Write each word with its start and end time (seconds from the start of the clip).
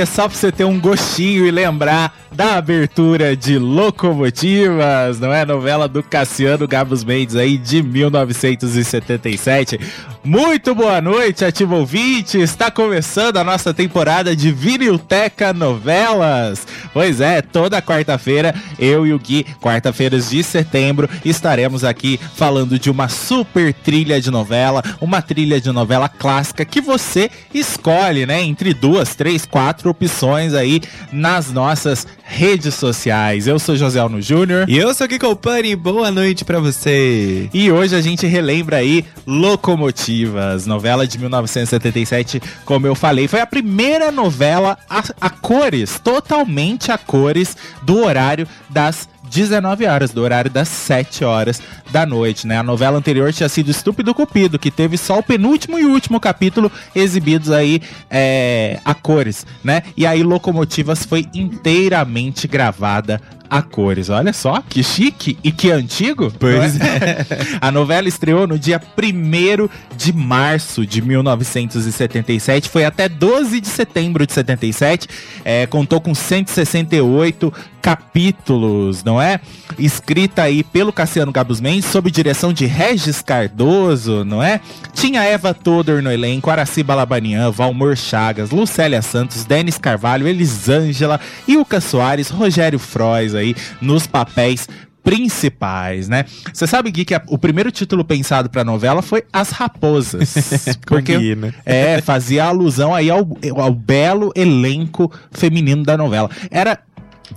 É 0.00 0.06
só 0.06 0.28
pra 0.28 0.36
você 0.36 0.52
ter 0.52 0.64
um 0.64 0.78
gostinho 0.78 1.46
e 1.46 1.50
lembrar 1.50 2.25
da 2.36 2.56
abertura 2.56 3.34
de 3.34 3.58
Locomotivas, 3.58 5.18
não 5.18 5.32
é? 5.32 5.46
Novela 5.46 5.88
do 5.88 6.02
Cassiano 6.02 6.68
Gabos 6.68 7.02
Mendes 7.02 7.34
aí 7.34 7.56
de 7.56 7.82
1977. 7.82 9.80
Muito 10.22 10.74
boa 10.74 11.00
noite, 11.00 11.46
ativo 11.46 11.76
ouvinte! 11.76 12.38
Está 12.38 12.70
começando 12.70 13.38
a 13.38 13.44
nossa 13.44 13.72
temporada 13.72 14.36
de 14.36 14.52
Vinilteca 14.52 15.54
Novelas. 15.54 16.66
Pois 16.92 17.22
é, 17.22 17.40
toda 17.40 17.80
quarta-feira, 17.80 18.54
eu 18.78 19.06
e 19.06 19.14
o 19.14 19.18
Gui, 19.18 19.46
quarta-feiras 19.58 20.28
de 20.28 20.42
setembro, 20.42 21.08
estaremos 21.24 21.84
aqui 21.84 22.20
falando 22.34 22.78
de 22.78 22.90
uma 22.90 23.08
super 23.08 23.72
trilha 23.72 24.20
de 24.20 24.30
novela, 24.30 24.82
uma 25.00 25.22
trilha 25.22 25.58
de 25.58 25.72
novela 25.72 26.08
clássica 26.08 26.66
que 26.66 26.82
você 26.82 27.30
escolhe, 27.54 28.26
né? 28.26 28.42
Entre 28.42 28.74
duas, 28.74 29.14
três, 29.14 29.46
quatro 29.46 29.88
opções 29.88 30.52
aí 30.52 30.82
nas 31.10 31.50
nossas 31.50 32.06
redes 32.26 32.74
sociais. 32.74 33.46
Eu 33.46 33.58
sou 33.58 33.76
José 33.76 34.00
Alno 34.00 34.20
Júnior. 34.20 34.68
E 34.68 34.76
eu 34.76 34.92
sou 34.92 35.06
Kiko 35.06 35.34
Pani. 35.36 35.76
Boa 35.76 36.10
noite 36.10 36.44
para 36.44 36.58
você. 36.58 37.48
E 37.54 37.70
hoje 37.70 37.94
a 37.94 38.00
gente 38.00 38.26
relembra 38.26 38.78
aí 38.78 39.04
Locomotivas, 39.24 40.66
novela 40.66 41.06
de 41.06 41.18
1977, 41.18 42.42
como 42.64 42.86
eu 42.86 42.94
falei. 42.94 43.28
Foi 43.28 43.40
a 43.40 43.46
primeira 43.46 44.10
novela 44.10 44.76
a, 44.90 45.04
a 45.20 45.30
cores, 45.30 46.00
totalmente 46.00 46.90
a 46.90 46.98
cores, 46.98 47.56
do 47.82 48.04
horário 48.04 48.46
das 48.68 49.08
19 49.30 49.86
horas, 49.86 50.10
do 50.10 50.22
horário 50.22 50.50
das 50.50 50.68
7 50.68 51.24
horas 51.24 51.60
da 51.90 52.04
noite, 52.04 52.46
né? 52.46 52.58
A 52.58 52.62
novela 52.62 52.98
anterior 52.98 53.32
tinha 53.32 53.48
sido 53.48 53.70
Estúpido 53.70 54.14
Cupido, 54.14 54.58
que 54.58 54.70
teve 54.70 54.96
só 54.96 55.18
o 55.18 55.22
penúltimo 55.22 55.78
e 55.78 55.84
último 55.84 56.20
capítulo 56.20 56.70
exibidos 56.94 57.50
aí 57.50 57.80
é, 58.10 58.80
a 58.84 58.94
cores, 58.94 59.46
né? 59.62 59.82
E 59.96 60.06
aí 60.06 60.22
Locomotivas 60.22 61.04
foi 61.04 61.26
inteiramente 61.34 62.48
gravada 62.48 63.20
a 63.48 63.62
cores. 63.62 64.08
Olha 64.08 64.32
só, 64.32 64.62
que 64.68 64.82
chique 64.82 65.38
e 65.42 65.50
que 65.50 65.70
antigo. 65.70 66.32
Pois 66.38 66.80
é? 66.80 66.86
é. 66.86 67.26
a 67.60 67.70
novela 67.70 68.08
estreou 68.08 68.46
no 68.46 68.58
dia 68.58 68.80
1 68.80 69.68
de 69.96 70.12
março 70.12 70.86
de 70.86 71.00
1977, 71.02 72.68
foi 72.68 72.84
até 72.84 73.08
12 73.08 73.60
de 73.60 73.68
setembro 73.68 74.26
de 74.26 74.32
77, 74.32 75.08
é, 75.44 75.66
contou 75.66 76.00
com 76.00 76.14
168 76.14 77.52
capítulos, 77.86 79.04
não 79.04 79.22
é? 79.22 79.38
Escrita 79.78 80.42
aí 80.42 80.64
pelo 80.64 80.92
Cassiano 80.92 81.30
Gabus 81.30 81.60
Mendes, 81.60 81.84
sob 81.84 82.10
direção 82.10 82.52
de 82.52 82.66
Regis 82.66 83.22
Cardoso, 83.22 84.24
não 84.24 84.42
é? 84.42 84.60
Tinha 84.92 85.22
Eva 85.22 85.54
Todor 85.54 86.02
no 86.02 86.10
elenco, 86.10 86.50
Araci 86.50 86.82
Balabanian, 86.82 87.52
Valmor 87.52 87.96
Chagas, 87.96 88.50
Lucélia 88.50 89.00
Santos, 89.02 89.44
Denis 89.44 89.78
Carvalho, 89.78 90.26
Elisângela, 90.26 91.20
Ilka 91.46 91.80
Soares, 91.80 92.28
Rogério 92.28 92.80
Frois 92.80 93.35
aí 93.36 93.54
nos 93.80 94.06
papéis 94.06 94.68
principais, 95.06 96.08
né? 96.08 96.24
Você 96.52 96.66
sabe, 96.66 96.90
Gui, 96.90 97.04
que 97.04 97.14
a, 97.14 97.22
o 97.28 97.38
primeiro 97.38 97.70
título 97.70 98.04
pensado 98.04 98.50
pra 98.50 98.64
novela 98.64 99.02
foi 99.02 99.22
As 99.32 99.50
Raposas. 99.50 100.34
porque 100.84 101.16
é, 101.64 102.00
fazia 102.00 102.46
alusão 102.46 102.92
aí 102.92 103.08
ao, 103.08 103.24
ao 103.56 103.72
belo 103.72 104.32
elenco 104.34 105.12
feminino 105.30 105.84
da 105.84 105.96
novela. 105.96 106.28
Era 106.50 106.80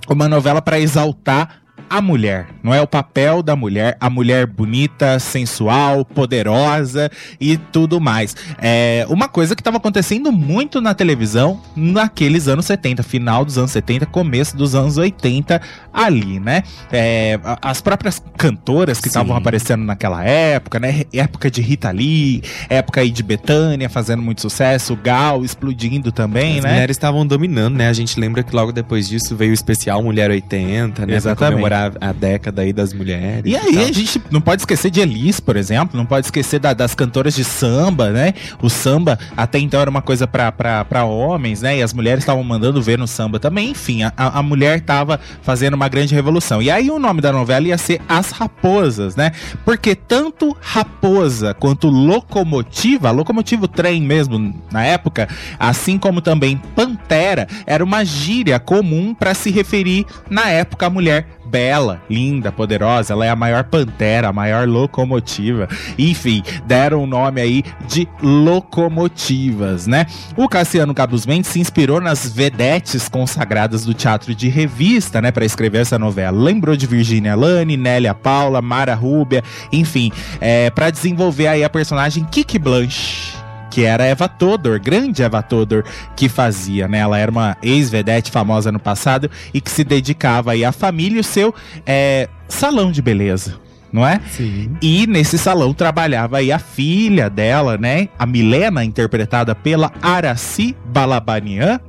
uma 0.08 0.28
novela 0.28 0.60
para 0.60 0.80
exaltar 0.80 1.59
a 1.90 2.00
mulher, 2.00 2.46
não 2.62 2.72
é 2.72 2.80
o 2.80 2.86
papel 2.86 3.42
da 3.42 3.56
mulher, 3.56 3.96
a 3.98 4.08
mulher 4.08 4.46
bonita, 4.46 5.18
sensual, 5.18 6.04
poderosa 6.04 7.10
e 7.40 7.56
tudo 7.56 8.00
mais. 8.00 8.36
É 8.62 9.04
uma 9.08 9.28
coisa 9.28 9.56
que 9.56 9.60
estava 9.60 9.78
acontecendo 9.78 10.30
muito 10.30 10.80
na 10.80 10.94
televisão 10.94 11.60
naqueles 11.74 12.46
anos 12.46 12.66
70, 12.66 13.02
final 13.02 13.44
dos 13.44 13.58
anos 13.58 13.72
70, 13.72 14.06
começo 14.06 14.56
dos 14.56 14.76
anos 14.76 14.98
80 14.98 15.60
ali, 15.92 16.38
né? 16.38 16.62
É, 16.92 17.40
as 17.60 17.80
próprias 17.80 18.22
cantoras 18.38 19.00
que 19.00 19.08
estavam 19.08 19.34
aparecendo 19.34 19.82
naquela 19.82 20.22
época, 20.22 20.78
né? 20.78 21.02
Época 21.12 21.50
de 21.50 21.60
Rita 21.60 21.90
Lee, 21.90 22.40
época 22.68 23.00
aí 23.00 23.10
de 23.10 23.24
Betânia 23.24 23.88
fazendo 23.88 24.22
muito 24.22 24.40
sucesso, 24.42 24.94
Gal 24.94 25.44
explodindo 25.44 26.12
também, 26.12 26.58
as 26.58 26.62
né? 26.62 26.68
As 26.68 26.74
mulheres 26.74 26.96
estavam 26.96 27.26
dominando, 27.26 27.74
né? 27.74 27.88
A 27.88 27.92
gente 27.92 28.20
lembra 28.20 28.44
que 28.44 28.54
logo 28.54 28.70
depois 28.70 29.08
disso 29.08 29.34
veio 29.34 29.50
o 29.50 29.54
especial 29.54 30.00
Mulher 30.04 30.30
80, 30.30 31.04
né? 31.04 31.16
Exatamente 31.16 31.79
a, 31.86 32.12
década 32.12 32.62
aí 32.62 32.72
das 32.72 32.92
mulheres. 32.92 33.44
E, 33.44 33.50
e 33.50 33.56
aí 33.56 33.84
a 33.84 33.92
gente 33.92 34.20
não 34.30 34.40
pode 34.40 34.62
esquecer 34.62 34.90
de 34.90 35.00
Elis, 35.00 35.40
por 35.40 35.56
exemplo, 35.56 35.96
não 35.96 36.06
pode 36.06 36.26
esquecer 36.26 36.58
da, 36.58 36.72
das 36.72 36.94
cantoras 36.94 37.34
de 37.34 37.44
samba, 37.44 38.10
né? 38.10 38.34
O 38.60 38.68
samba 38.68 39.18
até 39.36 39.58
então 39.58 39.80
era 39.80 39.90
uma 39.90 40.02
coisa 40.02 40.26
para 40.26 41.04
homens, 41.04 41.62
né? 41.62 41.78
E 41.78 41.82
as 41.82 41.92
mulheres 41.92 42.22
estavam 42.22 42.42
mandando 42.42 42.80
ver 42.82 42.98
no 42.98 43.06
samba 43.06 43.38
também. 43.38 43.70
Enfim, 43.70 44.02
a, 44.02 44.12
a 44.16 44.42
mulher 44.42 44.78
estava 44.78 45.20
fazendo 45.42 45.74
uma 45.74 45.88
grande 45.88 46.14
revolução. 46.14 46.60
E 46.60 46.70
aí 46.70 46.90
o 46.90 46.98
nome 46.98 47.20
da 47.20 47.32
novela 47.32 47.66
ia 47.66 47.78
ser 47.78 48.00
As 48.08 48.30
Raposas, 48.30 49.16
né? 49.16 49.32
Porque 49.64 49.94
tanto 49.94 50.56
raposa 50.60 51.54
quanto 51.54 51.88
locomotiva, 51.88 53.10
locomotivo 53.10 53.68
trem 53.68 54.02
mesmo 54.02 54.54
na 54.70 54.84
época, 54.84 55.28
assim 55.58 55.98
como 55.98 56.20
também 56.20 56.56
pantera, 56.74 57.46
era 57.66 57.84
uma 57.84 58.04
gíria 58.04 58.58
comum 58.58 59.14
para 59.14 59.34
se 59.34 59.50
referir 59.50 60.06
na 60.28 60.48
época 60.48 60.86
a 60.86 60.90
mulher 60.90 61.26
bela, 61.50 62.00
linda, 62.08 62.52
poderosa. 62.52 63.12
Ela 63.12 63.26
é 63.26 63.30
a 63.30 63.36
maior 63.36 63.64
pantera, 63.64 64.28
a 64.28 64.32
maior 64.32 64.68
locomotiva. 64.68 65.68
Enfim, 65.98 66.42
deram 66.66 67.02
o 67.02 67.06
nome 67.06 67.40
aí 67.40 67.64
de 67.88 68.08
locomotivas, 68.22 69.86
né? 69.86 70.06
O 70.36 70.48
Cassiano 70.48 70.94
Cabos 70.94 71.26
Mendes 71.26 71.50
se 71.50 71.60
inspirou 71.60 72.00
nas 72.00 72.30
vedetes 72.30 73.08
consagradas 73.08 73.84
do 73.84 73.92
teatro 73.92 74.34
de 74.34 74.48
revista, 74.48 75.20
né, 75.20 75.30
para 75.30 75.44
escrever 75.44 75.82
essa 75.82 75.98
novela. 75.98 76.38
Lembrou 76.38 76.76
de 76.76 76.86
Virginia 76.86 77.34
Lane, 77.34 77.76
Nélia 77.76 78.14
Paula, 78.14 78.62
Mara 78.62 78.94
Rúbia, 78.94 79.42
enfim, 79.72 80.12
é, 80.40 80.70
para 80.70 80.90
desenvolver 80.90 81.48
aí 81.48 81.64
a 81.64 81.70
personagem 81.70 82.24
Kiki 82.24 82.58
Blanche 82.58 83.39
que 83.70 83.84
era 83.84 84.04
Eva 84.04 84.28
Todor, 84.28 84.80
grande 84.80 85.22
Eva 85.22 85.42
Todor, 85.42 85.84
que 86.16 86.28
fazia, 86.28 86.88
né? 86.88 86.98
Ela 86.98 87.18
era 87.18 87.30
uma 87.30 87.56
ex-vedete 87.62 88.30
famosa 88.30 88.72
no 88.72 88.80
passado 88.80 89.30
e 89.54 89.60
que 89.60 89.70
se 89.70 89.84
dedicava 89.84 90.52
aí 90.52 90.64
à 90.64 90.72
família 90.72 91.18
e 91.18 91.20
o 91.20 91.24
seu 91.24 91.54
é, 91.86 92.28
salão 92.48 92.90
de 92.90 93.00
beleza 93.00 93.60
não 93.92 94.06
é? 94.06 94.20
Sim. 94.30 94.76
E 94.80 95.06
nesse 95.06 95.36
salão 95.36 95.74
trabalhava 95.74 96.38
aí 96.38 96.52
a 96.52 96.58
filha 96.58 97.28
dela, 97.28 97.76
né? 97.76 98.08
A 98.18 98.24
Milena, 98.24 98.84
interpretada 98.84 99.54
pela 99.54 99.92
Araci 100.00 100.76
Balabanian, 100.86 101.80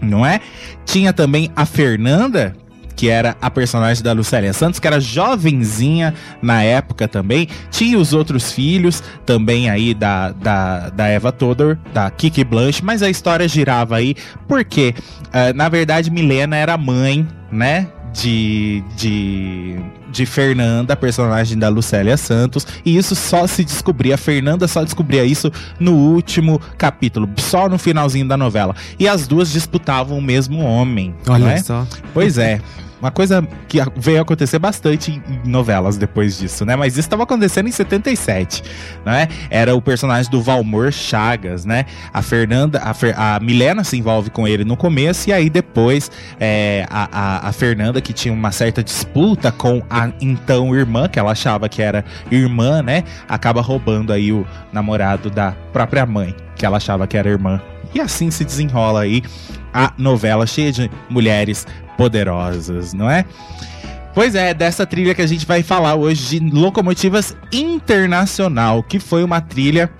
não 0.00 0.24
é? 0.24 0.40
Tinha 0.84 1.12
também 1.12 1.50
a 1.56 1.66
Fernanda, 1.66 2.54
que 3.04 3.10
era 3.10 3.36
a 3.38 3.50
personagem 3.50 4.02
da 4.02 4.14
Lucélia 4.14 4.54
Santos, 4.54 4.80
que 4.80 4.86
era 4.86 4.98
jovenzinha 4.98 6.14
na 6.40 6.62
época 6.62 7.06
também. 7.06 7.48
Tinha 7.70 7.98
os 7.98 8.14
outros 8.14 8.50
filhos 8.50 9.02
também 9.26 9.68
aí 9.68 9.92
da, 9.92 10.30
da, 10.30 10.88
da 10.88 11.06
Eva 11.06 11.30
Todor, 11.30 11.76
da 11.92 12.10
Kiki 12.10 12.42
Blanche, 12.42 12.82
mas 12.82 13.02
a 13.02 13.10
história 13.10 13.46
girava 13.46 13.96
aí 13.96 14.16
porque, 14.48 14.94
uh, 15.26 15.54
na 15.54 15.68
verdade, 15.68 16.10
Milena 16.10 16.56
era 16.56 16.78
mãe, 16.78 17.28
né? 17.52 17.88
De, 18.14 18.82
de, 18.96 19.76
de 20.10 20.24
Fernanda, 20.24 20.96
personagem 20.96 21.58
da 21.58 21.68
Lucélia 21.68 22.16
Santos, 22.16 22.64
e 22.86 22.96
isso 22.96 23.16
só 23.16 23.44
se 23.44 23.64
descobria, 23.64 24.14
a 24.14 24.16
Fernanda 24.16 24.68
só 24.68 24.84
descobria 24.84 25.24
isso 25.24 25.50
no 25.80 25.92
último 25.92 26.60
capítulo, 26.78 27.28
só 27.36 27.68
no 27.68 27.76
finalzinho 27.76 28.28
da 28.28 28.36
novela. 28.36 28.74
E 29.00 29.08
as 29.08 29.26
duas 29.26 29.50
disputavam 29.50 30.16
o 30.16 30.22
mesmo 30.22 30.60
homem. 30.60 31.12
Olha 31.26 31.44
não 31.44 31.50
é? 31.50 31.58
só. 31.58 31.84
Pois 32.14 32.38
é. 32.38 32.60
Uma 33.04 33.10
coisa 33.10 33.46
que 33.68 33.78
veio 33.96 34.22
acontecer 34.22 34.58
bastante 34.58 35.12
em 35.12 35.34
em 35.44 35.48
novelas 35.48 35.98
depois 35.98 36.38
disso, 36.38 36.64
né? 36.64 36.74
Mas 36.74 36.94
isso 36.94 37.00
estava 37.00 37.24
acontecendo 37.24 37.68
em 37.68 37.72
77, 37.72 38.62
né? 39.04 39.28
Era 39.50 39.74
o 39.74 39.82
personagem 39.82 40.30
do 40.30 40.40
Valmor 40.40 40.90
Chagas, 40.90 41.66
né? 41.66 41.84
A 42.14 42.22
Fernanda, 42.22 42.80
a, 42.82 42.94
Fer- 42.94 43.14
a 43.18 43.38
Milena 43.40 43.84
se 43.84 43.98
envolve 43.98 44.30
com 44.30 44.48
ele 44.48 44.64
no 44.64 44.74
começo 44.74 45.28
e 45.28 45.32
aí 45.34 45.50
depois 45.50 46.10
é, 46.40 46.86
a, 46.88 47.08
a, 47.12 47.48
a 47.48 47.52
Fernanda, 47.52 48.00
que 48.00 48.14
tinha 48.14 48.32
uma 48.32 48.50
certa 48.52 48.82
disputa 48.82 49.52
com 49.52 49.82
a 49.90 50.10
então 50.18 50.74
irmã, 50.74 51.08
que 51.08 51.18
ela 51.18 51.32
achava 51.32 51.68
que 51.68 51.82
era 51.82 52.04
irmã, 52.30 52.82
né? 52.82 53.04
Acaba 53.28 53.60
roubando 53.60 54.14
aí 54.14 54.32
o 54.32 54.46
namorado 54.72 55.28
da 55.28 55.52
própria 55.74 56.06
mãe, 56.06 56.34
que 56.56 56.64
ela 56.64 56.78
achava 56.78 57.06
que 57.06 57.18
era 57.18 57.28
irmã. 57.28 57.60
E 57.94 58.00
assim 58.00 58.30
se 58.30 58.44
desenrola 58.46 59.02
aí 59.02 59.22
a 59.72 59.92
novela 59.98 60.46
cheia 60.46 60.72
de 60.72 60.90
mulheres 61.10 61.66
poderosas, 61.96 62.92
não 62.92 63.10
é? 63.10 63.24
Pois 64.14 64.34
é, 64.34 64.54
dessa 64.54 64.86
trilha 64.86 65.14
que 65.14 65.22
a 65.22 65.26
gente 65.26 65.44
vai 65.44 65.62
falar 65.62 65.96
hoje 65.96 66.38
de 66.38 66.50
Locomotivas 66.50 67.36
Internacional, 67.52 68.82
que 68.82 69.00
foi 69.00 69.24
uma 69.24 69.40
trilha 69.40 69.90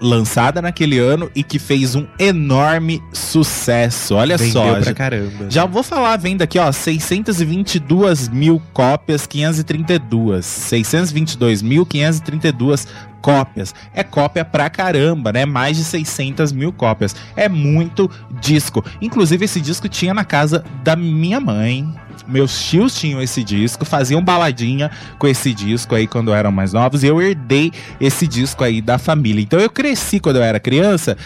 lançada 0.00 0.60
naquele 0.60 0.98
ano 0.98 1.30
e 1.34 1.42
que 1.42 1.58
fez 1.58 1.94
um 1.94 2.06
enorme 2.18 3.02
sucesso. 3.12 4.14
Olha 4.14 4.36
Vendeu 4.36 4.52
só, 4.52 4.72
pra 4.72 4.82
já, 4.82 4.94
caramba. 4.94 5.50
já 5.50 5.64
vou 5.66 5.82
falar 5.82 6.14
a 6.14 6.16
venda 6.16 6.44
aqui, 6.44 6.58
ó, 6.58 6.70
622 6.72 8.28
mil 8.28 8.60
cópias, 8.72 9.26
532. 9.26 10.44
622.532 10.44 12.86
cópias. 13.20 13.74
É 13.94 14.02
cópia 14.04 14.44
pra 14.44 14.68
caramba, 14.68 15.32
né? 15.32 15.46
Mais 15.46 15.76
de 15.78 15.84
600 15.84 16.52
mil 16.52 16.70
cópias. 16.72 17.16
É 17.34 17.48
muito 17.48 18.10
disco. 18.40 18.84
Inclusive, 19.00 19.46
esse 19.46 19.60
disco 19.62 19.88
tinha 19.88 20.12
na 20.12 20.24
casa 20.24 20.62
da 20.82 20.94
minha 20.94 21.40
mãe. 21.40 21.90
Meus 22.26 22.58
tios 22.64 22.94
tinham 22.98 23.20
esse 23.22 23.42
disco, 23.44 23.84
faziam 23.84 24.22
baladinha 24.22 24.90
com 25.18 25.26
esse 25.26 25.52
disco 25.52 25.94
aí 25.94 26.06
quando 26.06 26.32
eram 26.32 26.50
mais 26.52 26.72
novos, 26.72 27.02
e 27.02 27.06
eu 27.06 27.20
herdei 27.20 27.70
esse 28.00 28.26
disco 28.26 28.64
aí 28.64 28.80
da 28.80 28.98
família. 28.98 29.42
Então 29.42 29.58
eu 29.60 29.70
cresci 29.70 30.18
quando 30.20 30.36
eu 30.36 30.42
era 30.42 30.58
criança 30.58 31.16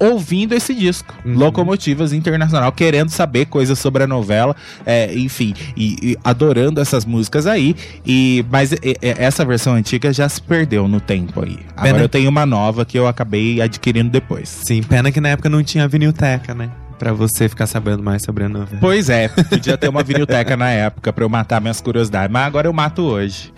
ouvindo 0.00 0.52
esse 0.54 0.72
disco, 0.72 1.12
Uhum. 1.24 1.34
Locomotivas 1.36 2.12
Internacional, 2.12 2.70
querendo 2.70 3.10
saber 3.10 3.46
coisas 3.46 3.76
sobre 3.80 4.04
a 4.04 4.06
novela, 4.06 4.54
é, 4.86 5.12
enfim, 5.12 5.52
e, 5.76 6.12
e 6.12 6.16
adorando 6.22 6.80
essas 6.80 7.04
músicas 7.04 7.48
aí. 7.48 7.74
E 8.06 8.44
mas 8.48 8.70
e- 8.72 8.78
essa 9.02 9.44
versão 9.44 9.74
antiga 9.74 10.12
já 10.12 10.28
se 10.28 10.40
perdeu 10.40 10.86
no 10.86 11.00
tempo 11.00 11.42
aí. 11.44 11.58
Agora 11.76 11.92
Pena- 11.94 12.04
eu 12.04 12.08
tenho 12.08 12.30
uma 12.30 12.46
nova 12.46 12.84
que 12.84 12.96
eu 12.96 13.08
acabei 13.08 13.60
adquirindo 13.60 14.08
depois. 14.08 14.48
Sim, 14.48 14.84
pena 14.84 15.10
que 15.10 15.20
na 15.20 15.30
época 15.30 15.48
não 15.48 15.64
tinha 15.64 15.88
vinilteca, 15.88 16.54
né? 16.54 16.70
Pra 16.98 17.12
você 17.12 17.48
ficar 17.48 17.66
sabendo 17.66 18.02
mais 18.02 18.22
sobre 18.22 18.44
a 18.44 18.48
novela. 18.48 18.80
Pois 18.80 19.08
é, 19.08 19.28
podia 19.28 19.78
ter 19.78 19.88
uma 19.88 20.02
vinilteca 20.02 20.56
na 20.56 20.70
época 20.70 21.12
pra 21.12 21.24
eu 21.24 21.28
matar 21.28 21.60
minhas 21.60 21.80
curiosidades, 21.80 22.32
mas 22.32 22.46
agora 22.46 22.66
eu 22.66 22.72
mato 22.72 23.02
hoje. 23.02 23.52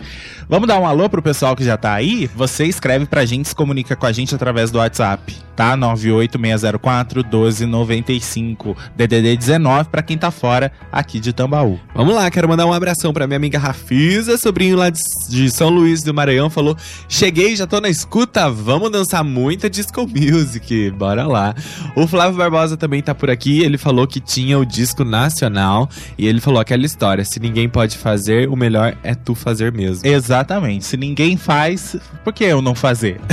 Vamos 0.51 0.67
dar 0.67 0.77
um 0.79 0.85
alô 0.85 1.09
pro 1.09 1.21
pessoal 1.21 1.55
que 1.55 1.63
já 1.63 1.77
tá 1.77 1.93
aí? 1.93 2.29
Você 2.35 2.65
escreve 2.65 3.05
pra 3.05 3.23
gente, 3.23 3.47
se 3.47 3.55
comunica 3.55 3.95
com 3.95 4.05
a 4.05 4.11
gente 4.11 4.35
através 4.35 4.69
do 4.69 4.79
WhatsApp, 4.79 5.33
tá? 5.55 5.77
98604 5.77 7.21
1295, 7.23 8.75
DDD 8.95 9.37
19 9.37 9.89
pra 9.89 10.01
quem 10.01 10.17
tá 10.17 10.29
fora 10.29 10.69
aqui 10.91 11.21
de 11.21 11.31
Tambaú. 11.31 11.79
Vamos 11.95 12.13
lá, 12.13 12.29
quero 12.29 12.49
mandar 12.49 12.65
um 12.65 12.73
abração 12.73 13.13
pra 13.13 13.25
minha 13.27 13.37
amiga 13.37 13.57
Rafisa, 13.57 14.37
sobrinho 14.37 14.75
lá 14.75 14.89
de, 14.89 14.99
de 15.29 15.49
São 15.49 15.69
Luís 15.69 16.03
do 16.03 16.13
Maranhão, 16.13 16.49
falou: 16.49 16.75
Cheguei, 17.07 17.55
já 17.55 17.65
tô 17.65 17.79
na 17.79 17.87
escuta, 17.87 18.49
vamos 18.51 18.91
dançar 18.91 19.23
muita 19.23 19.69
disco 19.69 20.05
music, 20.05 20.91
bora 20.91 21.25
lá. 21.25 21.55
O 21.95 22.05
Flávio 22.05 22.37
Barbosa 22.37 22.75
também 22.75 23.01
tá 23.01 23.15
por 23.15 23.29
aqui, 23.31 23.61
ele 23.61 23.77
falou 23.77 24.05
que 24.05 24.19
tinha 24.19 24.59
o 24.59 24.65
disco 24.65 25.03
nacional 25.03 25.89
e 26.17 26.27
ele 26.27 26.39
falou 26.41 26.59
aquela 26.59 26.85
história: 26.85 27.23
se 27.23 27.39
ninguém 27.39 27.67
pode 27.67 27.97
fazer, 27.97 28.49
o 28.49 28.55
melhor 28.55 28.95
é 29.03 29.15
tu 29.15 29.33
fazer 29.33 29.71
mesmo. 29.71 30.07
Exatamente. 30.07 30.85
Se 30.85 30.97
ninguém 30.97 31.37
faz, 31.37 31.95
por 32.23 32.33
que 32.33 32.43
eu 32.43 32.61
não 32.61 32.75
fazer? 32.75 33.19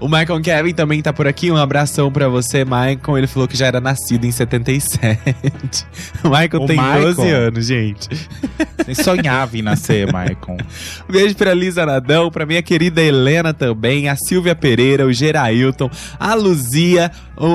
O 0.00 0.08
Michael 0.08 0.40
Kevin 0.42 0.74
também 0.74 1.00
tá 1.00 1.12
por 1.12 1.28
aqui, 1.28 1.50
um 1.50 1.56
abração 1.56 2.10
pra 2.10 2.28
você, 2.28 2.64
Michael. 2.64 3.18
Ele 3.18 3.26
falou 3.26 3.46
que 3.46 3.56
já 3.56 3.66
era 3.66 3.80
nascido 3.80 4.24
em 4.24 4.32
77. 4.32 5.04
O 6.24 6.28
Michael 6.28 6.62
O 6.62 6.66
tem 6.66 6.76
Michael. 6.76 7.14
12 7.14 7.30
anos, 7.30 7.66
gente. 7.66 8.08
Nem 8.86 8.94
sonhava 8.94 9.56
em 9.56 9.62
nascer, 9.62 10.12
Maicon. 10.12 10.56
Beijo 11.08 11.36
pra 11.36 11.54
Lisa 11.54 11.86
Nadão, 11.86 12.30
pra 12.30 12.44
minha 12.44 12.62
querida 12.62 13.00
Helena 13.00 13.54
também, 13.54 14.08
a 14.08 14.16
Silvia 14.16 14.54
Pereira, 14.54 15.06
o 15.06 15.12
Gerailton, 15.12 15.90
a 16.18 16.34
Luzia, 16.34 17.10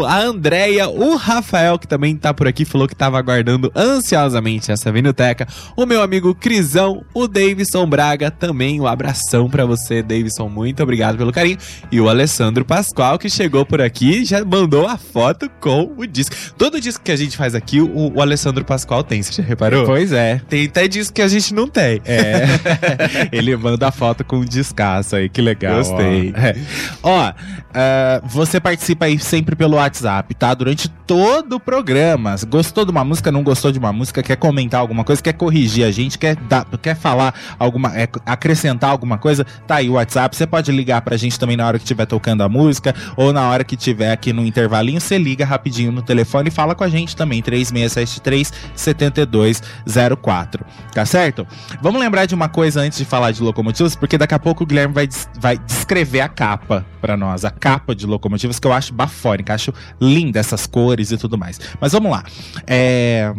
a 0.07 0.19
Andréia, 0.19 0.78
o 0.87 1.15
Rafael, 1.15 1.77
que 1.77 1.87
também 1.87 2.15
tá 2.15 2.33
por 2.33 2.47
aqui, 2.47 2.65
falou 2.65 2.87
que 2.87 2.95
tava 2.95 3.17
aguardando 3.17 3.71
ansiosamente 3.75 4.71
essa 4.71 4.91
vinilteca. 4.91 5.47
O 5.75 5.85
meu 5.85 6.01
amigo 6.01 6.33
Crisão, 6.35 7.03
o 7.13 7.27
Davidson 7.27 7.85
Braga, 7.87 8.31
também 8.31 8.79
um 8.79 8.87
abração 8.87 9.49
pra 9.49 9.65
você, 9.65 10.01
Davidson. 10.01 10.49
Muito 10.49 10.81
obrigado 10.83 11.17
pelo 11.17 11.31
carinho. 11.31 11.57
E 11.91 11.99
o 11.99 12.07
Alessandro 12.09 12.63
Pascoal, 12.63 13.17
que 13.17 13.29
chegou 13.29 13.65
por 13.65 13.81
aqui, 13.81 14.23
já 14.25 14.43
mandou 14.43 14.87
a 14.87 14.97
foto 14.97 15.49
com 15.59 15.91
o 15.97 16.05
disco. 16.05 16.35
Todo 16.57 16.79
disco 16.79 17.03
que 17.03 17.11
a 17.11 17.15
gente 17.15 17.35
faz 17.35 17.55
aqui, 17.55 17.81
o, 17.81 18.13
o 18.15 18.21
Alessandro 18.21 18.63
Pascoal 18.63 19.03
tem, 19.03 19.21
você 19.21 19.41
já 19.41 19.47
reparou? 19.47 19.85
Pois 19.85 20.11
é. 20.11 20.41
Tem 20.47 20.65
até 20.65 20.87
disco 20.87 21.13
que 21.13 21.21
a 21.21 21.27
gente 21.27 21.53
não 21.53 21.67
tem. 21.67 22.01
É. 22.05 22.45
Ele 23.31 23.55
manda 23.55 23.87
a 23.87 23.91
foto 23.91 24.23
com 24.23 24.37
um 24.37 24.45
descasso 24.45 25.15
aí, 25.15 25.29
que 25.29 25.41
legal. 25.41 25.77
Gostei. 25.77 26.33
Ó, 26.35 26.39
É. 26.39 26.55
Ó, 27.03 27.33
ah, 27.73 28.21
você 28.25 28.59
participa 28.59 29.05
aí 29.05 29.19
sempre 29.19 29.55
pelo 29.55 29.75
WhatsApp, 29.75 30.33
tá? 30.33 30.53
Durante 30.53 30.68
todo 30.75 31.55
o 31.55 31.59
programa. 31.59 32.35
Gostou 32.47 32.85
de 32.85 32.91
uma 32.91 33.03
música, 33.03 33.31
não 33.31 33.43
gostou 33.43 33.71
de 33.71 33.79
uma 33.79 33.91
música, 33.91 34.21
quer 34.21 34.35
comentar 34.35 34.79
alguma 34.79 35.03
coisa, 35.03 35.21
quer 35.21 35.33
corrigir 35.33 35.85
a 35.85 35.91
gente, 35.91 36.17
quer, 36.17 36.35
dar, 36.35 36.65
quer 36.81 36.95
falar 36.95 37.33
alguma. 37.57 37.97
é, 37.97 38.07
acrescentar 38.25 38.91
alguma 38.91 39.17
coisa, 39.17 39.45
tá 39.65 39.75
aí 39.75 39.89
o 39.89 39.93
WhatsApp. 39.93 40.35
Você 40.35 40.45
pode 40.45 40.71
ligar 40.71 41.01
pra 41.01 41.17
gente 41.17 41.39
também 41.39 41.57
na 41.57 41.65
hora 41.65 41.77
que 41.77 41.83
estiver 41.83 42.05
tocando 42.05 42.41
a 42.41 42.49
música, 42.49 42.93
ou 43.17 43.33
na 43.33 43.49
hora 43.49 43.63
que 43.63 43.75
tiver 43.75 44.11
aqui 44.11 44.31
no 44.33 44.45
intervalinho, 44.45 45.01
você 45.01 45.17
liga 45.17 45.45
rapidinho 45.45 45.91
no 45.91 46.01
telefone 46.01 46.49
e 46.49 46.51
fala 46.51 46.75
com 46.75 46.83
a 46.83 46.89
gente 46.89 47.15
também, 47.15 47.41
3673 47.41 48.53
7204. 48.75 50.65
Tá 50.93 51.05
certo? 51.05 51.47
Vamos 51.81 51.99
lembrar 52.01 52.25
de 52.25 52.35
uma 52.35 52.49
coisa 52.49 52.81
antes 52.81 52.97
de 52.97 53.05
falar 53.05 53.31
de 53.31 53.41
locomotivas, 53.41 53.95
porque 53.95 54.17
daqui 54.17 54.33
a 54.33 54.39
pouco 54.39 54.63
o 54.63 54.67
Guilherme 54.67 54.93
vai, 54.93 55.09
vai 55.39 55.57
descrever 55.57 56.21
a 56.21 56.29
capa 56.29 56.85
pra 57.01 57.15
nós, 57.15 57.45
a 57.45 57.51
capa 57.51 57.95
de 57.95 58.05
locomotivas, 58.05 58.59
que 58.59 58.67
eu 58.67 58.73
acho 58.73 58.93
bafônica, 58.93 59.53
acho 59.53 59.73
linda 59.99 60.39
cores 60.65 61.11
e 61.11 61.17
tudo 61.17 61.37
mais. 61.37 61.59
Mas 61.79 61.91
vamos 61.91 62.11
lá. 62.11 62.23
É. 62.67 63.33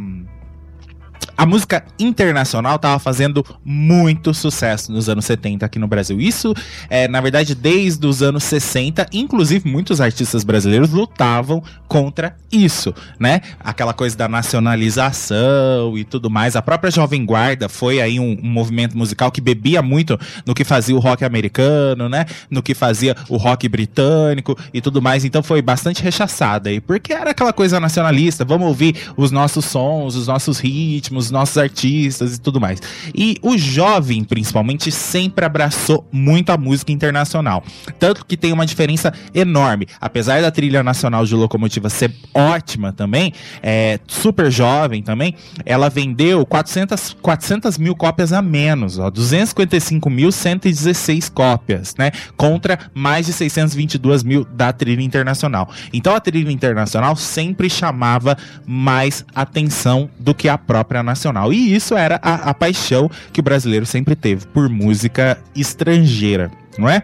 A 1.40 1.47
música 1.47 1.82
internacional 1.99 2.78
tava 2.78 2.99
fazendo 2.99 3.42
muito 3.64 4.35
sucesso 4.35 4.92
nos 4.92 5.09
anos 5.09 5.25
70 5.25 5.64
aqui 5.64 5.78
no 5.78 5.88
Brasil. 5.88 6.20
Isso, 6.20 6.52
é, 6.90 7.09
na 7.09 7.18
verdade, 7.18 7.54
desde 7.54 8.06
os 8.06 8.23
anos 8.23 8.44
60, 8.44 9.06
inclusive 9.11 9.66
muitos 9.66 10.02
artistas 10.02 10.44
brasileiros 10.44 10.90
lutavam 10.90 11.62
contra 11.88 12.37
isso, 12.52 12.92
né? 13.18 13.40
Aquela 13.59 13.94
coisa 13.94 14.14
da 14.18 14.28
nacionalização 14.28 15.97
e 15.97 16.04
tudo 16.04 16.28
mais. 16.28 16.56
A 16.56 16.61
própria 16.61 16.90
Jovem 16.90 17.25
Guarda 17.25 17.70
foi 17.70 18.02
aí 18.02 18.20
um, 18.20 18.38
um 18.42 18.50
movimento 18.50 18.94
musical 18.94 19.32
que 19.32 19.40
bebia 19.40 19.80
muito 19.80 20.20
no 20.44 20.54
que 20.54 20.62
fazia 20.62 20.94
o 20.94 20.99
rock 20.99 21.25
americano, 21.25 22.06
né? 22.06 22.26
No 22.50 22.62
que 22.62 22.75
fazia 22.75 23.16
o 23.30 23.38
rock 23.38 23.66
britânico 23.66 24.54
e 24.75 24.82
tudo 24.82 25.00
mais. 25.00 25.25
Então 25.25 25.42
foi 25.42 25.62
bastante 25.62 26.02
rechaçada 26.02 26.68
aí, 26.68 26.82
porque 26.82 27.14
era 27.14 27.30
aquela 27.30 27.54
coisa 27.54 27.80
nacionalista. 27.80 28.44
Vamos 28.44 28.68
ouvir 28.68 28.94
os 29.16 29.30
nossos 29.30 29.64
sons, 29.64 30.16
os 30.16 30.26
nossos 30.26 30.59
ritmos, 30.59 31.29
nossos 31.30 31.56
artistas 31.58 32.37
e 32.37 32.40
tudo 32.40 32.60
mais. 32.60 32.80
E 33.14 33.37
o 33.42 33.56
jovem, 33.56 34.25
principalmente, 34.25 34.90
sempre 34.90 35.44
abraçou 35.44 36.06
muito 36.10 36.50
a 36.50 36.56
música 36.56 36.90
internacional. 36.92 37.62
Tanto 37.99 38.25
que 38.26 38.37
tem 38.37 38.52
uma 38.52 38.66
diferença 38.66 39.12
enorme. 39.34 39.87
Apesar 40.00 40.42
da 40.42 40.50
trilha 40.50 40.82
nacional 40.82 41.25
de 41.25 41.34
locomotiva 41.34 41.88
ser 41.88 42.12
ótima 42.34 42.92
também, 42.92 43.32
é 43.62 44.00
super 44.06 44.50
jovem 44.50 45.02
também, 45.02 45.34
ela 45.64 45.88
vendeu 45.88 46.44
400, 46.46 47.16
400 47.20 47.78
mil 47.78 47.94
cópias 47.94 48.32
a 48.32 48.42
menos, 48.42 48.99
ó, 48.99 49.08
255.116 49.10 51.30
cópias, 51.30 51.94
né? 51.99 52.10
Contra 52.37 52.78
mais 52.94 53.26
de 53.26 53.32
622 53.32 54.22
mil 54.22 54.44
da 54.44 54.72
trilha 54.72 55.02
internacional. 55.02 55.68
Então 55.92 56.14
a 56.14 56.20
trilha 56.20 56.50
internacional 56.50 57.14
sempre 57.16 57.68
chamava 57.68 58.37
mais 58.66 59.25
atenção 59.34 60.08
do 60.18 60.34
que 60.34 60.49
a 60.49 60.58
própria 60.58 61.02
nacional. 61.11 61.52
E 61.52 61.75
isso 61.75 61.97
era 61.97 62.19
a, 62.23 62.50
a 62.50 62.55
paixão 62.55 63.11
que 63.33 63.40
o 63.40 63.43
brasileiro 63.43 63.85
sempre 63.85 64.14
teve 64.14 64.47
por 64.47 64.69
música 64.69 65.38
estrangeira, 65.55 66.50
não 66.79 66.88
é? 66.88 67.02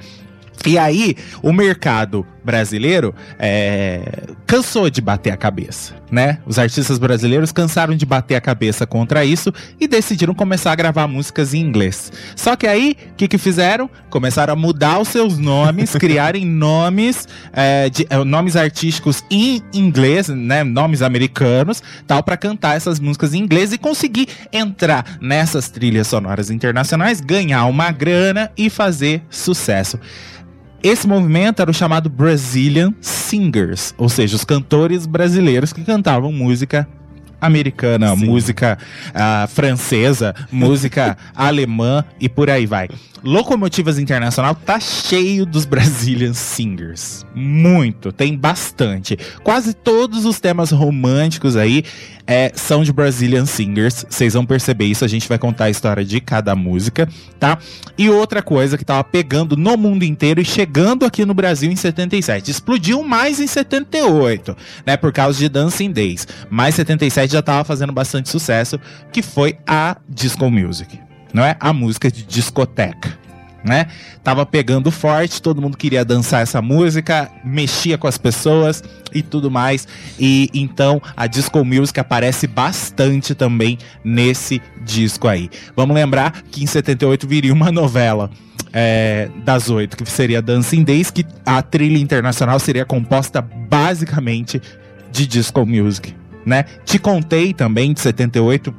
E 0.65 0.79
aí, 0.79 1.17
o 1.43 1.53
mercado 1.53 2.27
brasileiro 2.47 3.13
é, 3.39 4.23
cansou 4.47 4.89
de 4.89 5.01
bater 5.01 5.33
a 5.33 5.37
cabeça, 5.37 5.95
né? 6.11 6.39
Os 6.47 6.59
artistas 6.59 6.97
brasileiros 6.97 7.51
cansaram 7.51 7.97
de 7.97 8.07
bater 8.07 8.37
a 8.37 8.41
cabeça 8.41 8.87
contra 8.87 9.25
isso 9.25 9.53
e 9.81 9.89
decidiram 9.89 10.33
começar 10.33 10.71
a 10.71 10.77
gravar 10.77 11.09
músicas 11.09 11.53
em 11.53 11.61
inglês. 11.61 12.13
Só 12.37 12.55
que 12.55 12.67
aí, 12.67 12.97
o 13.11 13.15
que, 13.15 13.27
que 13.27 13.37
fizeram? 13.37 13.91
Começaram 14.09 14.53
a 14.53 14.57
mudar 14.57 15.01
os 15.01 15.09
seus 15.09 15.37
nomes, 15.37 15.93
criarem 15.99 16.47
nomes, 16.47 17.27
é, 17.53 17.91
de, 17.91 18.07
é, 18.09 18.25
nomes 18.25 18.55
artísticos 18.55 19.25
em 19.29 19.61
inglês, 19.75 20.29
né? 20.29 20.63
Nomes 20.63 21.03
americanos, 21.03 21.83
tal, 22.07 22.23
para 22.23 22.37
cantar 22.37 22.77
essas 22.77 23.01
músicas 23.01 23.35
em 23.35 23.41
inglês 23.41 23.73
e 23.73 23.79
conseguir 23.79 24.29
entrar 24.53 25.19
nessas 25.21 25.69
trilhas 25.69 26.07
sonoras 26.07 26.49
internacionais, 26.49 27.21
ganhar 27.21 27.67
uma 27.67 27.91
grana 27.91 28.51
e 28.57 28.71
fazer 28.71 29.23
sucesso. 29.29 29.99
Esse 30.87 31.05
movimento 31.05 31.61
era 31.61 31.69
o 31.69 31.75
chamado 31.75 32.09
Brazilian 32.09 32.95
Singers, 33.01 33.93
ou 33.99 34.09
seja, 34.09 34.37
os 34.37 34.45
cantores 34.45 35.05
brasileiros 35.05 35.73
que 35.73 35.83
cantavam 35.83 36.31
música 36.31 36.87
americana, 37.41 38.15
Sim. 38.15 38.25
música 38.25 38.79
uh, 39.09 39.49
francesa, 39.49 40.33
música 40.49 41.19
alemã 41.35 42.05
e 42.21 42.29
por 42.29 42.49
aí 42.49 42.67
vai. 42.67 42.89
Locomotivas 43.27 43.99
Internacional 43.99 44.55
tá 44.55 44.79
cheio 44.79 45.45
dos 45.45 45.65
Brazilian 45.65 46.33
Singers. 46.33 47.27
Muito, 47.35 48.13
tem 48.13 48.37
bastante. 48.37 49.19
Quase 49.43 49.75
todos 49.75 50.25
os 50.25 50.39
temas 50.39 50.71
românticos 50.71 51.57
aí 51.57 51.83
é, 52.25 52.53
são 52.55 52.85
de 52.85 52.93
Brazilian 52.93 53.45
Singers. 53.45 54.07
Vocês 54.09 54.35
vão 54.35 54.47
perceber 54.47 54.85
isso, 54.85 55.05
a 55.05 55.09
gente 55.09 55.29
vai 55.29 55.39
contar 55.39 55.65
a 55.65 55.71
história 55.71 56.05
de 56.05 56.21
cada 56.21 56.55
música, 56.55 57.09
tá? 57.41 57.59
E 57.99 58.09
outra 58.09 58.41
coisa 58.43 58.79
que 58.79 58.85
tava 58.85 59.03
pegando 59.03 59.57
no 59.57 59.77
mundo 59.77 60.05
inteiro 60.05 60.41
e 60.41 60.45
chegando 60.45 61.05
aqui 61.05 61.25
no 61.25 61.35
Brasil 61.35 61.71
em 61.71 61.77
77. 61.77 62.49
Explodiu 62.49 63.03
mais 63.03 63.41
em 63.41 63.49
78, 63.49 64.57
né? 64.87 64.97
Por 64.97 65.13
causa 65.13 65.37
de 65.37 65.49
Dancing 65.49 65.91
Days. 65.91 66.29
Mas 66.49 66.77
77 66.77 67.33
já 67.33 67.43
tava 67.43 67.65
fazendo 67.65 67.93
bastante 67.93 68.29
sucesso, 68.29 68.79
que 69.13 69.21
foi 69.21 69.59
a 69.67 69.97
Disco 70.09 70.49
Music 70.49 71.06
não 71.33 71.45
é? 71.45 71.57
A 71.61 71.73
música 71.73 72.11
de 72.11 72.23
discoteca. 72.23 73.19
Né? 73.65 73.89
Tava 74.23 74.47
pegando 74.47 74.93
forte, 74.93 75.43
todo 75.43 75.61
mundo 75.61 75.77
queria 75.77 76.05
dançar 76.05 76.41
essa 76.41 76.63
música, 76.63 77.29
mexia 77.45 77.99
com 77.99 78.07
as 78.07 78.17
pessoas 78.17 78.81
e 79.13 79.23
tudo 79.23 79.51
mais. 79.51 79.89
E 80.21 80.49
então 80.55 81.03
a 81.17 81.27
disco 81.27 81.65
music 81.65 81.99
aparece 81.99 82.47
bastante 82.47 83.35
também 83.35 83.77
nesse 84.05 84.63
disco 84.85 85.27
aí. 85.27 85.51
Vamos 85.75 85.97
lembrar 85.97 86.43
que 86.49 86.63
em 86.63 86.67
78 86.67 87.27
viria 87.27 87.53
uma 87.53 87.73
novela 87.73 88.31
é, 88.73 89.31
das 89.45 89.71
oito, 89.71 89.97
que 89.97 90.09
seria 90.09 90.43
Dancing 90.43 90.85
Days, 90.85 91.11
que 91.11 91.25
a 91.45 91.63
trilha 91.63 91.99
internacional 91.99 92.59
seria 92.61 92.85
composta 92.85 93.41
basicamente 93.41 94.61
de 95.11 95.27
disco 95.27 95.65
music, 95.65 96.15
né? 96.45 96.67
Te 96.85 96.99
contei 96.99 97.55
também 97.55 97.95
de 97.95 98.01
78 98.01 98.75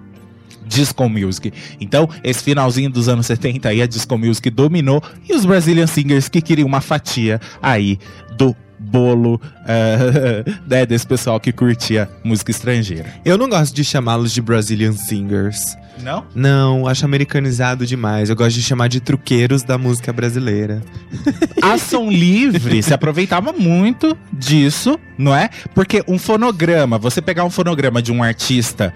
disco 0.67 1.07
music. 1.09 1.53
Então, 1.79 2.09
esse 2.23 2.43
finalzinho 2.43 2.89
dos 2.89 3.07
anos 3.07 3.25
70 3.25 3.69
aí, 3.69 3.81
a 3.81 3.87
disco 3.87 4.17
music 4.17 4.49
dominou 4.49 5.01
e 5.27 5.33
os 5.33 5.45
Brazilian 5.45 5.87
Singers 5.87 6.29
que 6.29 6.41
queriam 6.41 6.67
uma 6.67 6.81
fatia 6.81 7.39
aí 7.61 7.97
do 8.37 8.55
bolo 8.79 9.35
uh, 9.35 10.51
né, 10.67 10.85
desse 10.85 11.05
pessoal 11.05 11.39
que 11.39 11.51
curtia 11.51 12.09
música 12.23 12.51
estrangeira. 12.51 13.13
Eu 13.25 13.37
não 13.37 13.49
gosto 13.49 13.73
de 13.73 13.83
chamá-los 13.83 14.31
de 14.31 14.41
Brazilian 14.41 14.93
Singers. 14.93 15.75
Não? 16.01 16.25
Não, 16.35 16.87
acho 16.87 17.05
americanizado 17.05 17.85
demais. 17.85 18.29
Eu 18.29 18.35
gosto 18.35 18.55
de 18.55 18.61
chamar 18.61 18.87
de 18.87 18.99
truqueiros 18.99 19.63
da 19.63 19.77
música 19.77 20.13
brasileira. 20.13 20.81
Ação 21.61 22.09
Livre 22.09 22.83
se 22.83 22.93
aproveitava 22.93 23.51
muito 23.51 24.15
disso, 24.31 24.99
não 25.17 25.35
é? 25.35 25.49
Porque 25.73 26.03
um 26.07 26.19
fonograma, 26.19 26.99
você 26.99 27.19
pegar 27.21 27.43
um 27.45 27.49
fonograma 27.49 27.99
de 28.01 28.11
um 28.11 28.21
artista 28.21 28.93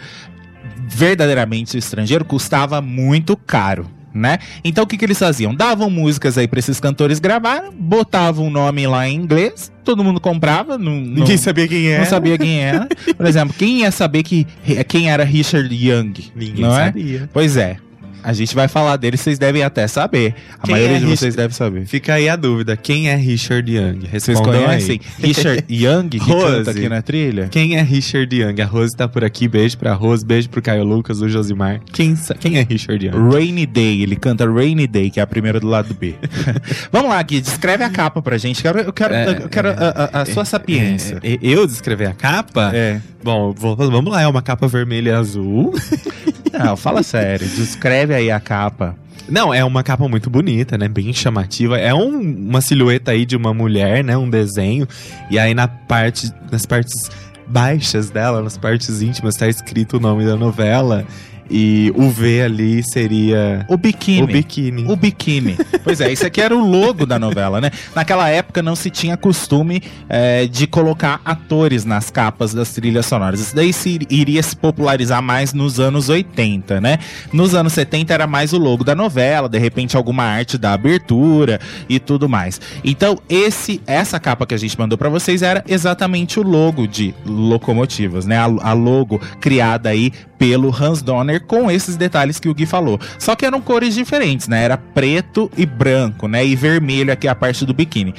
verdadeiramente 0.91 1.77
estrangeiro 1.77 2.25
custava 2.25 2.81
muito 2.81 3.37
caro. 3.37 3.89
Né? 4.13 4.39
Então 4.61 4.83
o 4.83 4.87
que, 4.87 4.97
que 4.97 5.05
eles 5.05 5.17
faziam? 5.17 5.55
Davam 5.55 5.89
músicas 5.89 6.37
aí 6.37 6.45
para 6.45 6.59
esses 6.59 6.81
cantores 6.81 7.17
gravar, 7.17 7.71
botavam 7.71 8.47
o 8.47 8.49
nome 8.49 8.85
lá 8.85 9.07
em 9.07 9.15
inglês, 9.15 9.71
todo 9.85 10.03
mundo 10.03 10.19
comprava. 10.19 10.77
Não, 10.77 10.91
Ninguém 10.99 11.37
sabia 11.37 11.65
quem 11.65 11.87
era. 11.87 11.99
Não 11.99 12.09
sabia 12.09 12.37
quem 12.37 12.59
era. 12.61 12.89
Por 13.15 13.25
exemplo, 13.25 13.55
quem 13.57 13.79
ia 13.79 13.91
saber 13.91 14.23
que, 14.23 14.45
quem 14.89 15.09
era 15.09 15.23
Richard 15.23 15.73
Young? 15.73 16.13
Ninguém 16.35 16.61
não 16.65 16.77
é? 16.77 16.85
sabia. 16.87 17.29
Pois 17.31 17.55
é. 17.55 17.77
A 18.23 18.33
gente 18.33 18.53
vai 18.53 18.67
falar 18.67 18.97
dele, 18.97 19.17
vocês 19.17 19.39
devem 19.39 19.63
até 19.63 19.87
saber. 19.87 20.35
A 20.59 20.65
Quem 20.65 20.75
maioria 20.75 20.97
é 20.97 20.99
de 20.99 21.05
vocês 21.05 21.35
deve 21.35 21.55
saber. 21.55 21.85
Fica 21.85 22.13
aí 22.13 22.29
a 22.29 22.35
dúvida. 22.35 22.77
Quem 22.77 23.09
é 23.09 23.15
Richard 23.15 23.69
Young? 23.71 24.07
Vocês 24.11 24.39
conhecem 24.39 25.01
aí. 25.19 25.27
Richard 25.27 25.65
Young, 25.69 26.09
que 26.09 26.17
Rose. 26.19 26.45
canta 26.45 26.71
aqui 26.71 26.89
na 26.89 27.01
trilha? 27.01 27.47
Quem 27.49 27.77
é 27.77 27.81
Richard 27.81 28.35
Young? 28.35 28.61
A 28.61 28.65
Rose 28.65 28.95
tá 28.95 29.07
por 29.07 29.23
aqui. 29.23 29.47
Beijo 29.47 29.77
pra 29.77 29.93
Rose, 29.93 30.25
beijo 30.25 30.49
pro 30.49 30.61
Caio 30.61 30.83
Lucas, 30.83 31.21
o 31.21 31.27
Josimar. 31.27 31.81
Quem, 31.91 32.15
quem 32.39 32.57
é 32.57 32.63
Richard 32.63 33.05
Young? 33.05 33.31
Rainy 33.31 33.65
Day. 33.65 34.03
Ele 34.03 34.15
canta 34.15 34.45
Rainy 34.45 34.87
Day, 34.87 35.09
que 35.09 35.19
é 35.19 35.23
a 35.23 35.27
primeira 35.27 35.59
do 35.59 35.67
lado 35.67 35.93
B. 35.93 36.15
Vamos 36.91 37.09
lá, 37.09 37.21
Gui. 37.23 37.41
Descreve 37.41 37.83
a 37.83 37.89
capa 37.89 38.21
pra 38.21 38.37
gente. 38.37 38.63
Eu 38.65 38.73
quero, 38.73 38.87
eu 38.87 38.93
quero, 38.93 39.13
é, 39.13 39.29
eu 39.43 39.49
quero 39.49 39.67
é, 39.69 39.71
a, 39.71 40.09
a, 40.13 40.21
a, 40.21 40.25
sua 40.25 40.43
é, 40.43 40.45
sapiência. 40.45 41.19
É, 41.23 41.39
eu 41.41 41.65
descrever 41.65 42.05
a 42.05 42.13
capa? 42.13 42.71
É. 42.73 43.01
Bom, 43.23 43.53
vamos 43.53 44.11
lá. 44.11 44.21
É 44.21 44.27
uma 44.27 44.41
capa 44.41 44.67
vermelha 44.67 45.09
e 45.09 45.13
azul. 45.13 45.73
Não, 46.51 46.75
fala 46.75 47.03
sério. 47.03 47.47
Descreve 47.47 48.13
aí 48.13 48.31
a 48.31 48.39
capa. 48.39 48.95
Não, 49.29 49.53
é 49.53 49.63
uma 49.63 49.83
capa 49.83 50.07
muito 50.07 50.29
bonita, 50.29 50.77
né? 50.77 50.87
Bem 50.87 51.13
chamativa. 51.13 51.77
É 51.77 51.93
um, 51.93 52.19
uma 52.19 52.61
silhueta 52.61 53.11
aí 53.11 53.25
de 53.25 53.35
uma 53.35 53.53
mulher, 53.53 54.03
né? 54.03 54.17
Um 54.17 54.29
desenho. 54.29 54.87
E 55.29 55.39
aí 55.39 55.53
na 55.53 55.67
parte, 55.67 56.31
nas 56.51 56.65
partes 56.65 57.09
baixas 57.47 58.09
dela, 58.09 58.41
nas 58.41 58.57
partes 58.57 59.01
íntimas, 59.01 59.35
tá 59.35 59.47
escrito 59.47 59.97
o 59.97 59.99
nome 59.99 60.25
da 60.25 60.35
novela. 60.35 61.05
E 61.53 61.91
o 61.95 62.09
V 62.09 62.41
ali 62.41 62.81
seria. 62.81 63.65
O 63.67 63.75
biquíni. 63.75 64.23
O 64.23 64.27
biquíni. 64.27 64.85
O 64.87 64.95
biquíni. 64.95 65.57
pois 65.83 65.99
é, 65.99 66.11
isso 66.11 66.25
aqui 66.25 66.39
era 66.39 66.55
o 66.55 66.65
logo 66.65 67.05
da 67.05 67.19
novela, 67.19 67.59
né? 67.59 67.71
Naquela 67.93 68.29
época 68.29 68.61
não 68.61 68.73
se 68.73 68.89
tinha 68.89 69.17
costume 69.17 69.83
é, 70.07 70.47
de 70.47 70.65
colocar 70.65 71.19
atores 71.25 71.83
nas 71.83 72.09
capas 72.09 72.53
das 72.53 72.71
trilhas 72.71 73.05
sonoras. 73.05 73.41
Isso 73.41 73.55
daí 73.55 73.73
se, 73.73 73.99
iria 74.09 74.41
se 74.41 74.55
popularizar 74.55 75.21
mais 75.21 75.53
nos 75.53 75.77
anos 75.77 76.07
80, 76.07 76.79
né? 76.79 76.99
Nos 77.33 77.53
anos 77.53 77.73
70 77.73 78.13
era 78.13 78.25
mais 78.25 78.53
o 78.53 78.57
logo 78.57 78.85
da 78.85 78.95
novela, 78.95 79.49
de 79.49 79.59
repente 79.59 79.97
alguma 79.97 80.23
arte 80.23 80.57
da 80.57 80.71
abertura 80.71 81.59
e 81.89 81.99
tudo 81.99 82.29
mais. 82.29 82.61
Então, 82.81 83.19
esse 83.27 83.81
essa 83.85 84.21
capa 84.21 84.45
que 84.45 84.53
a 84.53 84.57
gente 84.57 84.79
mandou 84.79 84.97
para 84.97 85.09
vocês 85.09 85.41
era 85.41 85.63
exatamente 85.67 86.39
o 86.39 86.43
logo 86.43 86.87
de 86.87 87.13
locomotivas, 87.25 88.25
né? 88.25 88.37
A, 88.37 88.45
a 88.69 88.73
logo 88.73 89.19
criada 89.41 89.89
aí 89.89 90.13
pelo 90.37 90.73
Hans 90.75 91.01
Donner 91.03 91.40
com 91.41 91.69
esses 91.69 91.95
detalhes 91.95 92.39
que 92.39 92.49
o 92.49 92.53
Gui 92.53 92.65
falou. 92.65 92.99
Só 93.19 93.35
que 93.35 93.45
eram 93.45 93.61
cores 93.61 93.93
diferentes, 93.93 94.47
né? 94.47 94.63
Era 94.63 94.77
preto 94.77 95.51
e 95.57 95.65
branco, 95.65 96.27
né? 96.27 96.45
E 96.45 96.55
vermelho 96.55 97.11
aqui 97.11 97.27
a 97.27 97.35
parte 97.35 97.65
do 97.65 97.73
biquíni. 97.73 98.13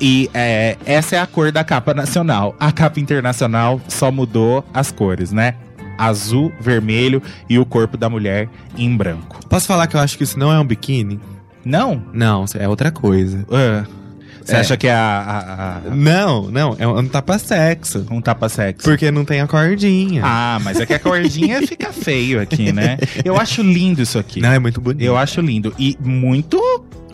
E 0.00 0.30
é, 0.34 0.76
essa 0.84 1.16
é 1.16 1.20
a 1.20 1.26
cor 1.26 1.50
da 1.50 1.64
capa 1.64 1.94
nacional. 1.94 2.54
A 2.58 2.72
capa 2.72 3.00
internacional 3.00 3.80
só 3.88 4.10
mudou 4.10 4.64
as 4.72 4.90
cores, 4.90 5.32
né? 5.32 5.54
Azul, 5.96 6.52
vermelho 6.60 7.22
e 7.48 7.58
o 7.58 7.64
corpo 7.64 7.96
da 7.96 8.10
mulher 8.10 8.48
em 8.76 8.96
branco. 8.96 9.38
Posso 9.48 9.66
falar 9.66 9.86
que 9.86 9.96
eu 9.96 10.00
acho 10.00 10.18
que 10.18 10.24
isso 10.24 10.38
não 10.38 10.52
é 10.52 10.58
um 10.58 10.66
biquíni? 10.66 11.20
Não? 11.64 12.02
Não, 12.12 12.44
é 12.58 12.68
outra 12.68 12.90
coisa. 12.90 13.46
Uh. 13.48 14.03
Você 14.44 14.56
é. 14.56 14.60
acha 14.60 14.76
que 14.76 14.86
é 14.86 14.92
a, 14.92 14.98
a, 14.98 15.76
a, 15.76 15.94
Não, 15.94 16.50
não, 16.50 16.76
é 16.78 16.86
um 16.86 17.08
tapa-sexo. 17.08 18.06
Um 18.10 18.20
tapa-sexo. 18.20 18.84
Porque 18.84 19.10
não 19.10 19.24
tem 19.24 19.40
a 19.40 19.46
cordinha. 19.46 20.22
Ah, 20.24 20.58
mas 20.62 20.78
é 20.78 20.86
que 20.86 20.92
a 20.92 20.98
cordinha 20.98 21.62
fica 21.66 21.92
feio 21.92 22.40
aqui, 22.40 22.70
né? 22.70 22.98
Eu 23.24 23.36
acho 23.36 23.62
lindo 23.62 24.02
isso 24.02 24.18
aqui. 24.18 24.40
Não, 24.40 24.52
é 24.52 24.58
muito 24.58 24.80
bonito. 24.80 25.02
Eu 25.02 25.16
acho 25.16 25.40
lindo. 25.40 25.74
E 25.78 25.96
muito 25.98 26.60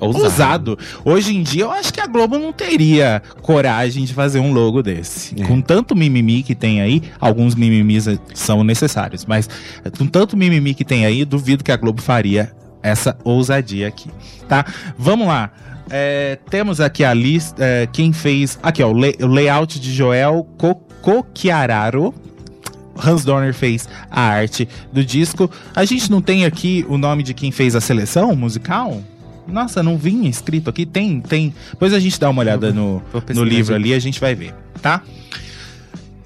Ousado. 0.00 0.24
ousado. 0.24 0.78
Hoje 1.04 1.36
em 1.36 1.42
dia, 1.42 1.64
eu 1.64 1.70
acho 1.70 1.92
que 1.92 2.00
a 2.00 2.06
Globo 2.06 2.38
não 2.38 2.52
teria 2.52 3.22
coragem 3.42 4.04
de 4.04 4.14
fazer 4.14 4.40
um 4.40 4.52
logo 4.52 4.82
desse. 4.82 5.40
É. 5.40 5.44
Com 5.44 5.60
tanto 5.60 5.94
mimimi 5.94 6.42
que 6.42 6.54
tem 6.54 6.80
aí, 6.80 7.02
alguns 7.20 7.54
mimimis 7.54 8.06
são 8.34 8.64
necessários, 8.64 9.24
mas 9.26 9.48
com 9.96 10.06
tanto 10.06 10.36
mimimi 10.36 10.74
que 10.74 10.84
tem 10.84 11.04
aí, 11.04 11.24
duvido 11.24 11.62
que 11.62 11.70
a 11.70 11.76
Globo 11.76 12.00
faria 12.00 12.50
essa 12.82 13.16
ousadia 13.22 13.88
aqui, 13.88 14.08
tá? 14.48 14.64
Vamos 14.98 15.26
lá. 15.26 15.52
É, 15.90 16.38
temos 16.48 16.80
aqui 16.80 17.04
a 17.04 17.12
lista, 17.12 17.56
é, 17.64 17.86
quem 17.92 18.12
fez, 18.12 18.58
aqui 18.62 18.82
ó, 18.82 18.88
o, 18.88 18.92
lay- 18.92 19.16
o 19.20 19.26
layout 19.26 19.78
de 19.80 19.92
Joel 19.92 20.46
Co- 20.56 20.76
Coquiararo. 21.02 22.14
Hans 23.02 23.24
Donner 23.24 23.54
fez 23.54 23.88
a 24.10 24.20
arte 24.20 24.68
do 24.92 25.02
disco. 25.02 25.50
A 25.74 25.84
gente 25.86 26.10
não 26.10 26.20
tem 26.20 26.44
aqui 26.44 26.84
o 26.88 26.98
nome 26.98 27.22
de 27.22 27.32
quem 27.32 27.50
fez 27.50 27.74
a 27.74 27.80
seleção 27.80 28.36
musical? 28.36 29.02
Nossa, 29.48 29.82
não 29.82 29.96
vinha 29.96 30.28
escrito 30.28 30.68
aqui. 30.68 30.84
Tem, 30.84 31.18
tem. 31.20 31.54
Depois 31.70 31.94
a 31.94 31.98
gente 31.98 32.20
dá 32.20 32.28
uma 32.28 32.40
olhada 32.40 32.72
no, 32.72 33.02
no 33.34 33.42
livro 33.42 33.74
ali, 33.74 33.94
a 33.94 33.98
gente 33.98 34.20
vai 34.20 34.34
ver, 34.34 34.54
tá? 34.82 35.02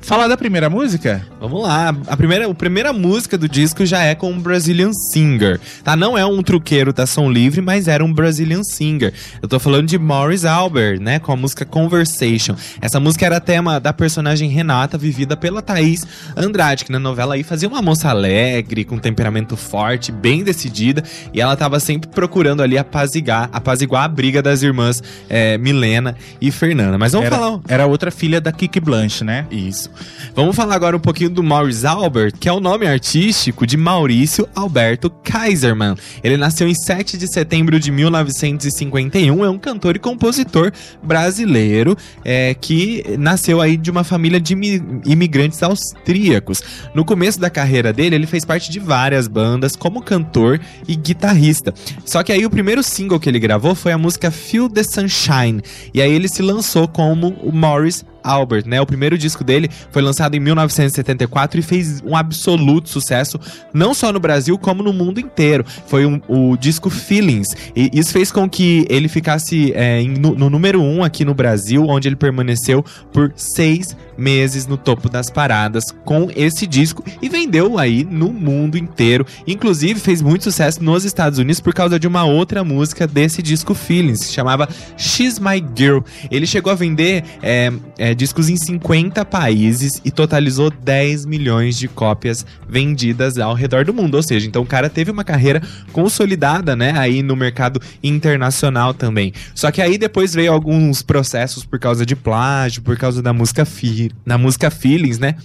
Falar 0.04 0.28
da 0.28 0.36
primeira 0.36 0.68
música? 0.68 1.26
Vamos 1.40 1.62
lá. 1.62 1.96
A 2.06 2.14
primeira, 2.14 2.46
a 2.46 2.54
primeira 2.54 2.92
música 2.92 3.38
do 3.38 3.48
disco 3.48 3.86
já 3.86 4.02
é 4.02 4.14
com 4.14 4.30
um 4.30 4.38
Brazilian 4.38 4.92
Singer. 4.92 5.58
Tá? 5.82 5.96
Não 5.96 6.16
é 6.16 6.26
um 6.26 6.42
truqueiro 6.42 6.92
da 6.92 7.06
Som 7.06 7.32
Livre, 7.32 7.62
mas 7.62 7.88
era 7.88 8.04
um 8.04 8.12
Brazilian 8.12 8.62
Singer. 8.62 9.14
Eu 9.40 9.48
tô 9.48 9.58
falando 9.58 9.86
de 9.86 9.98
Morris 9.98 10.44
Albert, 10.44 11.00
né? 11.00 11.18
Com 11.18 11.32
a 11.32 11.36
música 11.36 11.64
Conversation. 11.64 12.54
Essa 12.82 13.00
música 13.00 13.24
era 13.24 13.40
tema 13.40 13.80
da 13.80 13.94
personagem 13.94 14.50
Renata, 14.50 14.98
vivida 14.98 15.38
pela 15.38 15.62
Thaís 15.62 16.06
Andrade, 16.36 16.84
que 16.84 16.92
na 16.92 16.98
novela 16.98 17.34
aí 17.34 17.42
fazia 17.42 17.66
uma 17.66 17.80
moça 17.80 18.10
alegre, 18.10 18.84
com 18.84 18.98
temperamento 18.98 19.56
forte, 19.56 20.12
bem 20.12 20.44
decidida. 20.44 21.02
E 21.32 21.40
ela 21.40 21.56
tava 21.56 21.80
sempre 21.80 22.10
procurando 22.10 22.62
ali 22.62 22.76
apaziguar, 22.76 23.48
apaziguar 23.50 24.04
a 24.04 24.08
briga 24.08 24.42
das 24.42 24.62
irmãs 24.62 25.02
eh, 25.30 25.56
Milena 25.56 26.14
e 26.42 26.50
Fernanda. 26.50 26.98
Mas 26.98 27.12
vamos 27.12 27.28
era, 27.28 27.36
falar. 27.36 27.60
era 27.66 27.86
outra 27.86 28.10
filha 28.10 28.38
da 28.38 28.52
Kiki 28.52 28.80
Blanche, 28.80 29.24
né? 29.24 29.46
Isso. 29.50 29.93
Vamos 30.34 30.54
falar 30.56 30.74
agora 30.74 30.96
um 30.96 31.00
pouquinho 31.00 31.30
do 31.30 31.42
Maurice 31.42 31.86
Albert, 31.86 32.32
que 32.38 32.48
é 32.48 32.52
o 32.52 32.60
nome 32.60 32.86
artístico 32.86 33.66
de 33.66 33.76
Maurício 33.76 34.48
Alberto 34.54 35.08
Kaiserman. 35.10 35.94
Ele 36.22 36.36
nasceu 36.36 36.68
em 36.68 36.74
7 36.74 37.16
de 37.16 37.26
setembro 37.28 37.78
de 37.78 37.90
1951, 37.90 39.44
é 39.44 39.48
um 39.50 39.58
cantor 39.58 39.96
e 39.96 39.98
compositor 39.98 40.72
brasileiro 41.02 41.96
é, 42.24 42.54
que 42.54 43.04
nasceu 43.18 43.60
aí 43.60 43.76
de 43.76 43.90
uma 43.90 44.04
família 44.04 44.40
de 44.40 44.52
imi- 44.54 44.82
imigrantes 45.06 45.62
austríacos. 45.62 46.60
No 46.94 47.04
começo 47.04 47.38
da 47.40 47.48
carreira 47.50 47.92
dele, 47.92 48.16
ele 48.16 48.26
fez 48.26 48.44
parte 48.44 48.70
de 48.70 48.78
várias 48.80 49.28
bandas 49.28 49.76
como 49.76 50.02
cantor 50.02 50.60
e 50.88 50.96
guitarrista. 50.96 51.72
Só 52.04 52.22
que 52.22 52.32
aí 52.32 52.44
o 52.44 52.50
primeiro 52.50 52.82
single 52.82 53.20
que 53.20 53.28
ele 53.28 53.38
gravou 53.38 53.74
foi 53.74 53.92
a 53.92 53.98
música 53.98 54.30
Feel 54.30 54.68
the 54.68 54.82
Sunshine. 54.82 55.62
E 55.92 56.00
aí 56.02 56.12
ele 56.12 56.28
se 56.28 56.42
lançou 56.42 56.88
como 56.88 57.28
o 57.42 57.52
Morris 57.52 58.04
Albert, 58.24 58.64
né? 58.66 58.80
O 58.80 58.86
primeiro 58.86 59.16
disco 59.18 59.44
dele 59.44 59.68
foi 59.90 60.02
lançado 60.02 60.34
em 60.34 60.40
1974 60.40 61.60
e 61.60 61.62
fez 61.62 62.02
um 62.04 62.16
absoluto 62.16 62.88
sucesso, 62.88 63.38
não 63.72 63.92
só 63.94 64.12
no 64.12 64.18
Brasil, 64.18 64.58
como 64.58 64.82
no 64.82 64.92
mundo 64.92 65.20
inteiro. 65.20 65.64
Foi 65.86 66.06
um- 66.06 66.20
o 66.26 66.56
disco 66.56 66.88
Feelings. 66.90 67.48
E 67.76 67.90
isso 67.92 68.12
fez 68.12 68.32
com 68.32 68.48
que 68.48 68.86
ele 68.88 69.08
ficasse 69.08 69.72
é, 69.74 70.02
no, 70.02 70.34
no 70.34 70.48
número 70.50 70.80
um 70.80 71.04
aqui 71.04 71.24
no 71.24 71.34
Brasil, 71.34 71.86
onde 71.86 72.08
ele 72.08 72.16
permaneceu 72.16 72.84
por 73.12 73.32
seis 73.36 73.96
meses 74.16 74.66
no 74.66 74.76
topo 74.76 75.08
das 75.08 75.28
paradas 75.28 75.84
com 76.04 76.30
esse 76.36 76.66
disco 76.68 77.04
e 77.20 77.28
vendeu 77.28 77.78
aí 77.78 78.04
no 78.08 78.32
mundo 78.32 78.78
inteiro. 78.78 79.26
Inclusive 79.46 79.98
fez 79.98 80.22
muito 80.22 80.44
sucesso 80.44 80.82
nos 80.82 81.04
Estados 81.04 81.38
Unidos 81.38 81.60
por 81.60 81.74
causa 81.74 81.98
de 81.98 82.06
uma 82.06 82.24
outra 82.24 82.62
música 82.62 83.06
desse 83.08 83.42
disco 83.42 83.74
Feelings, 83.74 84.20
que 84.26 84.32
chamava 84.32 84.68
She's 84.96 85.38
My 85.40 85.62
Girl. 85.76 85.98
Ele 86.30 86.46
chegou 86.46 86.72
a 86.72 86.76
vender 86.76 87.24
é, 87.42 87.72
é, 87.98 88.13
discos 88.14 88.48
em 88.48 88.56
50 88.56 89.24
países 89.24 90.00
e 90.04 90.10
totalizou 90.10 90.70
10 90.70 91.26
milhões 91.26 91.76
de 91.76 91.88
cópias 91.88 92.44
vendidas 92.68 93.38
ao 93.38 93.54
redor 93.54 93.84
do 93.84 93.94
mundo. 93.94 94.14
Ou 94.14 94.22
seja, 94.22 94.46
então 94.46 94.62
o 94.62 94.66
cara 94.66 94.88
teve 94.88 95.10
uma 95.10 95.24
carreira 95.24 95.62
consolidada, 95.92 96.76
né, 96.76 96.92
aí 96.96 97.22
no 97.22 97.36
mercado 97.36 97.80
internacional 98.02 98.94
também. 98.94 99.32
Só 99.54 99.70
que 99.70 99.82
aí 99.82 99.98
depois 99.98 100.34
veio 100.34 100.52
alguns 100.52 101.02
processos 101.02 101.64
por 101.64 101.78
causa 101.78 102.04
de 102.04 102.14
plágio, 102.14 102.82
por 102.82 102.96
causa 102.96 103.22
da 103.22 103.32
música, 103.32 103.64
fi 103.64 104.10
na 104.24 104.38
música 104.38 104.70
Feelings, 104.70 105.18
né? 105.18 105.36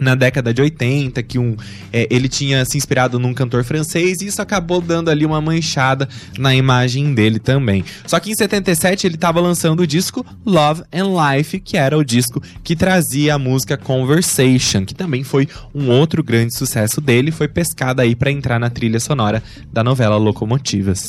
Na 0.00 0.14
década 0.14 0.54
de 0.54 0.62
80, 0.62 1.22
que 1.22 1.38
um, 1.38 1.56
é, 1.92 2.06
ele 2.10 2.28
tinha 2.28 2.64
se 2.64 2.78
inspirado 2.78 3.18
num 3.18 3.34
cantor 3.34 3.64
francês 3.64 4.20
e 4.20 4.26
isso 4.26 4.40
acabou 4.40 4.80
dando 4.80 5.10
ali 5.10 5.26
uma 5.26 5.40
manchada 5.40 6.08
na 6.38 6.54
imagem 6.54 7.14
dele 7.14 7.38
também. 7.38 7.84
Só 8.06 8.20
que 8.20 8.30
em 8.30 8.34
77 8.34 9.06
ele 9.06 9.14
estava 9.16 9.40
lançando 9.40 9.80
o 9.80 9.86
disco 9.86 10.24
Love 10.46 10.82
and 10.92 11.36
Life, 11.36 11.60
que 11.60 11.76
era 11.76 11.96
o 11.96 12.04
disco 12.04 12.42
que 12.62 12.76
trazia 12.76 13.34
a 13.34 13.38
música 13.38 13.76
Conversation, 13.76 14.84
que 14.84 14.94
também 14.94 15.24
foi 15.24 15.48
um 15.74 15.88
outro 15.88 16.22
grande 16.22 16.54
sucesso 16.54 17.00
dele, 17.00 17.30
foi 17.30 17.48
pescada 17.48 18.02
aí 18.02 18.14
para 18.14 18.30
entrar 18.30 18.58
na 18.58 18.70
trilha 18.70 19.00
sonora 19.00 19.42
da 19.72 19.82
novela 19.82 20.16
Locomotivas. 20.16 21.08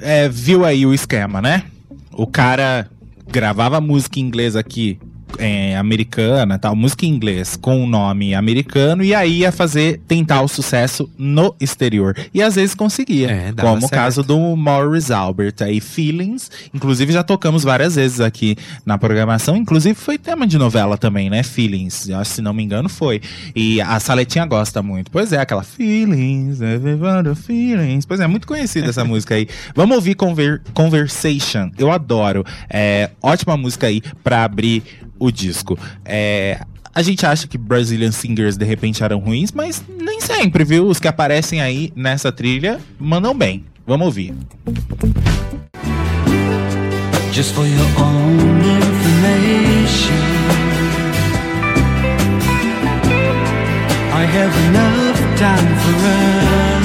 É, 0.00 0.28
viu 0.28 0.64
aí 0.64 0.84
o 0.84 0.92
esquema, 0.92 1.40
né? 1.40 1.64
O 2.12 2.26
cara 2.26 2.88
gravava 3.30 3.80
música 3.80 4.18
em 4.18 4.22
inglês 4.22 4.56
aqui, 4.56 4.98
é, 5.38 5.76
americana, 5.76 6.58
tal, 6.58 6.74
música 6.76 7.06
em 7.06 7.10
inglês 7.10 7.56
com 7.56 7.82
o 7.82 7.86
nome 7.86 8.34
americano 8.34 9.02
e 9.04 9.14
aí 9.14 9.38
ia 9.40 9.52
fazer 9.52 10.00
tentar 10.06 10.42
o 10.42 10.48
sucesso 10.48 11.10
no 11.18 11.54
exterior 11.60 12.16
e 12.32 12.42
às 12.42 12.54
vezes 12.54 12.74
conseguia, 12.74 13.30
É, 13.30 13.52
como 13.52 13.78
o 13.78 13.80
certo. 13.80 13.92
caso 13.92 14.22
do 14.22 14.38
Morris 14.56 15.10
Albert 15.10 15.56
aí 15.60 15.80
Feelings, 15.80 16.50
inclusive 16.72 17.12
já 17.12 17.22
tocamos 17.22 17.62
várias 17.64 17.96
vezes 17.96 18.20
aqui 18.20 18.56
na 18.86 18.96
programação, 18.98 19.56
inclusive 19.56 19.94
foi 19.94 20.18
tema 20.18 20.46
de 20.46 20.58
novela 20.58 20.96
também, 20.96 21.28
né? 21.30 21.42
Feelings, 21.42 22.08
se 22.24 22.42
não 22.42 22.52
me 22.52 22.62
engano 22.62 22.88
foi. 22.88 23.20
E 23.54 23.80
a 23.80 23.98
Saletinha 24.00 24.46
gosta 24.46 24.82
muito. 24.82 25.10
Pois 25.10 25.32
é, 25.32 25.38
aquela 25.38 25.62
Feelings, 25.62 26.60
everybody 26.60 27.34
feelings. 27.34 28.06
Pois 28.06 28.20
é, 28.20 28.26
muito 28.26 28.46
conhecida 28.46 28.88
essa 28.88 29.04
música 29.04 29.34
aí. 29.34 29.48
Vamos 29.74 29.96
ouvir 29.96 30.14
Conver 30.14 30.60
Conversation. 30.72 31.70
Eu 31.78 31.90
adoro. 31.90 32.44
É 32.70 33.10
ótima 33.22 33.56
música 33.56 33.86
aí 33.86 34.00
pra 34.22 34.44
abrir 34.44 34.82
o 35.26 35.32
disco. 35.32 35.78
É, 36.04 36.60
a 36.94 37.02
gente 37.02 37.26
acha 37.26 37.46
que 37.48 37.58
Brazilian 37.58 38.12
Singers 38.12 38.56
de 38.56 38.64
repente 38.64 39.02
eram 39.02 39.18
ruins, 39.18 39.52
mas 39.52 39.82
nem 39.88 40.20
sempre, 40.20 40.64
viu? 40.64 40.86
Os 40.86 41.00
que 41.00 41.08
aparecem 41.08 41.60
aí 41.60 41.92
nessa 41.96 42.30
trilha 42.30 42.80
mandam 42.98 43.36
bem. 43.36 43.64
Vamos 43.86 44.06
ouvir. 44.06 44.34
just 47.34 47.52
for 47.52 47.66
your 47.66 47.90
own 47.98 48.60
information. 48.78 50.20
I 54.12 54.24
have 54.36 54.54
enough 54.68 55.18
time 55.36 55.70
for 55.82 55.96
us. 56.12 56.84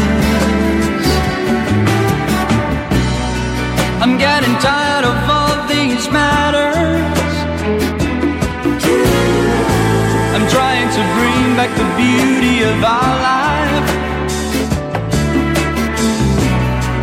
I'm 4.01 4.17
getting 4.17 4.55
tired 4.57 4.88
the 11.79 11.89
beauty 11.95 12.57
of 12.71 12.77
our 12.83 13.13
life. 13.31 13.87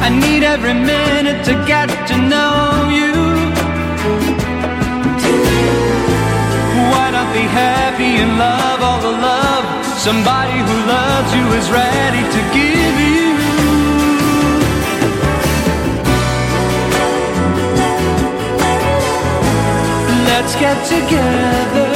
I 0.07 0.09
need 0.25 0.43
every 0.55 0.75
minute 0.75 1.41
to 1.49 1.55
get 1.73 1.89
to 2.11 2.17
know 2.33 2.61
you. 2.99 3.15
Why 6.93 7.07
not 7.17 7.29
be 7.39 7.45
happy 7.65 8.13
and 8.23 8.33
love 8.47 8.81
all 8.89 9.01
the 9.09 9.17
love 9.31 9.65
somebody 10.09 10.59
who 10.67 10.77
loves 10.95 11.31
you 11.39 11.47
is 11.59 11.67
ready 11.83 12.23
to 12.35 12.41
give 12.59 12.97
you? 13.09 13.27
Let's 20.29 20.55
get 20.65 20.77
together. 20.95 21.96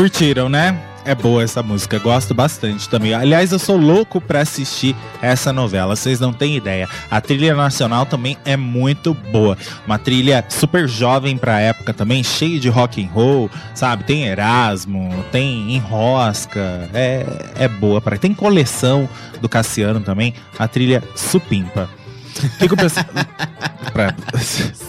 Curtiram, 0.00 0.48
né? 0.48 0.82
É 1.04 1.14
boa 1.14 1.42
essa 1.42 1.62
música, 1.62 1.98
gosto 1.98 2.32
bastante 2.32 2.88
também. 2.88 3.12
Aliás, 3.12 3.52
eu 3.52 3.58
sou 3.58 3.76
louco 3.76 4.18
pra 4.18 4.40
assistir 4.40 4.96
essa 5.20 5.52
novela, 5.52 5.94
vocês 5.94 6.18
não 6.18 6.32
têm 6.32 6.56
ideia. 6.56 6.88
A 7.10 7.20
trilha 7.20 7.54
nacional 7.54 8.06
também 8.06 8.38
é 8.46 8.56
muito 8.56 9.12
boa. 9.12 9.58
Uma 9.86 9.98
trilha 9.98 10.42
super 10.48 10.88
jovem 10.88 11.36
pra 11.36 11.60
época 11.60 11.92
também, 11.92 12.24
cheia 12.24 12.58
de 12.58 12.70
rock 12.70 13.04
and 13.04 13.10
roll, 13.10 13.50
sabe? 13.74 14.04
Tem 14.04 14.24
Erasmo, 14.24 15.22
tem 15.30 15.74
Enrosca, 15.74 16.88
é, 16.94 17.26
é 17.56 17.68
boa. 17.68 18.00
Pra... 18.00 18.16
Tem 18.16 18.32
coleção 18.32 19.06
do 19.38 19.50
Cassiano 19.50 20.00
também, 20.00 20.32
a 20.58 20.66
trilha 20.66 21.04
supimpa. 21.14 21.90
O 22.42 22.58
que, 22.58 22.68
que 22.68 22.72
eu 22.72 22.76
pensei? 22.78 23.04
pra... 23.92 24.14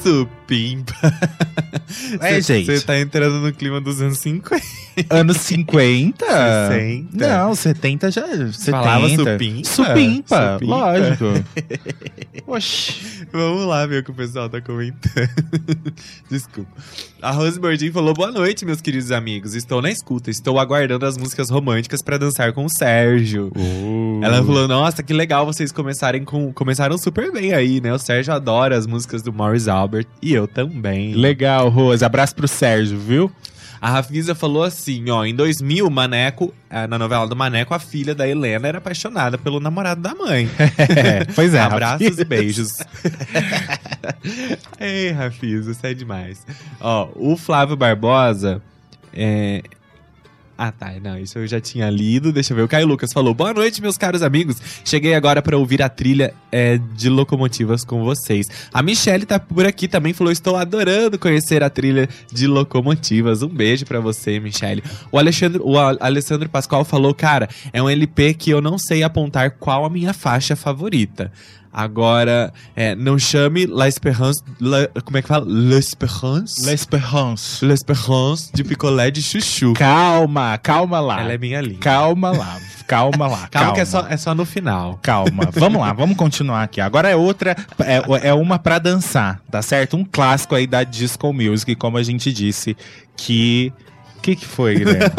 supimpa. 0.01 0.40
É, 2.21 2.39
gente. 2.41 2.65
Você 2.65 2.85
tá 2.85 2.97
entrando 2.99 3.39
no 3.41 3.51
clima 3.53 3.81
dos 3.81 4.01
anos 4.01 4.17
50. 4.19 4.61
Anos 5.09 5.37
50? 5.37 6.25
60. 6.25 7.27
Não, 7.27 7.55
70 7.55 8.11
já. 8.11 8.27
70. 8.27 8.71
Falava 8.71 9.09
supimpa? 9.09 9.67
Supimpa, 9.67 10.53
Supimpa. 10.53 10.65
lógico. 10.65 11.25
Oxi. 12.47 13.25
Vamos 13.31 13.65
lá 13.65 13.85
ver 13.85 14.01
o 14.01 14.03
que 14.03 14.11
o 14.11 14.13
pessoal 14.13 14.49
tá 14.49 14.59
comentando. 14.61 15.29
Desculpa. 16.29 16.69
A 17.21 17.31
Rose 17.31 17.59
Bordin 17.59 17.91
falou: 17.91 18.13
Boa 18.13 18.31
noite, 18.31 18.65
meus 18.65 18.81
queridos 18.81 19.11
amigos. 19.11 19.53
Estou 19.55 19.81
na 19.81 19.89
escuta. 19.89 20.29
Estou 20.29 20.59
aguardando 20.59 21.05
as 21.05 21.17
músicas 21.17 21.49
românticas 21.49 22.01
pra 22.01 22.17
dançar 22.17 22.51
com 22.51 22.65
o 22.65 22.69
Sérgio. 22.69 23.51
Ela 24.21 24.43
falou: 24.43 24.67
Nossa, 24.67 25.01
que 25.01 25.13
legal 25.13 25.45
vocês 25.45 25.71
começarem 25.71 26.25
com. 26.25 26.51
Começaram 26.51 26.97
super 26.97 27.31
bem 27.31 27.53
aí, 27.53 27.79
né? 27.79 27.93
O 27.93 27.99
Sérgio 27.99 28.33
adora 28.33 28.77
as 28.77 28.85
músicas 28.85 29.21
do 29.21 29.31
Morris 29.31 29.67
Albert 29.69 30.07
e 30.21 30.33
eu 30.33 30.40
também. 30.47 31.13
Legal, 31.13 31.69
Rose. 31.69 32.03
Abraço 32.03 32.35
pro 32.35 32.47
Sérgio, 32.47 32.97
viu? 32.97 33.31
A 33.81 33.89
Rafisa 33.89 34.35
falou 34.35 34.61
assim, 34.61 35.09
ó, 35.09 35.25
em 35.25 35.33
2000, 35.33 35.89
Maneco, 35.89 36.53
na 36.87 36.99
novela 36.99 37.27
do 37.27 37.35
Maneco, 37.35 37.73
a 37.73 37.79
filha 37.79 38.13
da 38.13 38.27
Helena 38.27 38.67
era 38.67 38.77
apaixonada 38.77 39.39
pelo 39.39 39.59
namorado 39.59 39.99
da 39.99 40.13
mãe. 40.13 40.47
É, 40.77 41.25
pois 41.33 41.55
é. 41.55 41.59
Abraços 41.59 42.07
Rafi. 42.07 42.21
e 42.21 42.25
beijos. 42.25 42.77
Ei, 44.79 45.09
Rafisa, 45.11 45.73
você 45.73 45.87
é 45.87 45.93
demais. 45.95 46.45
Ó, 46.79 47.09
o 47.15 47.35
Flávio 47.35 47.75
Barbosa, 47.75 48.61
é... 49.13 49.63
Ah, 50.63 50.71
tá. 50.71 50.93
Não, 51.01 51.17
isso 51.17 51.39
eu 51.39 51.47
já 51.47 51.59
tinha 51.59 51.89
lido. 51.89 52.31
Deixa 52.31 52.53
eu 52.53 52.57
ver. 52.57 52.61
O 52.61 52.67
Caio 52.67 52.85
Lucas 52.85 53.11
falou: 53.11 53.33
Boa 53.33 53.51
noite, 53.51 53.81
meus 53.81 53.97
caros 53.97 54.21
amigos. 54.21 54.57
Cheguei 54.85 55.15
agora 55.15 55.41
pra 55.41 55.57
ouvir 55.57 55.81
a 55.81 55.89
trilha 55.89 56.35
é, 56.51 56.77
de 56.77 57.09
locomotivas 57.09 57.83
com 57.83 58.03
vocês. 58.03 58.45
A 58.71 58.83
Michelle 58.83 59.25
tá 59.25 59.39
por 59.39 59.65
aqui 59.65 59.87
também. 59.87 60.13
Falou: 60.13 60.31
Estou 60.31 60.55
adorando 60.55 61.17
conhecer 61.17 61.63
a 61.63 61.69
trilha 61.71 62.07
de 62.31 62.45
locomotivas. 62.45 63.41
Um 63.41 63.47
beijo 63.47 63.87
pra 63.87 63.99
você, 63.99 64.39
Michelle. 64.39 64.83
O 65.11 65.17
Alexandre, 65.17 65.59
o 65.63 65.79
Alessandro 65.79 66.47
Pascoal 66.47 66.85
falou: 66.85 67.11
Cara, 67.15 67.49
é 67.73 67.81
um 67.81 67.89
LP 67.89 68.35
que 68.35 68.51
eu 68.51 68.61
não 68.61 68.77
sei 68.77 69.01
apontar 69.01 69.49
qual 69.57 69.83
a 69.83 69.89
minha 69.89 70.13
faixa 70.13 70.55
favorita. 70.55 71.31
Agora, 71.73 72.51
é, 72.75 72.95
não 72.95 73.17
chame 73.17 73.65
La 73.65 73.87
Esperance. 73.87 74.41
La- 74.59 74.87
como 75.05 75.17
é 75.17 75.21
que 75.21 75.27
fala? 75.27 75.45
L'Esperance? 75.47 76.65
L'Espérance. 76.65 77.63
L'Esperance 77.65 78.51
de 78.53 78.63
picolé 78.63 79.09
de 79.11 79.21
chuchu. 79.21 79.73
Calma, 79.73 80.57
calma 80.57 80.99
lá. 80.99 81.21
Ela 81.21 81.33
é 81.33 81.37
minha 81.37 81.61
linha. 81.61 81.79
Calma 81.79 82.31
lá, 82.31 82.59
calma 82.87 83.27
lá. 83.27 83.47
Calma, 83.49 83.73
que 83.73 83.79
é 83.81 83.85
só, 83.85 84.05
é 84.07 84.17
só 84.17 84.35
no 84.35 84.45
final. 84.45 84.99
Calma, 85.01 85.49
vamos 85.53 85.81
lá, 85.81 85.93
vamos 85.93 86.17
continuar 86.17 86.63
aqui. 86.63 86.81
Agora 86.81 87.09
é 87.09 87.15
outra, 87.15 87.55
é, 87.79 88.27
é 88.29 88.33
uma 88.33 88.59
pra 88.59 88.77
dançar, 88.79 89.41
tá 89.49 89.61
certo? 89.61 89.95
Um 89.95 90.03
clássico 90.03 90.55
aí 90.55 90.67
da 90.67 90.83
disco 90.83 91.31
music, 91.33 91.75
como 91.75 91.97
a 91.97 92.03
gente 92.03 92.31
disse, 92.33 92.75
que. 93.15 93.71
O 94.21 94.23
que, 94.23 94.35
que 94.35 94.45
foi, 94.45 94.75
Guilherme? 94.75 95.15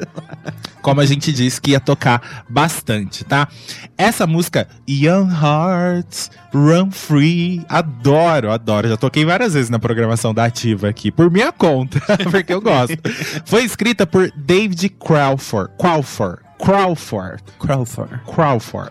Como 0.80 0.98
a 0.98 1.04
gente 1.04 1.30
disse 1.30 1.60
que 1.60 1.72
ia 1.72 1.78
tocar 1.78 2.42
bastante, 2.48 3.22
tá? 3.22 3.46
Essa 3.98 4.26
música, 4.26 4.66
Young 4.88 5.28
Hearts, 5.30 6.30
Run 6.50 6.90
Free, 6.90 7.62
adoro, 7.68 8.50
adoro. 8.50 8.88
Já 8.88 8.96
toquei 8.96 9.26
várias 9.26 9.52
vezes 9.52 9.68
na 9.68 9.78
programação 9.78 10.32
da 10.32 10.46
Ativa 10.46 10.88
aqui, 10.88 11.10
por 11.10 11.30
minha 11.30 11.52
conta, 11.52 12.00
porque 12.32 12.54
eu 12.54 12.62
gosto. 12.62 12.96
Foi 13.44 13.62
escrita 13.62 14.06
por 14.06 14.32
David 14.34 14.88
Crawford. 14.88 15.70
Crawford. 15.78 16.38
Crawford. 16.60 17.42
Crawford. 17.58 18.20
Crawford. 18.26 18.90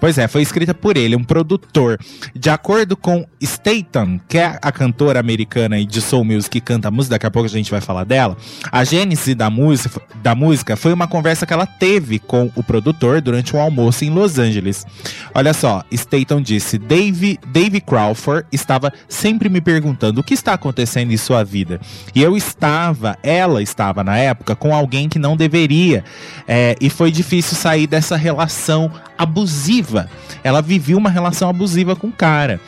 Pois 0.00 0.18
é, 0.18 0.26
foi 0.26 0.42
escrita 0.42 0.74
por 0.74 0.96
ele, 0.96 1.14
um 1.14 1.22
produtor. 1.22 1.98
De 2.34 2.50
acordo 2.50 2.96
com 2.96 3.24
Statham, 3.42 4.20
que 4.28 4.38
é 4.38 4.58
a 4.60 4.72
cantora 4.72 5.20
americana 5.20 5.78
e 5.78 5.86
de 5.86 6.00
soul 6.00 6.24
music 6.24 6.50
que 6.50 6.60
canta 6.60 6.88
a 6.88 6.90
música, 6.90 7.14
daqui 7.14 7.26
a 7.26 7.30
pouco 7.30 7.46
a 7.46 7.50
gente 7.50 7.70
vai 7.70 7.80
falar 7.80 8.04
dela. 8.04 8.36
A 8.70 8.84
gênese 8.84 9.34
da 9.34 9.48
música, 9.48 10.00
da 10.22 10.34
música 10.34 10.76
foi 10.76 10.92
uma 10.92 11.06
conversa 11.06 11.46
que 11.46 11.52
ela 11.52 11.66
teve 11.66 12.18
com 12.18 12.50
o 12.54 12.62
produtor 12.62 13.20
durante 13.20 13.54
um 13.56 13.60
almoço 13.60 14.04
em 14.04 14.10
Los 14.10 14.38
Angeles. 14.38 14.86
Olha 15.34 15.52
só, 15.52 15.84
Statham 15.92 16.42
disse: 16.42 16.78
Dave, 16.78 17.38
Dave 17.46 17.80
Crawford 17.80 18.46
estava 18.52 18.92
sempre 19.08 19.48
me 19.48 19.60
perguntando 19.60 20.20
o 20.20 20.24
que 20.24 20.34
está 20.34 20.54
acontecendo 20.54 21.12
em 21.12 21.16
sua 21.16 21.44
vida. 21.44 21.80
E 22.14 22.22
eu 22.22 22.36
estava, 22.36 23.16
ela 23.22 23.62
estava 23.62 24.02
na 24.04 24.16
época, 24.16 24.54
com 24.56 24.74
alguém 24.74 25.08
que 25.08 25.18
não 25.18 25.36
deveria. 25.36 26.04
É, 26.46 26.76
e 26.80 26.90
foi 26.90 27.03
difícil 27.10 27.56
sair 27.56 27.86
dessa 27.86 28.16
relação 28.16 28.90
abusiva. 29.16 30.08
Ela 30.42 30.60
vivia 30.60 30.96
uma 30.96 31.10
relação 31.10 31.48
abusiva 31.48 31.96
com 31.96 32.08
o 32.08 32.12
cara. 32.12 32.60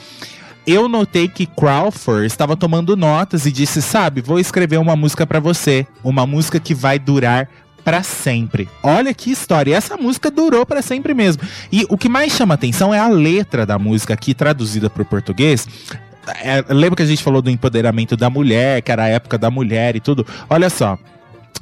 Eu 0.66 0.88
notei 0.88 1.28
que 1.28 1.46
Crawford 1.46 2.26
estava 2.26 2.56
tomando 2.56 2.96
notas 2.96 3.46
e 3.46 3.52
disse: 3.52 3.80
Sabe, 3.80 4.20
vou 4.20 4.40
escrever 4.40 4.78
uma 4.78 4.96
música 4.96 5.26
pra 5.26 5.38
você. 5.38 5.86
Uma 6.02 6.26
música 6.26 6.58
que 6.58 6.74
vai 6.74 6.98
durar 6.98 7.48
pra 7.84 8.02
sempre. 8.02 8.68
Olha 8.82 9.14
que 9.14 9.30
história. 9.30 9.70
E 9.70 9.74
essa 9.74 9.96
música 9.96 10.28
durou 10.28 10.66
pra 10.66 10.82
sempre 10.82 11.14
mesmo. 11.14 11.44
E 11.70 11.86
o 11.88 11.96
que 11.96 12.08
mais 12.08 12.32
chama 12.32 12.54
atenção 12.54 12.92
é 12.92 12.98
a 12.98 13.06
letra 13.06 13.64
da 13.64 13.78
música 13.78 14.12
aqui 14.14 14.34
traduzida 14.34 14.90
pro 14.90 15.04
português. 15.04 15.68
É, 16.42 16.64
lembra 16.68 16.96
que 16.96 17.02
a 17.04 17.06
gente 17.06 17.22
falou 17.22 17.40
do 17.40 17.48
empoderamento 17.48 18.16
da 18.16 18.28
mulher, 18.28 18.82
que 18.82 18.90
era 18.90 19.04
a 19.04 19.08
época 19.08 19.38
da 19.38 19.52
mulher 19.52 19.94
e 19.94 20.00
tudo? 20.00 20.26
Olha 20.50 20.68
só. 20.68 20.98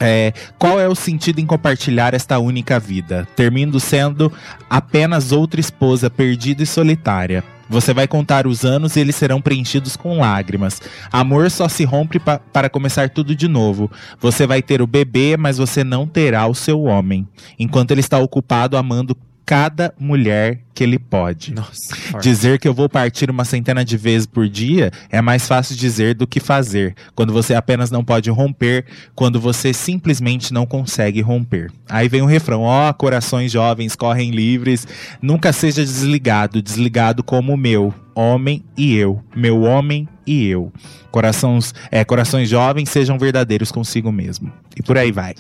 É, 0.01 0.33
qual 0.59 0.81
é 0.81 0.89
o 0.89 0.95
sentido 0.95 1.39
em 1.41 1.47
compartilhar 1.47 2.15
esta 2.15 2.39
única 2.39 2.81
vida? 2.81 3.27
Terminando 3.37 3.79
sendo 3.79 4.33
apenas 4.69 5.33
outra 5.33 5.61
esposa 5.61 6.11
perdida 6.11 6.63
e 6.63 6.67
solitária. 6.67 7.45
Você 7.69 7.95
vai 7.95 8.07
contar 8.07 8.47
os 8.47 8.63
anos 8.65 8.95
e 8.95 9.01
eles 9.01 9.17
serão 9.17 9.41
preenchidos 9.41 9.97
com 9.97 10.19
lágrimas. 10.21 10.83
Amor 11.11 11.51
só 11.51 11.67
se 11.67 11.83
rompe 11.85 12.19
pa- 12.19 12.39
para 12.53 12.69
começar 12.69 13.09
tudo 13.09 13.35
de 13.35 13.49
novo. 13.49 13.91
Você 14.21 14.47
vai 14.47 14.61
ter 14.61 14.83
o 14.83 14.87
bebê, 14.87 15.37
mas 15.39 15.57
você 15.57 15.83
não 15.83 16.07
terá 16.07 16.47
o 16.47 16.55
seu 16.55 16.83
homem. 16.83 17.27
Enquanto 17.59 17.93
ele 17.93 18.01
está 18.01 18.19
ocupado 18.19 18.77
amando 18.77 19.17
cada 19.47 19.95
mulher 19.99 20.61
que 20.75 20.83
ele 20.83 20.99
pode. 20.99 21.55
Nossa. 21.55 22.19
Dizer 22.21 22.59
que 22.59 22.67
eu 22.67 22.75
vou 22.75 22.89
partir 22.89 23.31
uma 23.31 23.45
centena 23.45 23.85
de 23.85 23.97
vezes 23.97 24.27
por 24.27 24.49
dia 24.49 24.91
é 25.11 25.21
mais 25.21 25.47
fácil 25.47 25.77
dizer 25.77 26.15
do 26.15 26.27
que 26.27 26.41
fazer. 26.41 26.95
Quando 27.15 27.33
você 27.33 27.55
apenas 27.55 27.91
não 27.91 28.05
pode 28.05 28.31
romper, 28.31 28.85
quando 29.15 29.41
você 29.41 29.73
simplesmente 29.73 30.53
não 30.53 30.67
consegue 30.67 31.21
romper. 31.21 31.71
Aí 31.89 32.09
vem 32.09 32.23
o 32.23 32.27
refrão: 32.27 32.63
ó, 32.63 32.93
corações 32.93 33.53
jovens 33.53 33.95
correm 33.95 34.31
livres, 34.31 34.87
nunca 35.21 35.53
seja 35.53 35.85
desligado, 35.85 36.63
desligado 36.63 37.23
como 37.23 37.53
o 37.53 37.57
meu, 37.57 37.95
homem 38.15 38.65
e 38.77 38.95
eu, 38.95 39.23
meu 39.37 39.63
homem 39.63 40.09
e 40.27 40.47
eu. 40.47 40.73
Corações, 41.11 41.75
é, 41.91 42.05
corações 42.05 42.49
jovens 42.49 42.89
sejam 42.89 43.19
verdadeiros 43.19 43.71
consigo 43.71 44.11
mesmo. 44.11 44.53
E 44.77 44.83
por 44.83 44.99
aí 44.99 45.13
vai. 45.13 45.35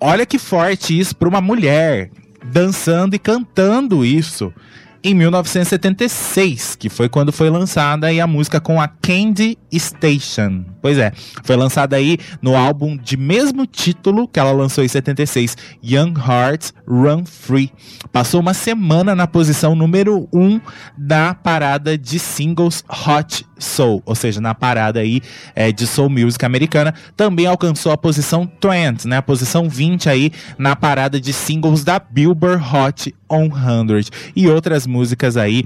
Olha 0.00 0.24
que 0.24 0.38
forte 0.38 0.96
isso 0.96 1.16
para 1.16 1.28
uma 1.28 1.40
mulher 1.40 2.10
dançando 2.44 3.14
e 3.14 3.18
cantando 3.18 4.04
isso 4.04 4.52
em 5.02 5.14
1976, 5.14 6.76
que 6.76 6.88
foi 6.88 7.08
quando 7.08 7.32
foi 7.32 7.48
lançada 7.48 8.08
aí 8.08 8.20
a 8.20 8.26
música 8.26 8.60
com 8.60 8.80
a 8.80 8.88
Candy 8.88 9.56
Station. 9.72 10.64
Pois 10.80 10.98
é, 10.98 11.12
foi 11.44 11.56
lançada 11.56 11.96
aí 11.96 12.18
no 12.42 12.56
álbum 12.56 12.96
de 12.96 13.16
mesmo 13.16 13.66
título 13.66 14.26
que 14.26 14.40
ela 14.40 14.52
lançou 14.52 14.82
em 14.82 14.88
76, 14.88 15.56
Young 15.84 16.14
Hearts 16.18 16.74
Run 16.86 17.24
Free. 17.24 17.72
Passou 18.12 18.40
uma 18.40 18.54
semana 18.54 19.14
na 19.14 19.26
posição 19.26 19.74
número 19.74 20.28
1 20.32 20.40
um 20.40 20.60
da 20.96 21.34
parada 21.34 21.96
de 21.96 22.18
singles 22.18 22.84
Hot 22.88 23.46
Soul, 23.58 24.02
ou 24.06 24.14
seja, 24.14 24.40
na 24.40 24.54
parada 24.54 25.00
aí 25.00 25.20
é, 25.54 25.72
de 25.72 25.86
soul 25.86 26.08
music 26.08 26.44
americana. 26.44 26.94
Também 27.16 27.46
alcançou 27.46 27.92
a 27.92 27.96
posição 27.96 28.50
20, 28.62 29.06
né, 29.06 29.16
a 29.16 29.22
posição 29.22 29.68
20 29.68 30.08
aí 30.08 30.32
na 30.56 30.76
parada 30.76 31.20
de 31.20 31.32
singles 31.32 31.84
da 31.84 31.98
Billboard 31.98 32.64
Hot 32.64 33.14
100 33.30 34.10
e 34.34 34.48
outras 34.48 34.86
músicas 34.86 35.36
aí 35.36 35.64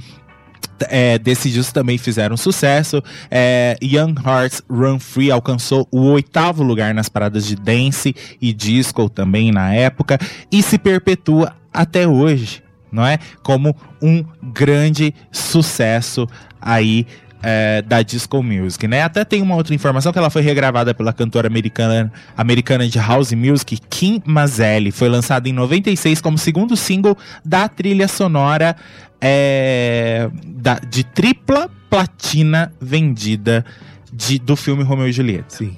é, 0.89 1.19
desse 1.19 1.51
disco 1.51 1.73
também 1.73 1.99
fizeram 1.99 2.37
sucesso. 2.37 3.03
É, 3.31 3.77
Young 3.83 4.15
Hearts 4.25 4.63
Run 4.69 4.99
Free 4.99 5.31
alcançou 5.31 5.87
o 5.91 6.01
oitavo 6.13 6.63
lugar 6.63 6.95
nas 6.95 7.09
paradas 7.09 7.47
de 7.47 7.57
dance 7.57 8.15
e 8.41 8.53
disco 8.53 9.09
também 9.09 9.53
na 9.53 9.75
época 9.75 10.19
e 10.51 10.63
se 10.63 10.79
perpetua 10.79 11.55
até 11.73 12.07
hoje, 12.07 12.63
não 12.91 13.07
é? 13.07 13.19
Como 13.43 13.75
um 14.01 14.25
grande 14.43 15.15
sucesso 15.31 16.27
aí 16.61 17.07
é, 17.43 17.83
da 17.83 18.03
disco 18.03 18.43
music, 18.43 18.87
né? 18.87 19.03
Até 19.03 19.25
tem 19.25 19.43
uma 19.43 19.55
outra 19.57 19.75
informação 19.75 20.13
que 20.13 20.19
ela 20.19 20.31
foi 20.31 20.43
regravada 20.43 20.95
pela 20.95 21.13
cantora 21.13 21.47
americana, 21.49 22.13
americana 22.37 22.87
de 22.89 22.99
house 22.99 23.33
music 23.33 23.79
Kim 23.91 24.23
Mazzelli. 24.25 24.91
Foi 24.93 25.09
lançada 25.09 25.49
em 25.49 25.53
96 25.53 26.21
como 26.21 26.39
segundo 26.39 26.77
single 26.77 27.17
da 27.45 27.69
trilha 27.69 28.07
sonora 28.09 28.77
é, 29.21 30.29
da- 30.45 30.79
de 30.81 31.05
tripla 31.05 31.71
platina 31.89 32.73
vendida 32.81 33.65
de- 34.13 34.39
do 34.39 34.57
filme 34.57 34.83
Romeo 34.83 35.09
e 35.09 35.13
Julieta. 35.13 35.45
Sim. 35.49 35.77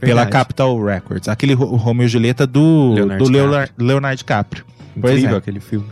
Pela 0.00 0.22
Verdade. 0.22 0.30
Capital 0.30 0.84
Records. 0.84 1.28
Aquele 1.28 1.54
Ro- 1.54 1.76
Romeo 1.76 2.06
e 2.06 2.08
Julieta 2.08 2.46
do 2.46 2.92
Leonardo 2.94 3.24
do 3.24 3.30
DiCaprio. 3.32 3.74
Leonardo, 3.86 4.16
DiCaprio. 4.18 4.64
Incrível 4.96 5.34
é. 5.34 5.38
aquele 5.38 5.60
filme. 5.60 5.86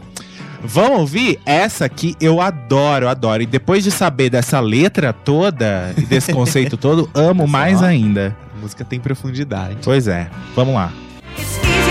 Vamos 0.66 1.00
ouvir? 1.00 1.38
Essa 1.46 1.84
aqui 1.84 2.16
eu 2.20 2.40
adoro, 2.40 3.08
adoro. 3.08 3.42
E 3.42 3.46
depois 3.46 3.84
de 3.84 3.90
saber 3.90 4.30
dessa 4.30 4.60
letra 4.60 5.12
toda 5.12 5.94
e 5.96 6.02
desse 6.02 6.32
conceito 6.34 6.76
todo, 6.76 7.08
amo 7.14 7.46
mais 7.46 7.82
ainda. 7.82 8.36
A 8.56 8.60
música 8.60 8.84
tem 8.84 8.98
profundidade. 8.98 9.78
Pois 9.82 10.08
é, 10.08 10.28
vamos 10.54 10.74
lá. 10.74 10.92
It's 11.38 11.85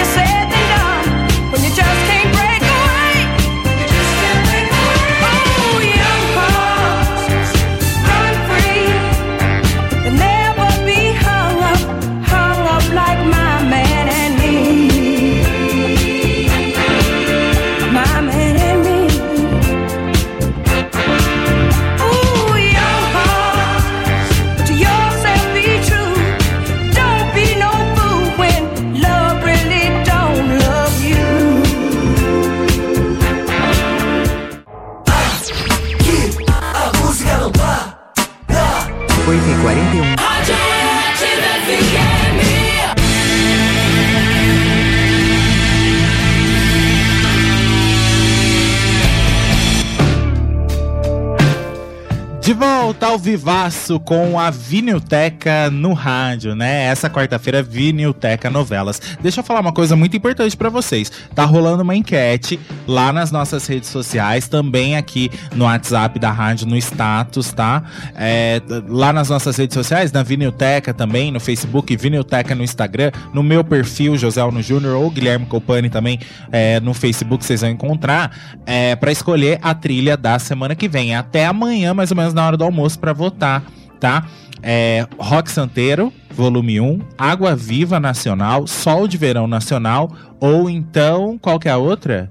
De 52.46 52.54
volta 52.96 53.08
ao 53.08 53.20
vivaço 53.20 54.00
com 54.00 54.40
a 54.40 54.50
Vinilteca 54.50 55.70
no 55.70 55.92
rádio, 55.92 56.56
né? 56.56 56.86
Essa 56.86 57.10
quarta-feira, 57.10 57.62
Vinilteca 57.62 58.50
Novelas. 58.50 59.02
Deixa 59.22 59.42
eu 59.42 59.44
falar 59.44 59.60
uma 59.60 59.74
coisa 59.74 59.98
muito 59.98 60.16
importante 60.16 60.56
pra 60.56 60.70
vocês. 60.70 61.12
Tá 61.34 61.44
rolando 61.44 61.84
uma 61.84 61.94
enquete 61.94 62.58
lá 62.88 63.12
nas 63.12 63.32
nossas 63.32 63.68
redes 63.68 63.90
sociais, 63.90 64.48
também 64.48 64.96
aqui 64.96 65.30
no 65.54 65.66
WhatsApp 65.66 66.18
da 66.20 66.32
rádio, 66.32 66.68
no 66.68 66.78
status, 66.78 67.52
tá? 67.52 67.84
É, 68.16 68.62
lá 68.88 69.12
nas 69.12 69.30
nossas 69.30 69.58
redes 69.58 69.74
sociais, 69.74 70.14
na 70.14 70.24
Vinilteca 70.24 70.94
também, 70.94 71.32
no 71.32 71.40
Facebook, 71.40 71.98
Vinilteca 71.98 72.56
no 72.56 72.64
Instagram, 72.64 73.12
no 73.34 73.44
meu 73.44 73.64
perfil, 73.64 74.16
José 74.16 74.40
Alno 74.40 74.62
Júnior 74.62 74.96
ou 74.96 75.10
Guilherme 75.10 75.46
Copani 75.48 75.90
também, 75.90 76.20
é, 76.50 76.80
no 76.80 76.94
Facebook 76.94 77.44
vocês 77.44 77.60
vão 77.60 77.70
encontrar, 77.70 78.32
é, 78.66 78.96
para 78.96 79.12
escolher 79.12 79.60
a 79.62 79.74
trilha 79.74 80.16
da 80.16 80.40
semana 80.40 80.76
que 80.76 80.88
vem. 80.88 81.14
Até 81.14 81.46
amanhã, 81.46 81.94
mais 81.94 82.10
ou 82.12 82.18
menos 82.18 82.34
na 82.34 82.46
hora 82.46 82.56
do 82.56 82.64
almoço, 82.64 82.85
pra 82.94 83.14
votar, 83.14 83.64
tá? 84.00 84.26
É, 84.62 85.08
Rock 85.18 85.50
Santeiro, 85.50 86.12
volume 86.32 86.82
1, 86.82 87.00
Água 87.18 87.56
Viva 87.56 88.00
Nacional, 88.00 88.68
Sol 88.68 89.08
de 89.08 89.18
Verão 89.18 89.48
Nacional, 89.48 90.12
ou 90.40 90.70
então, 90.70 91.38
qual 91.38 91.60
que 91.60 91.68
é 91.70 91.72
a 91.72 91.78
outra? 91.78 92.30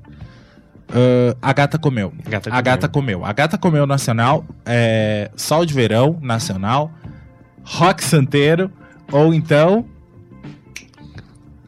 Ah, 0.92 1.36
a 1.42 1.52
Gata 1.52 1.78
Comeu. 1.78 2.12
A 2.24 2.30
Gata 2.30 2.48
a 2.48 2.52
Comeu. 2.52 2.62
Gata 2.62 2.88
Comeu. 2.88 3.24
A 3.24 3.32
Gata 3.32 3.58
Comeu 3.58 3.86
Nacional, 3.86 4.44
é, 4.64 5.30
Sol 5.36 5.64
de 5.64 5.74
Verão 5.74 6.18
Nacional, 6.20 6.92
Rock 7.64 8.04
Santeiro, 8.04 8.70
ou 9.10 9.32
então 9.32 9.86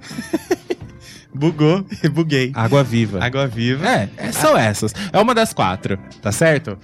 Bugou, 1.34 1.84
buguei. 2.12 2.50
Água 2.54 2.82
Viva. 2.82 3.22
Água 3.22 3.46
viva. 3.46 3.86
É, 3.86 4.08
é, 4.16 4.32
são 4.32 4.56
essas. 4.56 4.94
É 5.12 5.20
uma 5.20 5.34
das 5.34 5.52
quatro, 5.52 5.98
tá 6.22 6.32
certo? 6.32 6.78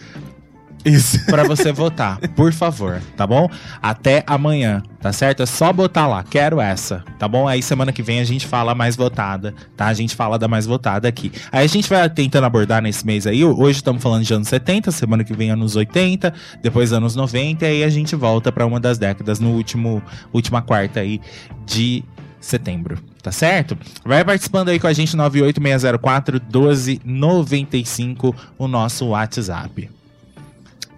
Isso. 0.85 1.25
Pra 1.27 1.45
você 1.45 1.73
votar, 1.73 2.19
por 2.31 2.53
favor, 2.53 3.01
tá 3.17 3.27
bom? 3.27 3.49
Até 3.81 4.23
amanhã, 4.27 4.83
tá 5.01 5.13
certo? 5.13 5.43
É 5.43 5.47
só 5.47 5.73
botar 5.73 6.07
lá, 6.07 6.23
quero 6.23 6.61
essa, 6.61 7.05
tá 7.19 7.27
bom? 7.29 7.47
Aí 7.47 7.63
semana 7.63 7.93
que 7.93 8.03
vem 8.03 8.21
a 8.21 8.25
gente 8.25 8.47
fala 8.47 8.75
mais 8.75 8.97
votada, 8.97 9.55
tá? 9.77 9.87
A 9.87 9.95
gente 9.95 10.15
fala 10.17 10.39
da 10.39 10.49
mais 10.49 10.67
votada 10.67 11.07
aqui. 11.09 11.33
Aí 11.51 11.65
a 11.65 11.69
gente 11.69 11.89
vai 11.89 12.09
tentando 12.11 12.45
abordar 12.45 12.83
nesse 12.83 13.07
mês 13.07 13.27
aí. 13.27 13.45
Hoje 13.45 13.79
estamos 13.79 14.03
falando 14.03 14.25
de 14.25 14.35
anos 14.35 14.49
70, 14.49 14.91
semana 14.91 15.25
que 15.25 15.35
vem 15.35 15.51
anos 15.51 15.77
80, 15.77 16.33
depois 16.61 16.93
anos 16.93 17.15
90, 17.15 17.65
e 17.65 17.69
aí 17.69 17.85
a 17.85 17.89
gente 17.89 18.17
volta 18.17 18.51
pra 18.51 18.67
uma 18.67 18.81
das 18.81 18.99
décadas 18.99 19.39
no 19.39 19.51
último 19.51 20.03
última 20.33 20.63
quarta 20.63 21.01
aí 21.01 21.21
de 21.65 22.05
setembro, 22.41 22.99
tá 23.23 23.31
certo? 23.31 23.79
Vai 24.05 24.25
participando 24.25 24.71
aí 24.71 24.81
com 24.81 24.89
a 24.89 24.93
gente 24.93 25.17
98604 25.17 26.41
1295, 26.53 28.35
o 28.59 28.67
nosso 28.67 29.07
WhatsApp. 29.07 30.02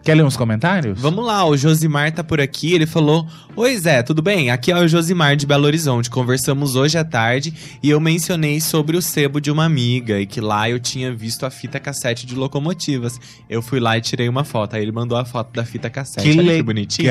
Quer 0.04 0.14
ler 0.16 0.22
uns 0.22 0.36
comentários? 0.36 1.00
Vamos 1.00 1.24
lá, 1.24 1.46
o 1.46 1.56
Josimar 1.56 2.12
tá 2.12 2.22
por 2.22 2.38
aqui, 2.38 2.74
ele 2.74 2.84
falou: 2.84 3.26
Oi 3.56 3.74
Zé, 3.78 4.02
tudo 4.02 4.20
bem? 4.20 4.50
Aqui 4.50 4.70
é 4.70 4.76
o 4.76 4.86
Josimar 4.86 5.34
de 5.34 5.46
Belo 5.46 5.64
Horizonte. 5.64 6.10
Conversamos 6.10 6.76
hoje 6.76 6.98
à 6.98 7.04
tarde 7.04 7.54
e 7.82 7.88
eu 7.88 7.98
mencionei 7.98 8.60
sobre 8.60 8.98
o 8.98 9.02
sebo 9.02 9.40
de 9.40 9.50
uma 9.50 9.64
amiga 9.64 10.20
e 10.20 10.26
que 10.26 10.42
lá 10.42 10.68
eu 10.68 10.78
tinha 10.78 11.10
visto 11.10 11.46
a 11.46 11.50
fita 11.50 11.80
cassete 11.80 12.26
de 12.26 12.34
locomotivas. 12.34 13.18
Eu 13.48 13.62
fui 13.62 13.80
lá 13.80 13.96
e 13.96 14.02
tirei 14.02 14.28
uma 14.28 14.44
foto. 14.44 14.76
Aí 14.76 14.82
ele 14.82 14.92
mandou 14.92 15.16
a 15.16 15.24
foto 15.24 15.54
da 15.54 15.64
fita 15.64 15.88
cassete. 15.88 16.22
Que 16.22 16.32
Olha 16.34 16.42
legal, 16.42 16.56
que 16.56 16.62
bonitinho. 16.62 17.10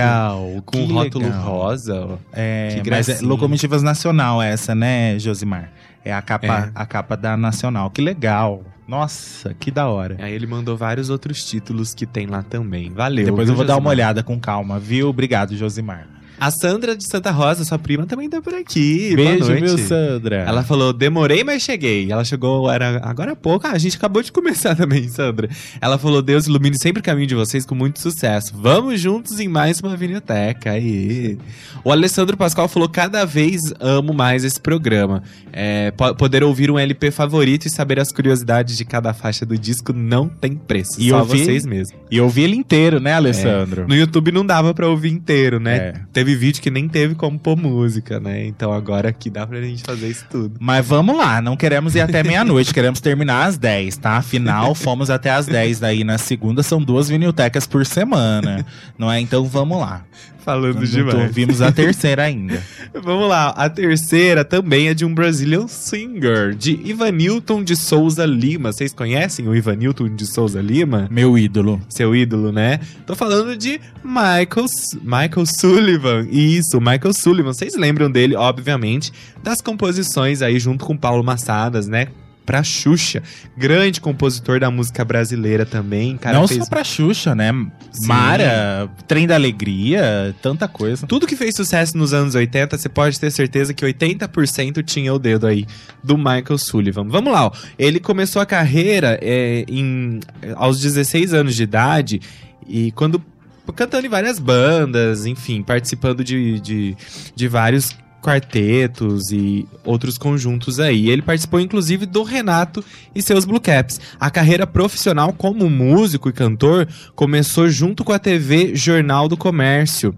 Com 0.63 0.77
que 0.77 0.83
um 0.83 0.93
rótulo 0.93 1.25
legal. 1.25 1.41
rosa. 1.41 2.19
É, 2.31 2.79
Que 2.83 2.91
mas 2.91 3.09
é. 3.09 3.19
Locomotivas 3.21 3.81
Nacional 3.81 4.39
essa, 4.39 4.75
né, 4.75 5.17
Josimar? 5.17 5.71
É 6.05 6.13
a 6.13 6.21
capa, 6.21 6.45
É. 6.45 6.71
a 6.75 6.85
capa 6.85 7.17
da 7.17 7.35
Nacional. 7.35 7.89
Que 7.89 8.03
legal. 8.03 8.63
Nossa, 8.87 9.53
que 9.53 9.71
da 9.71 9.87
hora. 9.87 10.17
Aí 10.19 10.33
ele 10.33 10.45
mandou 10.45 10.75
vários 10.75 11.09
outros 11.09 11.43
títulos 11.45 11.93
que 11.93 12.05
tem 12.05 12.27
lá 12.27 12.43
também. 12.43 12.91
Valeu. 12.91 13.25
Depois 13.25 13.47
eu 13.47 13.55
vou 13.55 13.65
dar 13.65 13.75
uma 13.75 13.77
Josimar? 13.79 13.91
olhada 13.91 14.23
com 14.23 14.39
calma, 14.39 14.79
viu? 14.79 15.09
Obrigado, 15.09 15.55
Josimar. 15.55 16.07
A 16.39 16.51
Sandra 16.51 16.95
de 16.97 17.07
Santa 17.07 17.31
Rosa, 17.31 17.63
sua 17.63 17.79
prima, 17.79 18.05
também 18.05 18.29
tá 18.29 18.41
por 18.41 18.53
aqui. 18.53 19.13
Beijo, 19.15 19.39
Boa 19.45 19.49
noite. 19.59 19.75
viu, 19.75 19.77
Sandra? 19.87 20.37
Ela 20.37 20.63
falou, 20.63 20.91
demorei, 20.91 21.43
mas 21.43 21.61
cheguei. 21.61 22.11
Ela 22.11 22.25
chegou, 22.25 22.69
era 22.69 22.99
agora 23.07 23.31
há 23.31 23.35
pouco. 23.35 23.65
Ah, 23.65 23.71
a 23.71 23.77
gente 23.77 23.95
acabou 23.95 24.21
de 24.21 24.31
começar 24.31 24.75
também, 24.75 25.07
Sandra. 25.07 25.47
Ela 25.79 25.97
falou, 25.97 26.21
Deus 26.21 26.47
ilumine 26.47 26.77
sempre 26.77 26.99
o 26.99 27.03
caminho 27.03 27.27
de 27.27 27.35
vocês 27.35 27.65
com 27.65 27.75
muito 27.75 27.99
sucesso. 27.99 28.53
Vamos 28.57 28.99
juntos 28.99 29.39
em 29.39 29.47
mais 29.47 29.79
uma 29.79 29.95
vinhoteca. 29.95 30.71
Aí. 30.71 31.37
O 31.83 31.91
Alessandro 31.91 32.35
Pascoal 32.35 32.67
falou, 32.67 32.89
cada 32.89 33.23
vez 33.25 33.61
amo 33.79 34.13
mais 34.13 34.43
esse 34.43 34.59
programa. 34.59 35.23
É, 35.53 35.91
po- 35.91 36.15
poder 36.15 36.43
ouvir 36.43 36.69
um 36.71 36.77
LP 36.79 37.11
favorito 37.11 37.67
e 37.67 37.69
saber 37.69 37.99
as 37.99 38.11
curiosidades 38.11 38.75
de 38.75 38.83
cada 38.83 39.13
faixa 39.13 39.45
do 39.45 39.57
disco 39.57 39.93
não 39.93 40.27
tem 40.27 40.55
preço. 40.55 40.99
E 40.99 41.09
Só 41.09 41.19
ouvir- 41.19 41.45
vocês 41.45 41.65
mesmos. 41.65 41.97
E 42.11 42.17
eu 42.17 42.27
vi 42.27 42.41
ele 42.43 42.55
inteiro, 42.55 42.99
né, 42.99 43.13
Alessandro? 43.13 43.87
No 43.87 43.95
YouTube 43.95 44.31
não 44.31 44.45
dava 44.45 44.73
pra 44.73 44.87
ouvir 44.89 45.11
inteiro, 45.11 45.59
né? 45.59 45.77
É. 45.77 45.93
Teve 46.23 46.35
vídeo 46.37 46.61
que 46.61 46.71
nem 46.71 46.87
teve 46.87 47.15
como 47.15 47.37
pôr 47.37 47.57
música, 47.57 48.17
né? 48.17 48.45
Então 48.45 48.71
agora 48.71 49.09
aqui 49.09 49.29
dá 49.29 49.45
pra 49.45 49.59
gente 49.59 49.83
fazer 49.83 50.07
isso 50.07 50.25
tudo. 50.31 50.55
Mas 50.57 50.85
vamos 50.85 51.17
lá, 51.17 51.41
não 51.41 51.57
queremos 51.57 51.95
ir 51.95 51.99
até 51.99 52.23
meia-noite, 52.23 52.71
queremos 52.73 53.01
terminar 53.01 53.45
às 53.45 53.57
10, 53.57 53.97
tá? 53.97 54.11
Afinal, 54.11 54.73
fomos 54.73 55.09
até 55.09 55.31
às 55.31 55.47
10 55.47 55.81
daí 55.81 56.05
na 56.05 56.17
segunda, 56.17 56.63
são 56.63 56.81
duas 56.81 57.09
viniltecas 57.09 57.67
por 57.67 57.85
semana, 57.85 58.65
não 58.97 59.11
é? 59.11 59.19
Então 59.19 59.43
vamos 59.43 59.77
lá. 59.81 60.05
Falando 60.43 60.75
Não 60.75 60.83
demais. 60.83 61.33
vimos 61.33 61.61
a 61.61 61.71
terceira 61.71 62.23
ainda. 62.23 62.61
Vamos 63.01 63.29
lá, 63.29 63.49
a 63.49 63.69
terceira 63.69 64.43
também 64.43 64.89
é 64.89 64.93
de 64.93 65.05
um 65.05 65.13
Brazilian 65.13 65.67
singer, 65.69 66.53
de 66.53 66.79
Ivanilton 66.83 67.63
de 67.63 67.77
Souza 67.77 68.25
Lima. 68.25 68.73
Vocês 68.73 68.93
conhecem 68.93 69.47
o 69.47 69.55
Ivanilton 69.55 70.13
de 70.13 70.27
Souza 70.27 70.61
Lima? 70.61 71.07
Meu 71.09 71.37
ídolo. 71.37 71.81
Seu 71.87 72.13
ídolo, 72.13 72.51
né? 72.51 72.81
Tô 73.05 73.15
falando 73.15 73.55
de 73.55 73.79
Michael, 74.03 74.67
Michael 75.01 75.45
Sullivan. 75.45 76.12
Isso, 76.21 76.79
Michael 76.79 77.13
Sullivan. 77.13 77.53
Vocês 77.53 77.75
lembram 77.75 78.09
dele, 78.09 78.35
obviamente, 78.35 79.11
das 79.41 79.61
composições 79.61 80.41
aí 80.41 80.59
junto 80.59 80.85
com 80.85 80.95
Paulo 80.97 81.23
Massadas, 81.23 81.87
né? 81.87 82.07
Pra 82.45 82.61
Xuxa. 82.61 83.23
Grande 83.57 84.01
compositor 84.01 84.59
da 84.59 84.69
música 84.69 85.05
brasileira 85.05 85.65
também. 85.65 86.17
Cara, 86.17 86.37
não 86.37 86.47
fez 86.47 86.65
só 86.65 86.69
pra 86.69 86.83
Xuxa, 86.83 87.33
né? 87.33 87.51
Sim. 87.91 88.07
Mara, 88.07 88.89
Trem 89.07 89.25
da 89.25 89.35
Alegria, 89.35 90.35
tanta 90.41 90.67
coisa. 90.67 91.07
Tudo 91.07 91.25
que 91.25 91.37
fez 91.37 91.55
sucesso 91.55 91.97
nos 91.97 92.13
anos 92.13 92.35
80, 92.35 92.77
você 92.77 92.89
pode 92.89 93.17
ter 93.17 93.31
certeza 93.31 93.73
que 93.73 93.85
80% 93.85 94.83
tinha 94.83 95.13
o 95.13 95.19
dedo 95.19 95.47
aí 95.47 95.65
do 96.03 96.17
Michael 96.17 96.57
Sullivan. 96.57 97.07
Vamos 97.07 97.31
lá, 97.31 97.45
ó. 97.45 97.51
ele 97.79 98.01
começou 98.01 98.41
a 98.41 98.45
carreira 98.45 99.17
é, 99.21 99.63
em, 99.69 100.19
aos 100.55 100.81
16 100.81 101.33
anos 101.33 101.55
de 101.55 101.63
idade 101.63 102.19
e 102.67 102.91
quando 102.91 103.23
cantando 103.71 104.05
em 104.05 104.09
várias 104.09 104.39
bandas, 104.39 105.25
enfim, 105.25 105.61
participando 105.61 106.23
de, 106.23 106.59
de, 106.59 106.97
de 107.35 107.47
vários 107.47 107.95
quartetos 108.23 109.31
e 109.31 109.67
outros 109.83 110.17
conjuntos 110.17 110.79
aí. 110.79 111.09
Ele 111.09 111.21
participou 111.21 111.59
inclusive 111.59 112.05
do 112.05 112.23
Renato 112.23 112.83
e 113.13 113.21
seus 113.21 113.43
Blue 113.43 113.59
Caps. 113.59 113.99
A 114.19 114.31
carreira 114.31 114.65
profissional 114.65 115.33
como 115.33 115.69
músico 115.69 116.29
e 116.29 116.33
cantor 116.33 116.87
começou 117.15 117.69
junto 117.69 118.03
com 118.03 118.13
a 118.13 118.19
TV 118.19 118.73
Jornal 118.73 119.27
do 119.27 119.35
Comércio. 119.35 120.15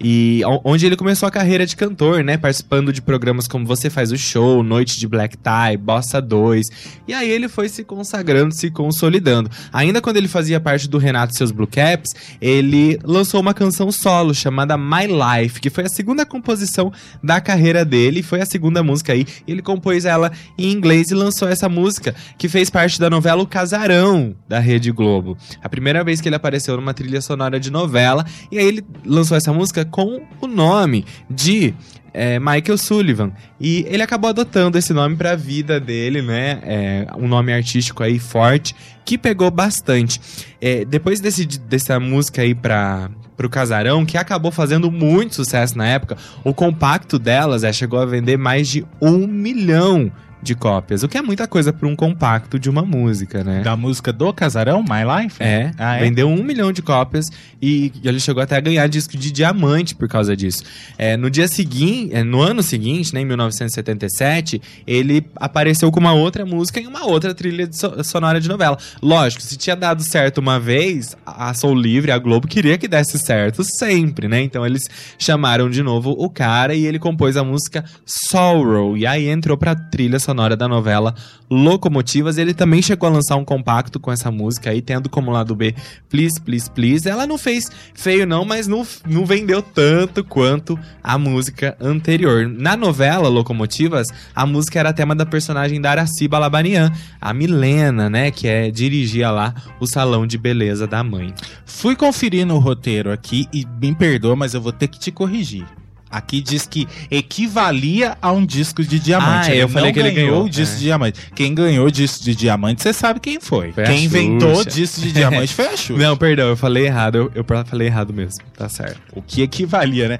E 0.00 0.42
onde 0.64 0.84
ele 0.84 0.96
começou 0.96 1.26
a 1.26 1.30
carreira 1.30 1.64
de 1.64 1.76
cantor, 1.76 2.22
né? 2.24 2.36
Participando 2.36 2.92
de 2.92 3.00
programas 3.00 3.46
como 3.46 3.64
Você 3.64 3.88
Faz 3.88 4.10
o 4.10 4.18
Show, 4.18 4.62
Noite 4.62 4.98
de 4.98 5.06
Black 5.06 5.36
Tie, 5.36 5.76
Bossa 5.78 6.20
2. 6.20 6.66
E 7.06 7.14
aí 7.14 7.30
ele 7.30 7.48
foi 7.48 7.68
se 7.68 7.84
consagrando, 7.84 8.54
se 8.54 8.70
consolidando. 8.70 9.50
Ainda 9.72 10.00
quando 10.00 10.16
ele 10.16 10.28
fazia 10.28 10.58
parte 10.58 10.88
do 10.88 10.98
Renato 10.98 11.32
e 11.32 11.36
seus 11.36 11.50
Blue 11.50 11.66
Caps, 11.66 12.12
ele 12.40 12.98
lançou 13.04 13.40
uma 13.40 13.54
canção 13.54 13.90
solo 13.92 14.34
chamada 14.34 14.76
My 14.76 15.06
Life, 15.06 15.60
que 15.60 15.70
foi 15.70 15.84
a 15.84 15.88
segunda 15.88 16.26
composição 16.26 16.92
da 17.22 17.40
carreira 17.40 17.84
dele, 17.84 18.22
foi 18.22 18.40
a 18.40 18.46
segunda 18.46 18.82
música 18.82 19.12
aí. 19.12 19.24
Ele 19.46 19.62
compôs 19.62 20.04
ela 20.04 20.32
em 20.58 20.70
inglês 20.70 21.10
e 21.10 21.14
lançou 21.14 21.48
essa 21.48 21.68
música, 21.68 22.14
que 22.36 22.48
fez 22.48 22.68
parte 22.68 22.98
da 22.98 23.08
novela 23.08 23.42
O 23.42 23.46
Casarão, 23.46 24.34
da 24.48 24.58
Rede 24.58 24.90
Globo. 24.90 25.36
A 25.62 25.68
primeira 25.68 26.02
vez 26.02 26.20
que 26.20 26.28
ele 26.28 26.36
apareceu 26.36 26.76
numa 26.76 26.92
trilha 26.92 27.20
sonora 27.20 27.60
de 27.60 27.70
novela, 27.70 28.24
e 28.50 28.58
aí 28.58 28.66
ele 28.66 28.84
lançou 29.04 29.36
essa 29.36 29.52
música 29.52 29.83
com 29.84 30.22
o 30.40 30.46
nome 30.46 31.04
de 31.28 31.74
é, 32.14 32.38
Michael 32.38 32.78
Sullivan. 32.78 33.32
E 33.60 33.84
ele 33.88 34.02
acabou 34.02 34.30
adotando 34.30 34.78
esse 34.78 34.92
nome 34.92 35.16
pra 35.16 35.34
vida 35.34 35.80
dele, 35.80 36.22
né? 36.22 36.60
É, 36.62 37.06
um 37.18 37.26
nome 37.26 37.52
artístico 37.52 38.02
aí 38.04 38.20
forte, 38.20 38.74
que 39.04 39.18
pegou 39.18 39.50
bastante. 39.50 40.20
É, 40.60 40.84
depois 40.84 41.20
desse, 41.20 41.44
dessa 41.44 41.98
música 41.98 42.40
aí 42.42 42.54
pra, 42.54 43.10
pro 43.36 43.50
Casarão, 43.50 44.06
que 44.06 44.16
acabou 44.16 44.52
fazendo 44.52 44.90
muito 44.90 45.34
sucesso 45.34 45.76
na 45.76 45.86
época, 45.86 46.16
o 46.44 46.54
compacto 46.54 47.18
delas 47.18 47.64
é, 47.64 47.72
chegou 47.72 47.98
a 47.98 48.06
vender 48.06 48.38
mais 48.38 48.68
de 48.68 48.86
um 49.02 49.26
milhão 49.26 50.10
de 50.44 50.54
cópias, 50.54 51.02
o 51.02 51.08
que 51.08 51.16
é 51.18 51.22
muita 51.22 51.48
coisa 51.48 51.72
pra 51.72 51.88
um 51.88 51.96
compacto 51.96 52.58
de 52.58 52.68
uma 52.70 52.82
música, 52.82 53.42
né? 53.42 53.62
Da 53.62 53.76
música 53.76 54.12
do 54.12 54.32
Casarão, 54.32 54.82
My 54.82 55.02
Life? 55.22 55.42
É, 55.42 55.72
Ah, 55.78 55.96
é? 55.96 56.00
vendeu 56.00 56.28
um 56.28 56.44
milhão 56.44 56.70
de 56.70 56.82
cópias 56.82 57.26
e 57.60 57.90
ele 58.04 58.20
chegou 58.20 58.42
até 58.42 58.56
a 58.56 58.60
ganhar 58.60 58.86
disco 58.86 59.16
de 59.16 59.32
diamante 59.32 59.94
por 59.94 60.06
causa 60.08 60.36
disso. 60.36 60.62
É, 60.98 61.16
no 61.16 61.30
dia 61.30 61.48
seguinte, 61.48 62.14
é, 62.14 62.22
no 62.22 62.40
ano 62.42 62.62
seguinte, 62.62 63.12
né, 63.14 63.20
em 63.22 63.24
1977, 63.24 64.60
ele 64.86 65.24
apareceu 65.36 65.90
com 65.90 65.98
uma 66.00 66.12
outra 66.12 66.44
música 66.44 66.78
em 66.80 66.86
uma 66.86 67.06
outra 67.06 67.34
trilha 67.34 67.66
de 67.66 67.76
so- 67.78 68.02
sonora 68.04 68.40
de 68.40 68.48
novela. 68.48 68.76
Lógico, 69.02 69.42
se 69.42 69.56
tinha 69.56 69.74
dado 69.74 70.02
certo 70.02 70.38
uma 70.38 70.60
vez, 70.60 71.16
a 71.24 71.54
Soul 71.54 71.74
Livre, 71.74 72.10
a 72.12 72.18
Globo, 72.18 72.46
queria 72.46 72.76
que 72.76 72.86
desse 72.86 73.18
certo 73.18 73.64
sempre, 73.64 74.28
né? 74.28 74.42
Então 74.42 74.64
eles 74.66 74.82
chamaram 75.18 75.70
de 75.70 75.82
novo 75.82 76.10
o 76.18 76.28
cara 76.28 76.74
e 76.74 76.84
ele 76.86 76.98
compôs 76.98 77.36
a 77.36 77.44
música 77.44 77.84
Sorrow. 78.04 78.96
E 78.96 79.06
aí 79.06 79.28
entrou 79.28 79.56
pra 79.56 79.74
trilha 79.74 80.18
sonora 80.18 80.33
da 80.56 80.68
novela 80.68 81.14
Locomotivas. 81.50 82.38
Ele 82.38 82.52
também 82.52 82.82
chegou 82.82 83.08
a 83.08 83.12
lançar 83.12 83.36
um 83.36 83.44
compacto 83.44 84.00
com 84.00 84.10
essa 84.10 84.30
música 84.30 84.70
aí, 84.70 84.82
tendo 84.82 85.08
como 85.08 85.30
lado 85.30 85.54
B 85.54 85.74
Please, 86.08 86.40
Please, 86.40 86.70
Please. 86.70 87.08
Ela 87.08 87.26
não 87.26 87.38
fez 87.38 87.70
feio 87.94 88.26
não, 88.26 88.44
mas 88.44 88.66
não, 88.66 88.86
não 89.08 89.24
vendeu 89.24 89.62
tanto 89.62 90.24
quanto 90.24 90.78
a 91.02 91.16
música 91.16 91.76
anterior. 91.80 92.48
Na 92.48 92.76
novela 92.76 93.28
Locomotivas, 93.28 94.08
a 94.34 94.44
música 94.44 94.78
era 94.78 94.92
tema 94.92 95.14
da 95.14 95.24
personagem 95.24 95.80
da 95.80 95.90
Araci 95.90 96.28
Balabanian, 96.28 96.92
a 97.20 97.32
Milena, 97.32 98.10
né, 98.10 98.30
que 98.30 98.48
é 98.48 98.70
dirigia 98.70 99.30
lá 99.30 99.54
o 99.78 99.86
salão 99.86 100.26
de 100.26 100.36
beleza 100.36 100.86
da 100.86 101.02
mãe. 101.02 101.32
Fui 101.64 101.94
conferir 101.94 102.46
no 102.46 102.58
roteiro 102.58 103.12
aqui 103.12 103.46
e 103.52 103.66
me 103.80 103.94
perdoa, 103.94 104.36
mas 104.36 104.54
eu 104.54 104.60
vou 104.60 104.72
ter 104.72 104.88
que 104.88 104.98
te 104.98 105.10
corrigir. 105.10 105.66
Aqui 106.14 106.40
diz 106.40 106.64
que 106.64 106.86
equivalia 107.10 108.16
a 108.22 108.30
um 108.30 108.46
disco 108.46 108.84
de 108.84 109.00
diamante. 109.00 109.50
Ah, 109.50 109.56
eu 109.56 109.68
falei 109.68 109.92
que 109.92 109.98
ele 109.98 110.12
ganhou, 110.12 110.44
o 110.44 110.48
disco 110.48 110.76
é. 110.76 110.78
de 110.78 110.84
diamante. 110.84 111.20
Quem 111.34 111.52
ganhou 111.52 111.88
o 111.88 111.90
disco 111.90 112.22
de 112.22 112.36
diamante, 112.36 112.82
você 112.82 112.92
sabe 112.92 113.18
quem 113.18 113.40
foi. 113.40 113.72
Foi 113.72 113.82
quem 113.82 114.04
inventou 114.04 114.60
o 114.60 114.64
disco 114.64 115.00
de 115.00 115.10
diamante 115.10 115.52
foi 115.52 115.66
a 115.66 115.74
Xuxa. 115.76 116.00
Não, 116.00 116.16
perdão, 116.16 116.46
eu 116.46 116.56
falei 116.56 116.86
errado, 116.86 117.16
eu, 117.16 117.32
eu 117.34 117.44
falei 117.66 117.88
errado 117.88 118.14
mesmo, 118.14 118.44
tá 118.56 118.68
certo. 118.68 119.00
O 119.12 119.20
que 119.20 119.42
equivalia, 119.42 120.08
né? 120.08 120.18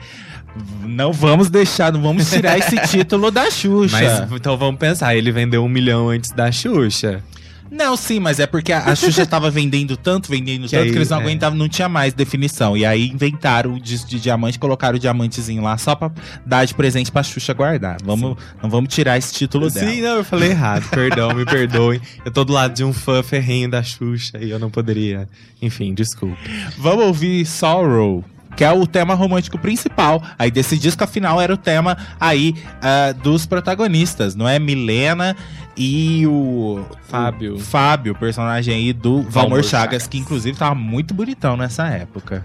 Não 0.84 1.12
vamos 1.12 1.48
deixar, 1.48 1.92
não 1.92 2.02
vamos 2.02 2.28
tirar 2.28 2.58
esse 2.58 2.76
título 2.90 3.30
da 3.30 3.48
Xuxa. 3.48 3.96
Mas 3.96 4.32
então 4.32 4.56
vamos 4.56 4.80
pensar, 4.80 5.14
ele 5.14 5.30
vendeu 5.30 5.64
um 5.64 5.68
milhão 5.68 6.08
antes 6.08 6.32
da 6.32 6.50
Xuxa. 6.50 7.22
Não, 7.70 7.96
sim, 7.96 8.20
mas 8.20 8.38
é 8.38 8.46
porque 8.46 8.72
a 8.72 8.84
a 8.84 8.94
Xuxa 8.94 9.24
tava 9.26 9.50
vendendo 9.50 9.96
tanto, 9.96 10.28
vendendo 10.30 10.64
Que 10.64 10.70
tanto, 10.72 10.84
aí, 10.84 10.90
que 10.90 10.96
eles 10.98 11.10
não 11.10 11.18
é. 11.18 11.22
aguentavam, 11.22 11.58
não 11.58 11.68
tinha 11.68 11.88
mais 11.88 12.12
definição. 12.12 12.76
E 12.76 12.84
aí 12.84 13.08
inventaram 13.08 13.74
o 13.74 13.80
disco 13.80 14.08
de 14.08 14.20
diamante, 14.20 14.58
colocaram 14.58 14.96
o 14.96 14.98
diamantezinho 14.98 15.62
lá 15.62 15.76
só 15.78 15.94
pra 15.94 16.10
dar 16.44 16.64
de 16.64 16.74
presente 16.74 17.10
pra 17.10 17.22
Xuxa 17.22 17.52
guardar. 17.52 17.96
Vamos, 18.04 18.36
não 18.62 18.70
vamos 18.70 18.92
tirar 18.94 19.16
esse 19.18 19.32
título 19.32 19.70
dela. 19.70 19.90
Sim, 19.90 20.00
não, 20.02 20.16
eu 20.16 20.24
falei 20.24 20.50
errado, 20.50 20.88
perdão, 20.90 21.34
me 21.34 21.44
perdoem. 21.44 22.00
Eu 22.24 22.30
tô 22.30 22.44
do 22.44 22.52
lado 22.52 22.74
de 22.74 22.84
um 22.84 22.92
fã 22.92 23.22
ferrenho 23.22 23.70
da 23.70 23.82
Xuxa 23.82 24.38
e 24.38 24.50
eu 24.50 24.58
não 24.58 24.70
poderia. 24.70 25.28
Enfim, 25.60 25.94
desculpa. 25.94 26.36
Vamos 26.78 27.04
ouvir 27.06 27.44
Sorrow. 27.46 28.24
Que 28.56 28.64
é 28.64 28.72
o 28.72 28.86
tema 28.86 29.14
romântico 29.14 29.58
principal. 29.58 30.22
Aí 30.38 30.50
desse 30.50 30.78
disco, 30.78 31.02
afinal, 31.02 31.40
era 31.40 31.52
o 31.52 31.56
tema 31.56 31.96
aí 32.20 32.54
ah, 32.80 33.12
dos 33.12 33.46
protagonistas, 33.46 34.34
não 34.34 34.48
é? 34.48 34.58
Milena 34.58 35.36
e 35.76 36.26
o 36.26 36.84
Fábio. 37.08 37.56
o 37.56 37.58
Fábio, 37.58 38.14
personagem 38.14 38.74
aí 38.74 38.92
do 38.92 39.22
Valmor 39.22 39.32
Valmor 39.32 39.62
Chagas, 39.62 39.70
Chagas. 39.70 40.06
que 40.06 40.18
inclusive 40.18 40.56
tava 40.56 40.74
muito 40.74 41.12
bonitão 41.12 41.56
nessa 41.56 41.86
época. 41.88 42.44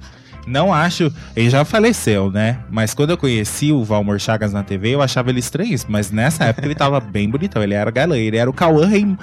Não 0.49 0.73
acho. 0.73 1.13
Ele 1.35 1.49
já 1.49 1.63
faleceu, 1.63 2.31
né? 2.31 2.57
Mas 2.71 2.95
quando 2.95 3.11
eu 3.11 3.17
conheci 3.17 3.71
o 3.71 3.83
Valmor 3.83 4.19
Chagas 4.19 4.51
na 4.51 4.63
TV, 4.63 4.95
eu 4.95 5.01
achava 5.01 5.29
ele 5.29 5.39
estranhíssimo. 5.39 5.91
Mas 5.91 6.09
nessa 6.09 6.45
época 6.45 6.65
ele 6.65 6.73
tava 6.73 6.99
bem 6.99 7.29
bonitão. 7.29 7.61
Ele 7.61 7.75
era 7.75 7.91
galã. 7.91 8.17
Ele 8.17 8.35
era 8.35 8.49
o 8.49 8.53
Cauã 8.53 8.87
Raymond. 8.87 9.19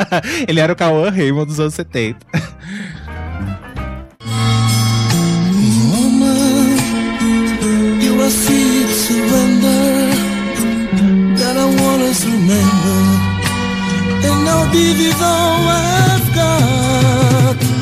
ele 0.48 0.58
era 0.58 0.72
o 0.72 0.76
Cauã 0.76 1.10
Raymond 1.10 1.46
dos 1.46 1.60
anos 1.60 1.74
70. 1.74 2.18
I 12.10 12.12
want 12.12 12.18
us 12.18 12.24
to 12.24 12.32
remember. 12.32 12.98
And 14.26 14.48
I'll 14.48 14.72
give 14.72 14.98
you 14.98 15.12
all 15.22 15.68
I've 15.68 16.34
got. 16.34 17.79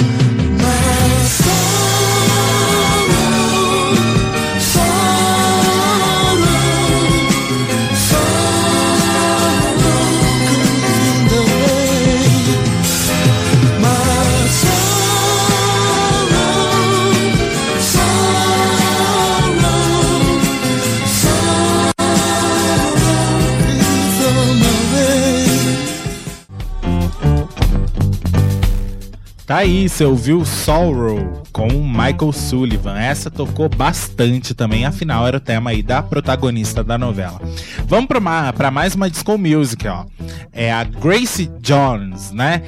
Tá 29.49 29.57
aí, 29.57 29.89
você 29.89 30.05
ouviu 30.05 30.45
Sorrow 30.45 31.43
com 31.55 31.69
Michael 31.69 32.35
Sullivan. 32.35 32.99
Essa 32.99 33.31
tocou 33.31 33.67
bastante 33.67 34.55
também, 34.55 34.85
afinal 34.85 35.27
era 35.27 35.39
o 35.39 35.41
tema 35.41 35.71
aí 35.71 35.83
da 35.83 36.03
protagonista 36.03 36.85
da 36.85 36.99
novela. 36.99 37.41
Vamos 37.87 38.09
pra 38.09 38.71
mais 38.71 38.95
uma 38.95 39.09
disco 39.09 39.39
music, 39.39 39.89
ó. 39.89 40.05
É 40.53 40.71
a 40.71 40.85
Grace 40.85 41.51
Jones, 41.63 42.31
né? 42.31 42.61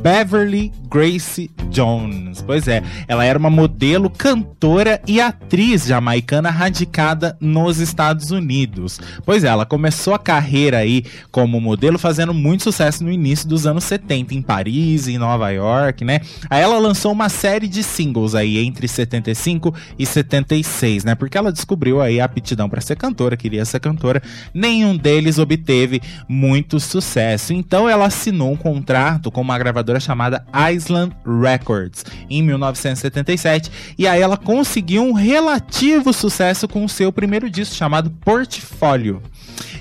Beverly 0.00 0.72
Grace 0.90 1.50
Jones. 1.70 2.40
Pois 2.42 2.66
é, 2.66 2.82
ela 3.06 3.24
era 3.24 3.38
uma 3.38 3.50
modelo, 3.50 4.08
cantora 4.08 5.00
e 5.06 5.20
atriz 5.20 5.86
jamaicana 5.86 6.50
radicada 6.50 7.36
nos 7.40 7.78
Estados 7.78 8.30
Unidos. 8.30 9.00
Pois 9.24 9.44
é, 9.44 9.48
ela 9.48 9.66
começou 9.66 10.14
a 10.14 10.18
carreira 10.18 10.78
aí 10.78 11.04
como 11.30 11.60
modelo 11.60 11.98
fazendo 11.98 12.32
muito 12.32 12.62
sucesso 12.62 13.04
no 13.04 13.10
início 13.10 13.48
dos 13.48 13.66
anos 13.66 13.84
70 13.84 14.34
em 14.34 14.42
Paris, 14.42 15.08
em 15.08 15.18
Nova 15.18 15.50
York, 15.50 16.04
né? 16.04 16.20
Aí 16.48 16.62
ela 16.62 16.78
lançou 16.78 17.12
uma 17.12 17.28
série 17.28 17.68
de 17.68 17.82
singles 17.82 18.34
aí 18.34 18.58
entre 18.58 18.88
75 18.88 19.74
e 19.98 20.06
76, 20.06 21.04
né? 21.04 21.14
Porque 21.14 21.36
ela 21.36 21.52
descobriu 21.52 22.00
aí 22.00 22.20
a 22.20 22.24
aptidão 22.24 22.68
para 22.68 22.80
ser 22.80 22.96
cantora, 22.96 23.36
queria 23.36 23.64
ser 23.64 23.80
cantora. 23.80 24.22
Nenhum 24.54 24.96
deles 24.96 25.38
obteve 25.38 26.00
muito 26.28 26.80
sucesso. 26.80 27.52
Então 27.52 27.88
ela 27.88 28.06
assinou 28.06 28.52
um 28.52 28.56
contrato 28.56 29.30
com 29.30 29.40
uma 29.40 29.58
gravadora 29.58 29.87
chamada 29.98 30.44
Island 30.72 31.14
Records 31.24 32.04
em 32.28 32.42
1977 32.42 33.70
e 33.96 34.06
aí 34.06 34.20
ela 34.20 34.36
conseguiu 34.36 35.02
um 35.04 35.12
relativo 35.12 36.12
sucesso 36.12 36.68
com 36.68 36.84
o 36.84 36.88
seu 36.88 37.10
primeiro 37.12 37.48
disco 37.48 37.74
chamado 37.74 38.10
Portfólio. 38.10 39.22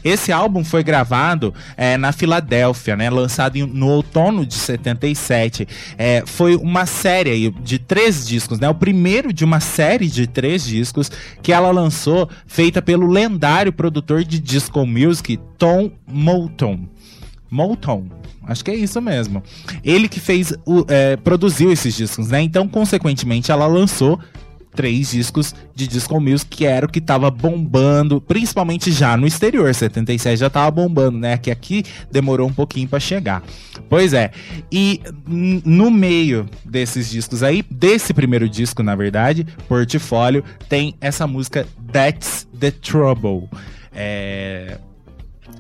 Esse 0.04 0.32
álbum 0.32 0.64
foi 0.64 0.84
gravado 0.84 1.54
é, 1.76 1.98
na 1.98 2.12
Filadélfia, 2.12 2.96
né? 2.96 3.10
Lançado 3.10 3.58
em- 3.58 3.66
no 3.66 3.88
outono 3.88 4.46
de 4.46 4.54
77. 4.56 5.68
É, 5.98 6.24
foi 6.26 6.56
uma 6.56 6.86
série 6.86 7.52
de 7.52 7.78
três 7.78 8.26
discos, 8.26 8.60
né? 8.60 8.68
O 8.70 8.74
primeiro 8.74 9.32
de 9.34 9.44
uma 9.44 9.60
série 9.60 10.08
de 10.08 10.26
três 10.26 10.66
discos 10.66 11.12
que 11.44 11.52
ela 11.52 11.70
lançou, 11.72 12.30
feita 12.48 12.82
pelo 12.82 13.06
lendário 13.08 13.72
produtor 13.74 14.24
de 14.24 14.40
disco 14.40 14.86
music 14.86 15.38
Tom 15.58 15.92
Moulton. 16.08 16.80
Moulton. 17.50 18.06
Acho 18.48 18.64
que 18.64 18.72
é 18.72 18.76
isso 18.76 19.02
mesmo. 19.02 19.44
Ele 19.84 20.08
que 20.08 20.20
fez, 20.20 20.54
o, 20.66 20.86
é, 20.88 21.16
produziu 21.18 21.72
esses 21.72 21.96
discos, 21.96 22.30
né? 22.30 22.42
Então, 22.42 22.68
consequentemente, 22.68 23.52
ela 23.52 23.68
lançou 23.68 24.20
três 24.78 25.10
discos 25.10 25.56
de 25.74 25.88
disco 25.88 26.20
music, 26.22 26.56
que 26.56 26.66
era 26.66 26.86
o 26.86 26.90
que 26.90 27.02
tava 27.02 27.32
bombando, 27.32 28.22
principalmente 28.22 28.92
já 28.92 29.18
no 29.18 29.26
exterior. 29.26 29.74
77 29.74 30.40
já 30.40 30.50
tava 30.52 30.70
bombando, 30.70 31.18
né? 31.18 31.36
Que 31.36 31.50
aqui 31.50 31.84
demorou 32.12 32.48
um 32.48 32.54
pouquinho 32.54 32.88
pra 32.88 33.00
chegar. 33.00 33.44
Pois 33.90 34.14
é. 34.14 34.32
E 34.72 35.02
no 35.28 35.90
meio 35.90 36.48
desses 36.64 37.10
discos 37.10 37.42
aí, 37.42 37.64
desse 37.70 38.14
primeiro 38.14 38.48
disco, 38.48 38.84
na 38.84 38.96
verdade, 38.96 39.48
Portfólio, 39.68 40.44
tem 40.70 40.96
essa 41.02 41.26
música 41.26 41.68
That's 41.92 42.48
the 42.58 42.70
Trouble. 42.70 43.50
É, 43.92 44.78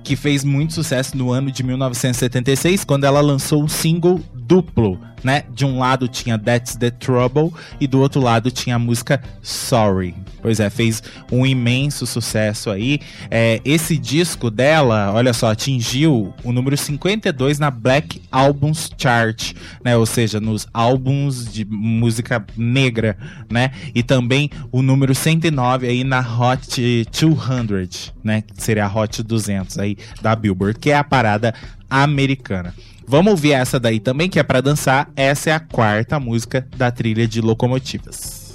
que 0.07 0.15
fez 0.15 0.45
muito 0.45 0.73
sucesso 0.73 1.17
no 1.17 1.33
ano 1.33 1.51
de 1.51 1.61
1976, 1.63 2.85
quando 2.85 3.03
ela 3.03 3.19
lançou 3.19 3.61
um 3.61 3.67
single 3.67 4.21
duplo, 4.33 4.97
né? 5.21 5.43
De 5.53 5.65
um 5.65 5.79
lado 5.79 6.07
tinha 6.07 6.39
That's 6.39 6.77
the 6.77 6.89
Trouble 6.91 7.51
e 7.77 7.85
do 7.87 7.99
outro 7.99 8.21
lado 8.21 8.49
tinha 8.49 8.77
a 8.77 8.79
música 8.79 9.21
Sorry. 9.41 10.15
Pois 10.41 10.59
é, 10.59 10.69
fez 10.69 11.01
um 11.31 11.45
imenso 11.45 12.05
sucesso 12.05 12.69
aí. 12.69 12.99
É, 13.29 13.59
esse 13.65 13.97
disco 13.97 14.49
dela, 14.49 15.11
olha 15.13 15.33
só, 15.33 15.51
atingiu 15.51 16.33
o 16.43 16.51
número 16.51 16.77
52 16.77 17.59
na 17.59 17.71
Black 17.71 18.21
Albums 18.31 18.89
Chart, 18.97 19.53
né? 19.83 19.97
Ou 19.97 20.05
seja, 20.05 20.39
nos 20.39 20.67
álbuns 20.73 21.51
de 21.51 21.65
música 21.65 22.45
negra, 22.55 23.17
né? 23.49 23.71
E 23.93 24.03
também 24.03 24.49
o 24.71 24.81
número 24.81 25.13
109 25.15 25.87
aí 25.87 26.03
na 26.03 26.19
Hot 26.19 27.05
200, 27.11 28.13
né? 28.23 28.41
Que 28.41 28.63
seria 28.63 28.85
a 28.85 28.93
Hot 28.93 29.23
200 29.23 29.77
aí 29.79 29.97
da 30.21 30.35
Billboard, 30.35 30.79
que 30.79 30.91
é 30.91 30.97
a 30.97 31.03
parada 31.03 31.53
americana. 31.89 32.73
Vamos 33.07 33.31
ouvir 33.31 33.53
essa 33.53 33.79
daí 33.79 33.99
também, 33.99 34.29
que 34.29 34.37
é 34.37 34.43
pra 34.43 34.59
dançar. 34.59 35.09
Essa 35.15 35.49
é 35.49 35.53
a 35.53 35.59
quarta 35.61 36.19
música 36.19 36.67
da 36.75 36.91
trilha 36.91 37.25
de 37.25 37.39
Locomotivas. 37.39 38.46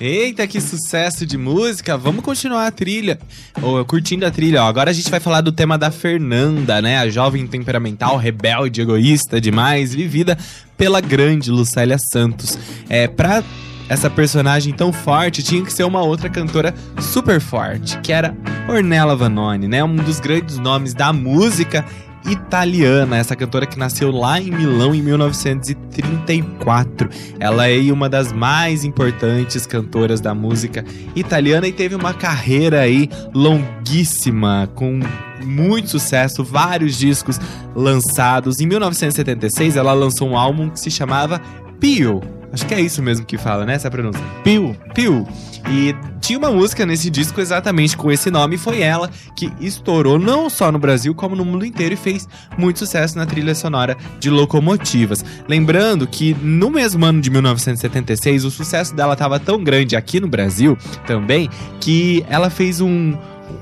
Eita, 0.00 0.44
que 0.48 0.60
sucesso 0.60 1.24
de 1.24 1.38
música! 1.38 1.96
Vamos 1.96 2.24
continuar 2.24 2.66
a 2.66 2.70
trilha, 2.72 3.16
ou 3.62 3.84
curtindo 3.84 4.26
a 4.26 4.30
trilha. 4.30 4.64
Ó. 4.64 4.66
Agora 4.66 4.90
a 4.90 4.92
gente 4.92 5.08
vai 5.08 5.20
falar 5.20 5.40
do 5.40 5.52
tema 5.52 5.78
da 5.78 5.90
Fernanda, 5.90 6.82
né? 6.82 6.98
A 6.98 7.08
jovem 7.08 7.46
temperamental, 7.46 8.16
rebelde, 8.16 8.80
egoísta 8.80 9.40
demais, 9.40 9.94
vivida 9.94 10.36
pela 10.76 11.00
grande 11.00 11.48
Lucélia 11.48 11.96
Santos. 12.12 12.58
É, 12.88 13.06
pra 13.06 13.44
essa 13.88 14.10
personagem 14.10 14.74
tão 14.74 14.92
forte, 14.92 15.44
tinha 15.44 15.62
que 15.62 15.72
ser 15.72 15.84
uma 15.84 16.02
outra 16.02 16.28
cantora 16.28 16.74
super 17.00 17.40
forte, 17.40 17.96
que 18.00 18.12
era 18.12 18.36
Ornella 18.68 19.14
Vanoni, 19.14 19.68
né? 19.68 19.84
Um 19.84 19.94
dos 19.94 20.18
grandes 20.18 20.58
nomes 20.58 20.92
da 20.92 21.12
música 21.12 21.84
italiana, 22.26 23.16
essa 23.16 23.34
cantora 23.36 23.66
que 23.66 23.78
nasceu 23.78 24.10
lá 24.10 24.40
em 24.40 24.50
Milão 24.50 24.92
em 24.94 25.02
1934. 25.02 27.08
Ela 27.38 27.68
é 27.68 27.92
uma 27.92 28.08
das 28.08 28.32
mais 28.32 28.82
importantes 28.84 29.66
cantoras 29.66 30.18
da 30.20 30.34
música 30.34 30.84
italiana 31.14 31.68
e 31.68 31.72
teve 31.72 31.94
uma 31.94 32.14
carreira 32.14 32.80
aí 32.80 33.08
longuíssima, 33.34 34.70
com 34.74 35.00
muito 35.44 35.90
sucesso, 35.90 36.42
vários 36.42 36.98
discos 36.98 37.38
lançados. 37.74 38.60
Em 38.60 38.66
1976, 38.66 39.76
ela 39.76 39.92
lançou 39.92 40.28
um 40.28 40.36
álbum 40.36 40.70
que 40.70 40.80
se 40.80 40.90
chamava 40.90 41.40
Pio. 41.78 42.20
Acho 42.54 42.66
que 42.66 42.74
é 42.74 42.80
isso 42.80 43.02
mesmo 43.02 43.26
que 43.26 43.36
fala, 43.36 43.66
né? 43.66 43.74
Essa 43.74 43.90
pronúncia. 43.90 44.22
Pio. 44.44 44.76
Pio. 44.94 45.26
E 45.68 45.92
tinha 46.20 46.38
uma 46.38 46.52
música 46.52 46.86
nesse 46.86 47.10
disco 47.10 47.40
exatamente 47.40 47.96
com 47.96 48.12
esse 48.12 48.30
nome. 48.30 48.54
E 48.54 48.58
foi 48.58 48.80
ela 48.80 49.10
que 49.34 49.52
estourou 49.60 50.20
não 50.20 50.48
só 50.48 50.70
no 50.70 50.78
Brasil, 50.78 51.12
como 51.16 51.34
no 51.34 51.44
mundo 51.44 51.66
inteiro 51.66 51.94
e 51.94 51.96
fez 51.96 52.28
muito 52.56 52.78
sucesso 52.78 53.18
na 53.18 53.26
trilha 53.26 53.56
sonora 53.56 53.96
de 54.20 54.30
locomotivas. 54.30 55.24
Lembrando 55.48 56.06
que 56.06 56.32
no 56.40 56.70
mesmo 56.70 57.04
ano 57.04 57.20
de 57.20 57.28
1976, 57.28 58.44
o 58.44 58.50
sucesso 58.52 58.94
dela 58.94 59.14
estava 59.14 59.40
tão 59.40 59.64
grande 59.64 59.96
aqui 59.96 60.20
no 60.20 60.28
Brasil 60.28 60.78
também 61.08 61.50
que 61.80 62.24
ela 62.28 62.50
fez 62.50 62.80
um, 62.80 63.16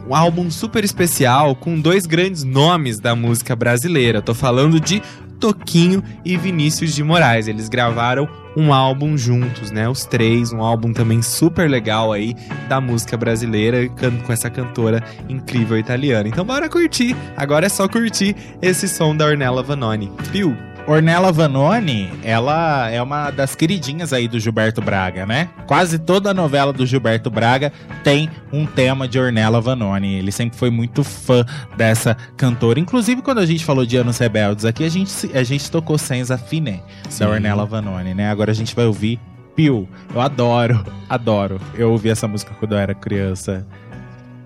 um 0.06 0.14
álbum 0.14 0.50
super 0.50 0.84
especial 0.84 1.56
com 1.56 1.80
dois 1.80 2.04
grandes 2.04 2.44
nomes 2.44 3.00
da 3.00 3.16
música 3.16 3.56
brasileira. 3.56 4.20
Tô 4.20 4.34
falando 4.34 4.78
de 4.78 5.02
Toquinho 5.42 6.04
e 6.24 6.36
Vinícius 6.36 6.94
de 6.94 7.02
Moraes. 7.02 7.48
Eles 7.48 7.68
gravaram 7.68 8.28
um 8.56 8.72
álbum 8.72 9.18
juntos, 9.18 9.72
né? 9.72 9.88
Os 9.88 10.04
três, 10.04 10.52
um 10.52 10.62
álbum 10.62 10.92
também 10.92 11.20
super 11.20 11.68
legal 11.68 12.12
aí 12.12 12.36
da 12.68 12.80
música 12.80 13.16
brasileira 13.16 13.88
com 14.24 14.32
essa 14.32 14.48
cantora 14.48 15.02
incrível 15.28 15.76
italiana. 15.76 16.28
Então 16.28 16.44
bora 16.44 16.68
curtir. 16.68 17.16
Agora 17.36 17.66
é 17.66 17.68
só 17.68 17.88
curtir 17.88 18.36
esse 18.62 18.86
som 18.86 19.16
da 19.16 19.26
Ornella 19.26 19.64
Vanoni. 19.64 20.12
Piu. 20.30 20.56
Ornella 20.86 21.30
Vanoni, 21.30 22.10
ela 22.24 22.90
é 22.90 23.00
uma 23.00 23.30
das 23.30 23.54
queridinhas 23.54 24.12
aí 24.12 24.26
do 24.26 24.40
Gilberto 24.40 24.82
Braga, 24.82 25.24
né? 25.24 25.48
Quase 25.66 25.98
toda 25.98 26.34
novela 26.34 26.72
do 26.72 26.84
Gilberto 26.84 27.30
Braga 27.30 27.72
tem 28.02 28.28
um 28.52 28.66
tema 28.66 29.06
de 29.06 29.18
Ornella 29.18 29.60
Vanoni. 29.60 30.14
Ele 30.14 30.32
sempre 30.32 30.58
foi 30.58 30.70
muito 30.70 31.04
fã 31.04 31.46
dessa 31.76 32.16
cantora. 32.36 32.80
Inclusive, 32.80 33.22
quando 33.22 33.38
a 33.38 33.46
gente 33.46 33.64
falou 33.64 33.86
de 33.86 33.96
Anos 33.96 34.18
Rebeldes 34.18 34.64
aqui, 34.64 34.84
a 34.84 34.88
gente, 34.88 35.30
a 35.36 35.42
gente 35.44 35.70
tocou 35.70 35.96
Senza 35.96 36.36
Fine, 36.36 36.82
Sim. 37.08 37.24
da 37.24 37.30
Ornella 37.30 37.64
Vanoni, 37.64 38.12
né? 38.12 38.28
Agora 38.28 38.50
a 38.50 38.54
gente 38.54 38.74
vai 38.74 38.86
ouvir 38.86 39.20
Pio. 39.54 39.88
Eu 40.12 40.20
adoro, 40.20 40.84
adoro. 41.08 41.60
Eu 41.76 41.92
ouvi 41.92 42.08
essa 42.08 42.26
música 42.26 42.54
quando 42.58 42.72
eu 42.72 42.78
era 42.78 42.94
criança 42.94 43.66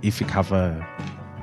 e 0.02 0.10
ficava 0.10 0.76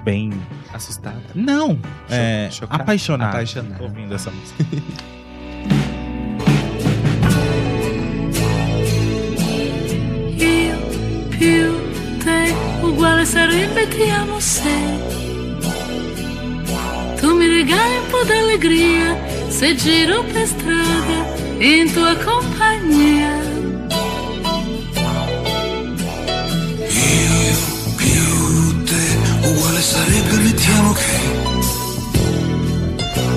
bem... 0.03 0.31
Assustada. 0.73 1.21
Não, 1.35 1.79
é, 2.09 2.49
chocado? 2.51 2.81
apaixonado, 2.81 3.29
Apaixonado. 3.31 3.83
ouvindo 3.83 4.13
essa 4.15 4.31
música. 4.31 4.63
Io 10.37 10.77
più 11.29 11.73
te 12.23 12.53
uguale 12.81 13.25
sarebbe 13.25 13.87
ti 13.87 14.09
amo 14.09 14.39
se 14.39 14.77
tu 17.19 17.33
mi 17.35 17.47
regali 17.47 17.95
un 17.97 18.07
po' 18.11 18.23
d'allegria 18.25 19.15
se 19.49 19.75
giro 19.75 20.23
per 20.33 20.47
strada 20.47 21.19
in 21.59 21.91
tua 21.93 22.15
compagnia. 22.17 23.31
Io 26.89 27.42
sarebbe 29.83 30.37
mettiamo 30.37 30.93
che 30.93 31.19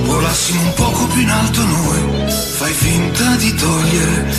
volassimo 0.05 0.63
un 0.63 0.75
poco 0.75 1.07
più 1.07 1.21
in 1.23 1.29
alto 1.29 1.61
noi. 1.61 2.31
Fai 2.31 2.73
finta 2.73 3.35
di 3.35 3.53
togliere 3.55 4.33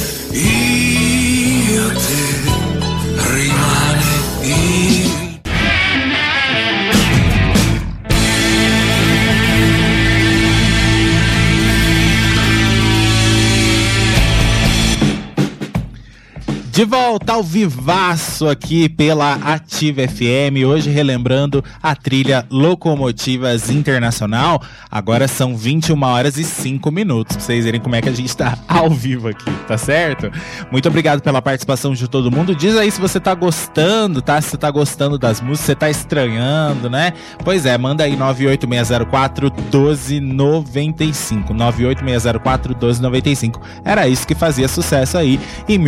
De 16.78 16.86
volta 16.86 17.34
ao 17.34 17.42
vivaço 17.42 18.48
aqui 18.48 18.88
pela 18.88 19.34
Ativa 19.34 20.08
FM, 20.08 20.64
hoje 20.64 20.92
relembrando 20.92 21.64
a 21.82 21.96
trilha 21.96 22.46
Locomotivas 22.52 23.72
Internacional. 23.72 24.62
Agora 24.92 25.28
são 25.28 25.58
21 25.58 26.00
horas 26.04 26.38
e 26.38 26.44
5 26.44 26.92
minutos, 26.92 27.36
pra 27.36 27.44
vocês 27.44 27.66
verem 27.66 27.82
como 27.82 27.96
é 27.96 28.02
que 28.04 28.10
a 28.10 28.14
gente 28.14 28.38
tá 28.38 28.60
ao 28.68 28.92
vivo 28.92 29.28
aqui, 29.28 29.50
tá 29.68 29.76
certo? 29.76 30.30
Muito 30.72 30.88
obrigado 30.88 31.20
pela 31.20 31.42
participação 31.42 31.96
de 31.96 32.08
todo 32.08 32.30
mundo. 32.30 32.56
Diz 32.56 32.78
aí 32.78 32.92
se 32.92 33.02
você 33.02 33.20
tá 33.20 33.34
gostando, 33.34 34.22
tá? 34.22 34.40
Se 34.40 34.52
você 34.52 34.58
tá 34.58 34.70
gostando 34.70 35.18
das 35.18 35.42
músicas, 35.42 35.66
você 35.66 35.76
tá 35.76 35.90
estranhando, 35.90 36.92
né? 36.92 37.12
Pois 37.44 37.66
é, 37.66 37.76
manda 37.76 38.04
aí 38.04 38.16
98604 38.16 39.52
1295. 39.52 41.56
98604 41.56 42.76
1295. 42.76 43.62
Era 43.84 44.08
isso 44.08 44.28
que 44.28 44.36
fazia 44.36 44.68
sucesso 44.68 45.18
aí 45.18 45.40
em 45.68 45.80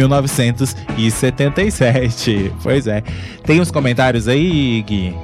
1976. 0.96 2.28
1977. 2.28 2.54
Pois 2.62 2.88
é. 2.88 3.04
Tem 3.44 3.60
uns 3.60 3.72
comentários 3.72 4.28
aí, 4.28 4.82
Gui? 4.82 5.16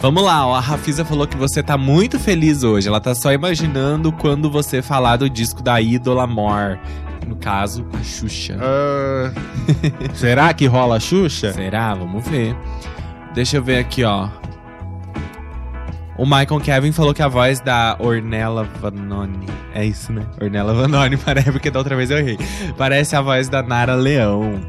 Vamos 0.00 0.24
lá, 0.24 0.44
ó, 0.46 0.56
a 0.56 0.60
Rafisa 0.60 1.04
falou 1.04 1.28
que 1.28 1.36
você 1.36 1.62
tá 1.62 1.78
muito 1.78 2.18
feliz 2.18 2.64
hoje. 2.64 2.88
Ela 2.88 3.00
tá 3.00 3.14
só 3.14 3.32
imaginando 3.32 4.10
quando 4.10 4.50
você 4.50 4.82
falar 4.82 5.16
do 5.16 5.30
disco 5.30 5.62
da 5.62 5.80
ídola 5.80 6.26
Mor. 6.26 6.76
No 7.26 7.36
caso, 7.36 7.86
a 7.92 8.02
Xuxa. 8.02 8.58
Será 10.14 10.52
que 10.52 10.66
rola 10.66 10.96
a 10.96 11.00
Xuxa? 11.00 11.52
Será? 11.52 11.94
Vamos 11.94 12.26
ver. 12.26 12.56
Deixa 13.32 13.58
eu 13.58 13.62
ver 13.62 13.78
aqui, 13.78 14.02
ó. 14.02 14.28
O 16.18 16.26
Michael 16.26 16.60
Kevin 16.60 16.92
falou 16.92 17.14
que 17.14 17.22
a 17.22 17.28
voz 17.28 17.60
da 17.60 17.96
Ornella 17.98 18.64
Vanoni. 18.80 19.46
É 19.74 19.84
isso, 19.84 20.12
né? 20.12 20.26
Ornella 20.40 20.74
Vanoni, 20.74 21.16
parece, 21.24 21.50
porque 21.50 21.70
da 21.70 21.78
outra 21.78 21.96
vez 21.96 22.10
eu 22.10 22.18
errei. 22.18 22.38
Parece 22.76 23.16
a 23.16 23.22
voz 23.22 23.48
da 23.48 23.62
Nara 23.62 23.94
Leão. 23.94 24.60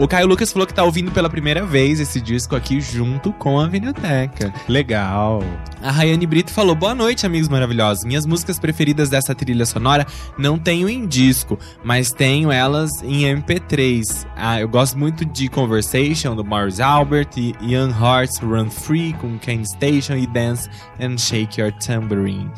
O 0.00 0.08
Caio 0.08 0.26
Lucas 0.26 0.50
falou 0.50 0.66
que 0.66 0.72
tá 0.72 0.82
ouvindo 0.82 1.10
pela 1.10 1.28
primeira 1.28 1.62
vez 1.66 2.00
esse 2.00 2.22
disco 2.22 2.56
aqui 2.56 2.80
junto 2.80 3.34
com 3.34 3.60
a 3.60 3.66
Vinilteca. 3.66 4.50
Legal. 4.66 5.42
A 5.82 5.90
Rayane 5.90 6.26
Brito 6.26 6.50
falou: 6.50 6.74
Boa 6.74 6.94
noite, 6.94 7.26
amigos 7.26 7.50
maravilhosos. 7.50 8.04
Minhas 8.04 8.24
músicas 8.24 8.58
preferidas 8.58 9.10
dessa 9.10 9.34
trilha 9.34 9.66
sonora 9.66 10.06
não 10.38 10.58
tenho 10.58 10.88
em 10.88 11.06
disco, 11.06 11.58
mas 11.84 12.12
tenho 12.12 12.50
elas 12.50 13.02
em 13.02 13.24
MP3. 13.24 14.26
Ah, 14.34 14.58
eu 14.58 14.70
gosto 14.70 14.98
muito 14.98 15.22
de 15.22 15.50
Conversation, 15.50 16.34
do 16.34 16.42
Morris 16.42 16.80
Albert, 16.80 17.32
e 17.36 17.54
Young 17.60 17.92
Hearts 17.92 18.38
Run 18.38 18.70
Free, 18.70 19.12
com 19.12 19.38
Kane 19.38 19.66
Station, 19.66 20.14
e 20.14 20.26
Dance 20.26 20.66
and 20.98 21.18
Shake 21.18 21.60
Your 21.60 21.72
Tambourine. 21.72 22.50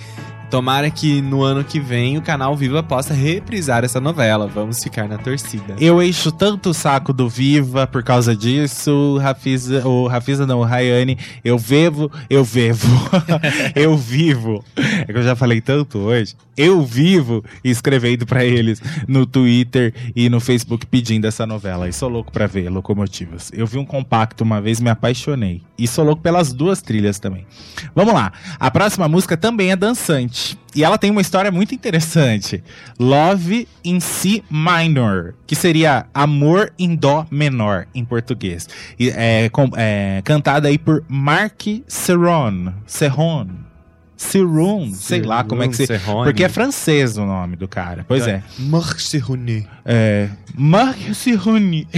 Tomara 0.53 0.91
que 0.91 1.23
no 1.23 1.43
ano 1.43 1.65
que 1.65 1.81
vem 1.81 2.19
o 2.19 2.21
canal 2.21 2.55
Viva 2.55 2.83
possa 2.83 3.15
reprisar 3.15 3.85
essa 3.85 3.99
novela. 3.99 4.47
Vamos 4.47 4.83
ficar 4.83 5.09
na 5.09 5.17
torcida. 5.17 5.75
Eu 5.81 6.03
encho 6.03 6.31
tanto 6.31 6.69
o 6.69 6.75
saco 6.75 7.11
do 7.11 7.27
Viva 7.27 7.87
por 7.87 8.03
causa 8.03 8.37
disso, 8.37 9.17
Rafisa, 9.17 9.89
o 9.89 10.07
Rafisa 10.07 10.47
não, 10.47 10.61
o 10.61 10.63
Rayane, 10.63 11.17
eu 11.43 11.57
vivo, 11.57 12.13
eu 12.29 12.45
vivo, 12.45 12.87
eu 13.75 13.97
vivo. 13.97 14.63
É 14.77 15.11
que 15.11 15.19
eu 15.19 15.23
já 15.23 15.35
falei 15.35 15.63
tanto 15.63 15.97
hoje. 16.01 16.37
Eu 16.55 16.83
vivo 16.83 17.43
escrevendo 17.65 18.27
pra 18.27 18.45
eles 18.45 18.79
no 19.09 19.25
Twitter 19.25 19.95
e 20.15 20.29
no 20.29 20.39
Facebook 20.39 20.85
pedindo 20.85 21.27
essa 21.27 21.47
novela. 21.47 21.89
E 21.89 21.95
sou 21.95 22.11
louco 22.11 22.31
pra 22.31 22.47
ver 22.47 22.69
Locomotivas. 22.69 23.51
Eu 23.55 23.67
vi 23.67 23.79
um 23.79 23.87
compacto 23.87 24.45
uma 24.45 24.61
vez, 24.61 24.79
me 24.79 24.91
apaixonei. 24.91 25.63
E 25.79 25.89
sou 25.89 26.05
louco 26.05 26.21
pelas 26.21 26.53
duas 26.53 26.83
trilhas 26.83 27.19
também. 27.19 27.47
Vamos 27.95 28.13
lá. 28.13 28.35
A 28.61 28.71
próxima 28.71 29.09
música 29.09 29.35
também 29.35 29.71
é 29.71 29.77
dançante. 29.77 30.42
E 30.75 30.83
ela 30.83 30.97
tem 30.97 31.11
uma 31.11 31.21
história 31.21 31.51
muito 31.51 31.75
interessante. 31.75 32.63
Love 32.99 33.69
in 33.85 34.01
C 34.01 34.43
minor, 34.51 35.35
que 35.47 35.55
seria 35.55 36.07
amor 36.15 36.73
em 36.79 36.95
dó 36.95 37.27
menor 37.31 37.87
em 37.95 38.05
português. 38.05 38.69
E 38.99 39.11
é, 39.11 39.49
com- 39.51 39.71
é 39.77 40.23
cantada 40.25 40.69
aí 40.69 40.79
por 40.79 41.05
Mark 41.09 41.63
Serron. 41.87 42.73
Serron. 42.87 43.49
Serron, 44.23 44.93
sei 44.93 45.23
lá 45.23 45.45
como 45.45 45.63
é 45.63 45.69
que 45.69 45.77
se... 45.77 45.87
Serrone. 45.87 46.25
Porque 46.25 46.45
é 46.45 46.49
francês 46.49 47.17
o 47.17 47.27
nome 47.27 47.57
do 47.57 47.67
cara. 47.67 48.05
Pois 48.07 48.27
é. 48.27 48.43
Marc 48.59 49.01
Serrone. 49.01 49.67
É. 49.85 50.29
Marc 50.55 51.15
Sirruni. 51.15 51.89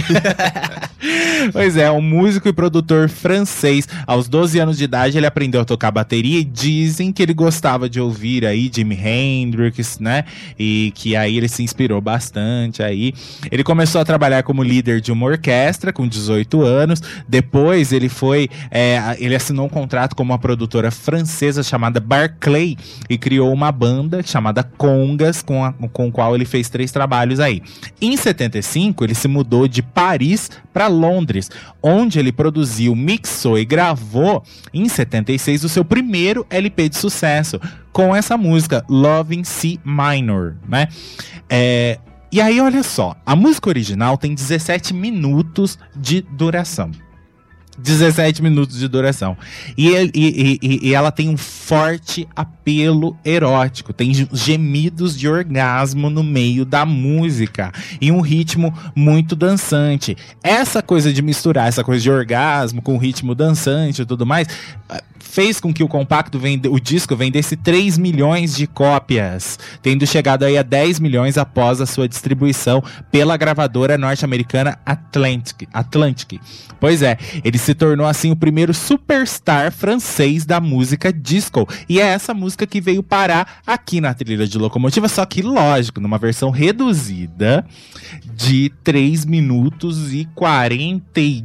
pois 1.51 1.77
é, 1.77 1.91
um 1.91 2.01
músico 2.01 2.47
e 2.47 2.53
produtor 2.53 3.09
francês. 3.09 3.87
Aos 4.07 4.27
12 4.27 4.59
anos 4.59 4.77
de 4.77 4.85
idade, 4.85 5.17
ele 5.17 5.25
aprendeu 5.25 5.61
a 5.61 5.65
tocar 5.65 5.91
bateria 5.91 6.39
e 6.39 6.43
dizem 6.43 7.11
que 7.11 7.21
ele 7.21 7.33
gostava 7.33 7.89
de 7.89 7.99
ouvir 7.99 8.45
aí 8.45 8.71
Jimi 8.73 8.95
Hendrix, 8.95 9.99
né? 9.99 10.23
E 10.57 10.91
que 10.95 11.15
aí 11.15 11.37
ele 11.37 11.47
se 11.47 11.63
inspirou 11.63 11.99
bastante 12.01 12.81
aí. 12.81 13.13
Ele 13.51 13.63
começou 13.63 14.01
a 14.01 14.05
trabalhar 14.05 14.41
como 14.43 14.63
líder 14.63 15.01
de 15.01 15.11
uma 15.11 15.25
orquestra 15.25 15.91
com 15.91 16.07
18 16.07 16.61
anos. 16.61 17.01
Depois 17.27 17.91
ele 17.91 18.09
foi. 18.09 18.49
é, 18.71 19.15
ele 19.19 19.35
assinou 19.35 19.65
um 19.65 19.69
contrato 19.69 20.15
com 20.15 20.23
uma 20.23 20.39
produtora 20.39 20.89
francesa 20.91 21.61
chamada 21.61 21.99
Barclay 22.15 22.77
e 23.09 23.17
criou 23.17 23.51
uma 23.51 23.73
banda 23.73 24.23
chamada 24.23 24.63
Congas, 24.63 25.41
com 25.41 25.65
a 25.65 25.73
com 25.91 26.09
qual 26.09 26.33
ele 26.33 26.45
fez 26.45 26.69
três 26.69 26.89
trabalhos 26.91 27.41
aí. 27.41 27.61
Em 28.01 28.15
75, 28.15 29.03
ele 29.03 29.13
se 29.13 29.27
mudou 29.27 29.67
de 29.67 29.81
Paris 29.81 30.49
para 30.71 30.87
Londres, 30.87 31.51
onde 31.83 32.17
ele 32.17 32.31
produziu, 32.31 32.95
mixou 32.95 33.59
e 33.59 33.65
gravou 33.65 34.41
em 34.73 34.87
76 34.87 35.65
o 35.65 35.69
seu 35.69 35.83
primeiro 35.83 36.45
LP 36.49 36.87
de 36.89 36.97
sucesso 36.97 37.59
com 37.91 38.15
essa 38.15 38.37
música 38.37 38.85
Love 38.89 39.35
in 39.35 39.43
C 39.43 39.77
Minor, 39.83 40.55
né? 40.67 40.87
É, 41.49 41.99
e 42.31 42.39
aí, 42.41 42.59
olha 42.59 42.83
só, 42.83 43.15
a 43.25 43.35
música 43.35 43.69
original 43.69 44.17
tem 44.17 44.33
17 44.33 44.93
minutos 44.93 45.77
de 45.95 46.21
duração. 46.21 46.91
17 47.77 48.41
minutos 48.41 48.77
de 48.79 48.87
duração. 48.87 49.37
E, 49.77 49.87
ele- 49.89 50.11
e- 50.15 50.59
e- 50.61 50.79
e 50.89 50.93
ela 50.93 51.11
tem 51.11 51.29
um 51.29 51.37
forte 51.37 52.27
apelo 52.35 53.17
erótico. 53.25 53.93
Tem 53.93 54.11
gemidos 54.33 55.17
de 55.17 55.27
orgasmo 55.27 56.09
no 56.09 56.23
meio 56.23 56.65
da 56.65 56.85
música. 56.85 57.71
E 57.99 58.11
um 58.11 58.21
ritmo 58.21 58.73
muito 58.95 59.35
dançante. 59.35 60.15
Essa 60.43 60.81
coisa 60.81 61.11
de 61.11 61.21
misturar 61.21 61.67
essa 61.67 61.83
coisa 61.83 62.01
de 62.01 62.09
orgasmo 62.11 62.81
com 62.81 62.97
ritmo 62.97 63.35
dançante 63.35 64.01
e 64.01 64.05
tudo 64.05 64.25
mais. 64.25 64.47
eh, 64.89 65.03
Fez 65.17 65.59
com 65.59 65.73
que 65.73 65.83
o 65.83 65.87
compacto 65.89 66.39
vende, 66.39 66.69
o 66.69 66.79
disco 66.79 67.13
vendesse 67.13 67.57
3 67.57 67.97
milhões 67.97 68.55
de 68.55 68.65
cópias, 68.67 69.59
tendo 69.81 70.07
chegado 70.07 70.43
aí 70.43 70.57
a 70.57 70.63
10 70.63 70.97
milhões 70.97 71.37
após 71.37 71.81
a 71.81 71.85
sua 71.85 72.07
distribuição 72.07 72.81
pela 73.11 73.35
gravadora 73.35 73.97
norte-americana 73.97 74.77
Atlantic, 74.85 75.67
Atlantic. 75.73 76.39
Pois 76.79 77.01
é, 77.01 77.17
ele 77.43 77.57
se 77.65 77.73
tornou 77.73 78.05
assim 78.05 78.29
o 78.29 78.35
primeiro 78.35 78.75
superstar 78.75 79.71
francês 79.71 80.45
da 80.45 80.61
música 80.61 81.11
disco. 81.11 81.67
E 81.89 81.99
é 81.99 82.03
essa 82.03 82.31
música 82.31 82.67
que 82.67 82.79
veio 82.79 83.01
parar 83.01 83.61
aqui 83.65 83.99
na 83.99 84.13
trilha 84.13 84.47
de 84.47 84.55
locomotiva, 84.59 85.07
só 85.07 85.25
que 85.25 85.41
lógico, 85.41 85.99
numa 85.99 86.19
versão 86.19 86.51
reduzida 86.51 87.65
de 88.35 88.71
3 88.83 89.25
minutos 89.25 90.13
e 90.13 90.25
43 90.35 91.43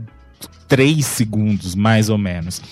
segundos, 1.02 1.74
mais 1.74 2.08
ou 2.08 2.16
menos. 2.18 2.62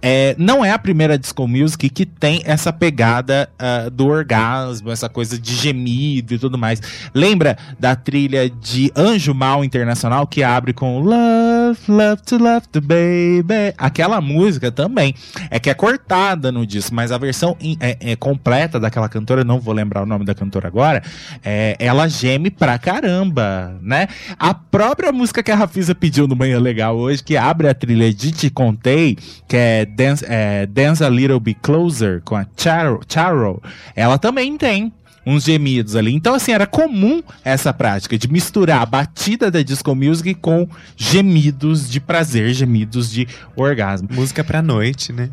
É, 0.00 0.36
não 0.38 0.64
é 0.64 0.70
a 0.70 0.78
primeira 0.78 1.18
disco 1.18 1.48
music 1.48 1.88
que 1.90 2.06
tem 2.06 2.40
essa 2.44 2.72
pegada 2.72 3.50
ah, 3.58 3.88
do 3.92 4.06
orgasmo, 4.06 4.92
essa 4.92 5.08
coisa 5.08 5.36
de 5.36 5.52
gemido 5.56 6.34
e 6.34 6.38
tudo 6.38 6.56
mais. 6.56 6.80
Lembra 7.12 7.58
da 7.80 7.96
trilha 7.96 8.48
de 8.48 8.92
Anjo 8.94 9.34
Mal 9.34 9.64
Internacional 9.64 10.24
que 10.24 10.40
abre 10.44 10.72
com 10.72 11.00
Love, 11.00 11.80
Love 11.88 12.22
to 12.24 12.38
Love 12.38 12.68
the 12.70 12.80
Baby? 12.80 13.74
Aquela 13.76 14.20
música 14.20 14.70
também. 14.70 15.16
É 15.50 15.58
que 15.58 15.68
é 15.68 15.74
cortada 15.74 16.52
no 16.52 16.64
disco, 16.64 16.94
mas 16.94 17.10
a 17.10 17.18
versão 17.18 17.56
in- 17.60 17.76
é, 17.80 17.96
é 18.12 18.14
completa 18.16 18.78
daquela 18.78 19.08
cantora, 19.08 19.42
não 19.42 19.58
vou 19.58 19.74
lembrar 19.74 20.04
o 20.04 20.06
nome 20.06 20.24
da 20.24 20.34
cantora 20.34 20.68
agora, 20.68 21.02
é, 21.44 21.74
ela 21.80 22.06
geme 22.06 22.50
pra 22.52 22.78
caramba, 22.78 23.76
né? 23.82 24.06
A 24.38 24.54
própria 24.54 25.10
música 25.10 25.42
que 25.42 25.50
a 25.50 25.56
Rafisa 25.56 25.92
pediu 25.92 26.28
no 26.28 26.36
Manhã 26.36 26.60
Legal 26.60 26.96
hoje, 26.96 27.20
que 27.24 27.36
abre 27.48 27.68
a 27.68 27.74
trilha 27.74 28.12
de 28.12 28.32
Te 28.32 28.50
Contei, 28.50 29.16
que 29.46 29.56
é 29.56 29.86
Dance, 29.86 30.24
é, 30.28 30.66
Dance 30.66 31.02
a 31.02 31.08
Little 31.08 31.40
Bit 31.40 31.60
Closer, 31.62 32.20
com 32.24 32.36
a 32.36 32.46
Charo, 32.56 33.00
Charo, 33.08 33.62
ela 33.94 34.18
também 34.18 34.56
tem 34.56 34.92
uns 35.28 35.44
gemidos 35.44 35.94
ali. 35.94 36.14
Então, 36.14 36.34
assim, 36.34 36.52
era 36.52 36.66
comum 36.66 37.22
essa 37.44 37.70
prática 37.72 38.16
de 38.16 38.26
misturar 38.32 38.80
a 38.80 38.86
batida 38.86 39.50
da 39.50 39.60
disco 39.62 39.94
music 39.94 40.34
com 40.34 40.66
gemidos 40.96 41.88
de 41.88 42.00
prazer, 42.00 42.54
gemidos 42.54 43.10
de 43.10 43.28
orgasmo. 43.54 44.08
Música 44.10 44.42
pra 44.42 44.62
noite, 44.62 45.12
né? 45.12 45.28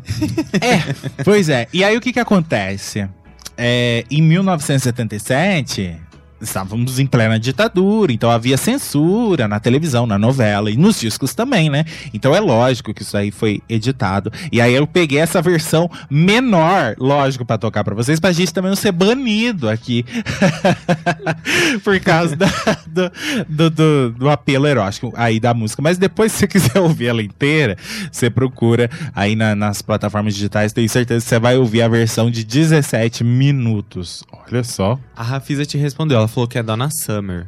É, 0.60 1.22
pois 1.24 1.48
é. 1.48 1.66
E 1.72 1.82
aí 1.82 1.96
o 1.96 2.00
que 2.00 2.12
que 2.12 2.20
acontece? 2.20 3.08
É, 3.56 4.04
em 4.10 4.20
1977, 4.20 5.96
estávamos 6.40 6.98
em 6.98 7.06
plena 7.06 7.38
ditadura, 7.38 8.12
então 8.12 8.30
havia 8.30 8.56
censura 8.56 9.48
na 9.48 9.58
televisão, 9.60 10.06
na 10.06 10.18
novela 10.18 10.70
e 10.70 10.76
nos 10.76 11.00
discos 11.00 11.34
também, 11.34 11.70
né? 11.70 11.84
Então 12.12 12.34
é 12.34 12.40
lógico 12.40 12.92
que 12.94 13.02
isso 13.02 13.16
aí 13.16 13.30
foi 13.30 13.62
editado. 13.68 14.32
E 14.52 14.60
aí 14.60 14.74
eu 14.74 14.86
peguei 14.86 15.18
essa 15.18 15.40
versão 15.40 15.90
menor, 16.10 16.94
lógico, 16.98 17.44
pra 17.44 17.58
tocar 17.58 17.82
pra 17.84 17.94
vocês, 17.94 18.20
pra 18.20 18.32
gente 18.32 18.52
também 18.52 18.68
não 18.70 18.76
ser 18.76 18.92
banido 18.92 19.68
aqui. 19.68 20.04
Por 21.82 21.98
causa 22.00 22.36
da- 22.36 22.46
do, 22.86 23.10
do, 23.48 23.70
do- 23.70 24.10
do 24.12 24.28
apelo 24.30 24.66
erótico 24.66 25.12
aí 25.16 25.38
da 25.40 25.54
música. 25.54 25.82
Mas 25.82 25.98
depois, 25.98 26.32
se 26.32 26.38
você 26.40 26.46
quiser 26.46 26.78
ouvir 26.80 27.06
ela 27.06 27.22
inteira, 27.22 27.76
você 28.10 28.28
procura 28.30 28.90
aí 29.14 29.34
na- 29.36 29.54
nas 29.54 29.82
plataformas 29.82 30.34
digitais, 30.34 30.72
tenho 30.72 30.88
certeza 30.88 31.24
que 31.24 31.28
você 31.28 31.38
vai 31.38 31.56
ouvir 31.56 31.82
a 31.82 31.88
versão 31.88 32.30
de 32.30 32.44
17 32.44 33.24
minutos. 33.24 34.22
Olha 34.50 34.62
só. 34.64 34.98
A 35.16 35.22
Rafisa 35.22 35.64
te 35.64 35.76
respondeu, 35.78 36.18
ela 36.18 36.28
que 36.44 36.58
é 36.58 36.62
Donna 36.62 36.90
Summer. 36.90 37.46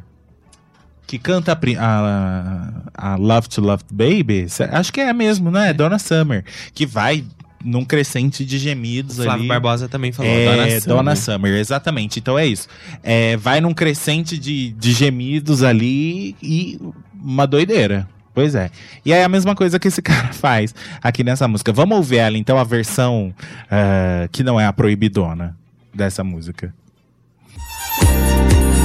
Que 1.05 1.19
canta 1.19 1.51
a, 1.51 2.87
a, 2.95 3.11
a 3.11 3.15
Love 3.15 3.49
to 3.49 3.61
Love 3.61 3.83
Baby. 3.91 4.47
Acho 4.71 4.93
que 4.93 5.01
é 5.01 5.11
mesmo, 5.11 5.51
né? 5.51 5.73
Donna 5.73 5.99
Summer. 5.99 6.45
Que 6.73 6.85
vai 6.85 7.25
num 7.63 7.83
crescente 7.83 8.45
de 8.45 8.57
gemidos 8.57 9.17
Flávio 9.17 9.33
ali. 9.33 9.47
Barbosa 9.47 9.89
também 9.89 10.11
falou 10.11 10.31
É, 10.31 10.79
Donna 10.79 11.15
Summer. 11.15 11.17
Summer, 11.17 11.53
exatamente. 11.55 12.19
Então 12.19 12.39
é 12.39 12.45
isso. 12.45 12.67
É, 13.03 13.35
vai 13.37 13.59
num 13.59 13.73
crescente 13.73 14.37
de, 14.37 14.71
de 14.71 14.91
gemidos 14.93 15.63
ali 15.63 16.35
e 16.41 16.79
uma 17.21 17.45
doideira. 17.45 18.07
Pois 18.33 18.55
é. 18.55 18.69
E 19.03 19.11
aí 19.11 19.23
a 19.23 19.27
mesma 19.27 19.55
coisa 19.55 19.77
que 19.77 19.87
esse 19.87 20.01
cara 20.03 20.31
faz 20.31 20.73
aqui 21.03 21.23
nessa 21.23 21.47
música. 21.47 21.73
Vamos 21.73 21.97
ouvir 21.97 22.17
ela, 22.17 22.37
então, 22.37 22.57
a 22.57 22.63
versão 22.63 23.33
ah, 23.69 24.27
que 24.31 24.43
não 24.43 24.59
é 24.59 24.65
a 24.65 24.71
proibidona 24.71 25.57
dessa 25.93 26.23
música. 26.23 26.73
Cara, 27.99 28.78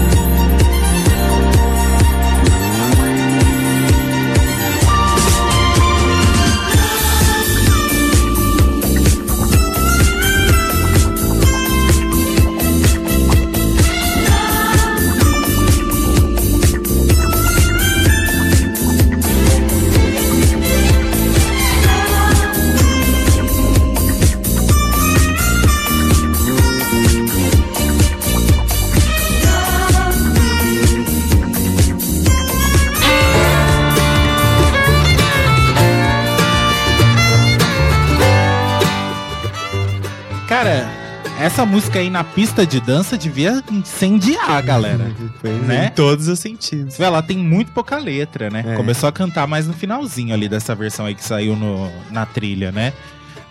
essa 41.44 41.66
música 41.66 41.98
aí 41.98 42.08
na 42.08 42.24
pista 42.24 42.66
de 42.66 42.80
dança 42.80 43.18
devia 43.18 43.62
incendiar 43.70 44.50
a 44.50 44.60
galera. 44.62 45.12
né? 45.66 45.86
Em 45.86 45.90
todos 45.90 46.26
os 46.26 46.40
sentidos. 46.40 46.98
Ela 46.98 47.22
tem 47.22 47.36
muito 47.36 47.70
pouca 47.70 47.98
letra, 47.98 48.48
né? 48.48 48.64
É. 48.66 48.76
Começou 48.76 49.10
a 49.10 49.12
cantar 49.12 49.46
mais 49.46 49.66
no 49.66 49.74
finalzinho 49.74 50.32
ali 50.32 50.48
dessa 50.48 50.74
versão 50.74 51.04
aí 51.04 51.14
que 51.14 51.22
saiu 51.22 51.54
no, 51.54 51.92
na 52.10 52.24
trilha, 52.24 52.72
né? 52.72 52.94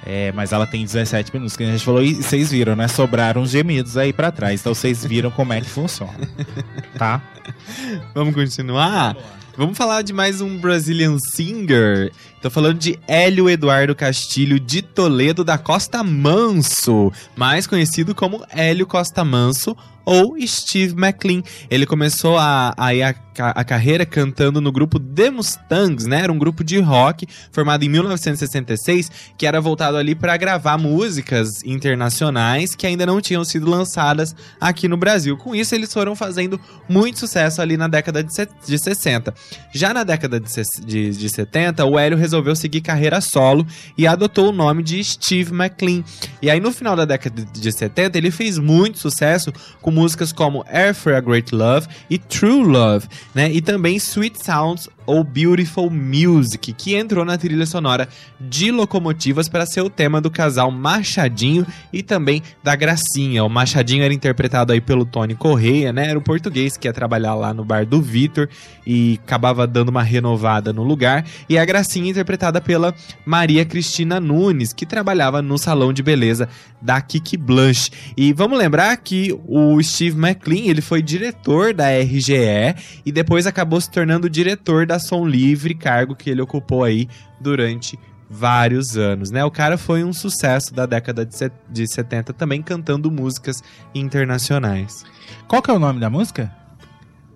É, 0.04 0.32
mas 0.32 0.52
ela 0.52 0.66
tem 0.66 0.84
17 0.84 1.32
minutos, 1.34 1.56
que 1.56 1.64
a 1.64 1.68
gente 1.68 1.86
falou, 1.86 2.02
e 2.02 2.16
vocês 2.16 2.52
viram, 2.52 2.76
né? 2.76 2.88
Sobraram 2.88 3.46
gemidos 3.46 3.96
aí 3.96 4.12
pra 4.12 4.32
trás. 4.32 4.60
Então 4.60 4.74
vocês 4.74 5.06
viram 5.06 5.30
como 5.30 5.54
é 5.54 5.62
que 5.62 5.70
funciona. 5.70 6.14
Tá? 6.98 7.22
Vamos 8.16 8.34
continuar? 8.34 9.14
Vamos 9.14 9.43
falar 9.76 10.02
de 10.02 10.12
mais 10.12 10.42
um 10.42 10.58
Brazilian 10.58 11.18
Singer. 11.20 12.12
Tô 12.42 12.50
falando 12.50 12.80
de 12.80 13.00
Hélio 13.08 13.48
Eduardo 13.48 13.96
Castilho 13.96 14.60
de 14.60 14.82
Toledo 14.82 15.44
da 15.44 15.60
Costa 15.60 16.04
Manso, 16.04 17.12
mais 17.36 17.68
conhecido 17.68 18.16
como 18.16 18.44
Hélio 18.50 18.88
Costa 18.88 19.24
Manso 19.24 19.78
ou 20.04 20.36
Steve 20.46 20.96
McLean. 20.96 21.44
Ele 21.70 21.86
começou 21.86 22.36
a, 22.38 22.74
a, 22.76 22.90
a, 22.90 23.14
a 23.42 23.64
carreira 23.64 24.06
cantando 24.06 24.62
no 24.62 24.72
grupo 24.72 25.00
The 25.00 25.30
Mustangs, 25.30 26.06
né? 26.06 26.22
Era 26.22 26.32
um 26.32 26.38
grupo 26.38 26.64
de 26.64 26.80
rock 26.80 27.28
formado 27.52 27.84
em 27.84 27.90
1966 27.90 29.12
que 29.38 29.46
era 29.46 29.60
voltado 29.60 29.98
ali 29.98 30.16
para 30.16 30.36
gravar 30.38 30.78
músicas 30.78 31.64
internacionais 31.66 32.76
que 32.76 32.86
ainda 32.86 33.06
não 33.06 33.22
tinham 33.22 33.44
sido 33.44 33.70
lançadas 33.70 34.36
aqui 34.60 34.88
no 34.88 34.98
Brasil. 34.98 35.38
Com 35.38 35.56
isso, 35.56 35.74
eles 35.74 35.92
foram 35.92 36.16
fazendo 36.16 36.60
muito 36.88 37.20
sucesso 37.20 37.62
ali 37.62 37.78
na 37.78 37.88
década 37.88 38.24
de, 38.24 38.30
de 38.66 38.78
60. 38.78 39.34
Já 39.74 39.94
na 39.94 40.04
década 40.04 40.40
de, 40.40 40.50
de, 40.86 41.10
de 41.12 41.30
70, 41.30 41.86
o 41.86 41.98
Hélio 41.98 42.18
resolveu 42.18 42.56
seguir 42.56 42.82
carreira 42.82 43.22
solo 43.22 43.66
e 43.98 44.06
adotou 44.06 44.50
o 44.50 44.52
nome 44.52 44.84
de 44.84 45.04
Steve 45.04 45.52
McLean. 45.54 46.04
E 46.42 46.50
aí, 46.50 46.60
no 46.60 46.72
final 46.72 46.96
da 46.96 47.06
década 47.06 47.46
de 47.46 47.72
70, 47.72 48.18
ele 48.18 48.32
fez 48.32 48.58
muito 48.58 49.00
sucesso 49.00 49.52
com 49.82 49.92
músicas 49.92 50.32
como 50.32 50.64
Air 50.68 50.94
for 50.94 51.14
a 51.14 51.22
Great 51.22 51.54
Love 51.54 51.88
e 52.10 52.18
True 52.18 52.64
Love, 52.64 53.08
né? 53.34 53.52
E 53.52 53.62
também 53.62 53.96
Sweet 53.98 54.44
Sounds 54.44 54.90
ou 55.06 55.24
Beautiful 55.24 55.90
Music, 55.90 56.74
que 56.74 56.96
entrou 56.96 57.24
na 57.24 57.38
trilha 57.38 57.66
sonora 57.66 58.08
de 58.40 58.72
Locomotivas 58.72 59.50
para 59.50 59.66
ser 59.66 59.82
o 59.82 59.90
tema 59.90 60.20
do 60.20 60.30
casal 60.30 60.72
Machadinho 60.72 61.66
e 61.92 62.02
também 62.02 62.42
da 62.64 62.76
Gracinha. 62.76 63.44
O 63.44 63.50
Machadinho 63.50 64.04
era 64.04 64.14
interpretado 64.14 64.74
aí 64.74 64.82
pelo 64.82 65.06
Tony 65.06 65.36
Correia, 65.36 65.94
né? 65.94 66.10
Era 66.10 66.20
o 66.20 66.22
português 66.22 66.78
que 66.78 66.88
ia 66.88 66.94
trabalhar 66.94 67.36
lá 67.36 67.54
no 67.54 67.64
bar 67.64 67.86
do 67.86 68.02
Vitor 68.02 68.50
e 68.86 69.20
acabava 69.24 69.66
dando 69.66 69.90
uma 69.90 70.04
renovada 70.04 70.74
no 70.74 70.84
lugar. 70.84 71.26
E 71.48 71.58
a 71.58 71.66
Gracinha 71.66 72.10
interpretada 72.10 72.60
pela 72.62 72.94
Maria 73.26 73.66
Cristina 73.66 74.20
Nunes, 74.20 74.74
que 74.74 74.86
trabalhava 74.86 75.42
no 75.42 75.58
salão 75.58 75.94
de 75.94 76.04
beleza 76.04 76.48
da 76.82 77.00
Kiki 77.02 77.38
Blanche. 77.38 77.92
E 78.18 78.34
vamos 78.34 78.60
lembrar 78.60 78.96
que 78.98 79.38
o 79.48 79.82
Steve 79.82 80.18
McLean, 80.18 80.70
ele 80.70 80.82
foi 80.82 81.02
diretor 81.02 81.74
da 81.74 81.90
RGE 81.90 82.76
e 83.06 83.12
depois 83.12 83.48
acabou 83.48 83.80
se 83.80 83.90
tornando 83.90 84.30
diretor 84.30 84.86
da 84.86 84.93
Som 85.00 85.26
Livre, 85.26 85.74
cargo 85.76 86.16
que 86.16 86.30
ele 86.30 86.42
ocupou 86.42 86.84
aí 86.84 87.08
durante 87.40 87.98
vários 88.30 88.98
anos, 88.98 89.30
né? 89.30 89.44
O 89.46 89.52
cara 89.52 89.78
foi 89.78 90.04
um 90.04 90.12
sucesso 90.14 90.74
da 90.74 90.86
década 90.86 91.26
de, 91.26 91.36
set- 91.38 91.54
de 91.70 91.86
70 91.88 92.34
também 92.34 92.62
cantando 92.64 93.12
músicas 93.12 93.62
internacionais. 93.94 95.04
Qual 95.48 95.62
que 95.62 95.70
é 95.70 95.74
o 95.74 95.80
nome 95.80 96.00
da 96.00 96.10
música? 96.10 96.52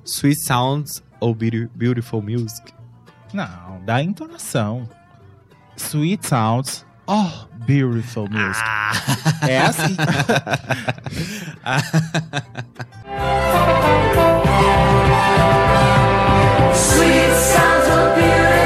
Sweet 0.04 0.42
Sounds 0.44 1.04
ou 1.20 1.36
Beautiful 1.36 2.22
Music? 2.22 2.74
Não, 3.34 3.82
da 3.86 4.02
entonação. 4.02 4.90
Sweet 5.76 6.26
Sounds. 6.26 6.86
Oh, 7.06 7.30
beautiful 7.66 8.28
music. 8.30 8.64
É 9.48 9.60
assim. 9.60 9.96
Sweet 16.78 17.34
sounds 17.34 17.88
of 17.88 18.16
beautiful 18.16 18.57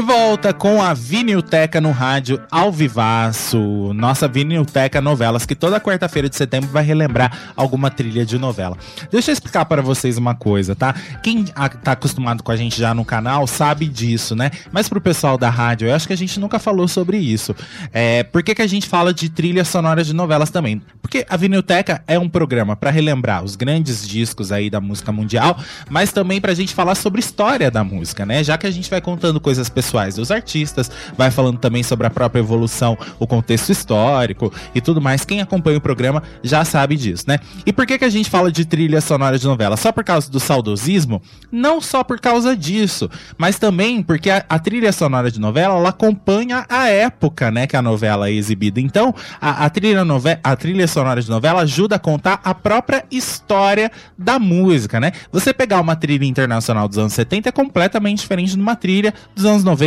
De 0.00 0.06
volta 0.06 0.54
com 0.54 0.80
a 0.82 0.94
Vinilteca 0.94 1.78
no 1.78 1.90
rádio 1.90 2.40
ao 2.50 2.72
vivaço. 2.72 3.92
Nossa 3.92 4.26
Vinilteca 4.26 4.98
Novelas, 4.98 5.44
que 5.44 5.54
toda 5.54 5.78
quarta-feira 5.78 6.26
de 6.26 6.36
setembro 6.36 6.70
vai 6.70 6.82
relembrar 6.82 7.52
alguma 7.54 7.90
trilha 7.90 8.24
de 8.24 8.38
novela. 8.38 8.78
Deixa 9.12 9.30
eu 9.30 9.34
explicar 9.34 9.66
para 9.66 9.82
vocês 9.82 10.16
uma 10.16 10.34
coisa, 10.34 10.74
tá? 10.74 10.94
Quem 11.22 11.44
a- 11.54 11.68
tá 11.68 11.92
acostumado 11.92 12.42
com 12.42 12.50
a 12.50 12.56
gente 12.56 12.78
já 12.80 12.94
no 12.94 13.04
canal 13.04 13.46
sabe 13.46 13.86
disso, 13.88 14.34
né? 14.34 14.50
Mas 14.72 14.88
pro 14.88 15.02
pessoal 15.02 15.36
da 15.36 15.50
rádio, 15.50 15.88
eu 15.88 15.94
acho 15.94 16.06
que 16.06 16.14
a 16.14 16.16
gente 16.16 16.40
nunca 16.40 16.58
falou 16.58 16.88
sobre 16.88 17.18
isso. 17.18 17.54
É, 17.92 18.22
por 18.22 18.42
que, 18.42 18.54
que 18.54 18.62
a 18.62 18.66
gente 18.66 18.86
fala 18.88 19.12
de 19.12 19.28
trilha 19.28 19.66
sonora 19.66 20.02
de 20.02 20.14
novelas 20.14 20.48
também? 20.48 20.80
Porque 21.02 21.26
a 21.28 21.36
Vinilteca 21.36 22.02
é 22.06 22.18
um 22.18 22.26
programa 22.28 22.74
para 22.74 22.90
relembrar 22.90 23.44
os 23.44 23.54
grandes 23.54 24.08
discos 24.08 24.50
aí 24.50 24.70
da 24.70 24.80
música 24.80 25.12
mundial, 25.12 25.58
mas 25.90 26.10
também 26.10 26.40
pra 26.40 26.54
gente 26.54 26.72
falar 26.74 26.94
sobre 26.94 27.20
história 27.20 27.70
da 27.70 27.84
música, 27.84 28.24
né? 28.24 28.42
Já 28.42 28.56
que 28.56 28.66
a 28.66 28.70
gente 28.70 28.88
vai 28.88 29.02
contando 29.02 29.38
coisas 29.38 29.68
pessoais 29.68 29.89
dos 30.16 30.30
artistas, 30.30 30.90
vai 31.16 31.30
falando 31.30 31.58
também 31.58 31.82
sobre 31.82 32.06
a 32.06 32.10
própria 32.10 32.40
evolução, 32.40 32.96
o 33.18 33.26
contexto 33.26 33.70
histórico 33.70 34.52
e 34.74 34.80
tudo 34.80 35.00
mais. 35.00 35.24
Quem 35.24 35.40
acompanha 35.40 35.78
o 35.78 35.80
programa 35.80 36.22
já 36.42 36.64
sabe 36.64 36.96
disso, 36.96 37.24
né? 37.26 37.38
E 37.66 37.72
por 37.72 37.86
que, 37.86 37.98
que 37.98 38.04
a 38.04 38.08
gente 38.08 38.30
fala 38.30 38.50
de 38.50 38.64
trilha 38.64 39.00
sonora 39.00 39.38
de 39.38 39.46
novela? 39.46 39.76
Só 39.76 39.92
por 39.92 40.04
causa 40.04 40.30
do 40.30 40.38
saudosismo? 40.38 41.20
Não 41.50 41.80
só 41.80 42.04
por 42.04 42.20
causa 42.20 42.56
disso, 42.56 43.10
mas 43.36 43.58
também 43.58 44.02
porque 44.02 44.30
a, 44.30 44.44
a 44.48 44.58
trilha 44.58 44.92
sonora 44.92 45.30
de 45.30 45.40
novela 45.40 45.74
ela 45.74 45.88
acompanha 45.90 46.64
a 46.68 46.88
época, 46.88 47.50
né, 47.50 47.66
que 47.66 47.76
a 47.76 47.82
novela 47.82 48.28
é 48.28 48.32
exibida. 48.32 48.80
Então, 48.80 49.14
a, 49.40 49.64
a 49.64 49.70
trilha 49.70 50.04
nove, 50.04 50.38
a 50.42 50.56
trilha 50.56 50.86
sonora 50.86 51.20
de 51.20 51.28
novela 51.28 51.62
ajuda 51.62 51.96
a 51.96 51.98
contar 51.98 52.40
a 52.44 52.54
própria 52.54 53.04
história 53.10 53.90
da 54.16 54.38
música, 54.38 55.00
né? 55.00 55.12
Você 55.32 55.52
pegar 55.52 55.80
uma 55.80 55.96
trilha 55.96 56.24
internacional 56.24 56.88
dos 56.88 56.98
anos 56.98 57.12
70 57.12 57.48
é 57.48 57.52
completamente 57.52 58.20
diferente 58.20 58.54
de 58.54 58.60
uma 58.60 58.76
trilha 58.76 59.12
dos 59.34 59.44
anos 59.44 59.64
90, 59.64 59.79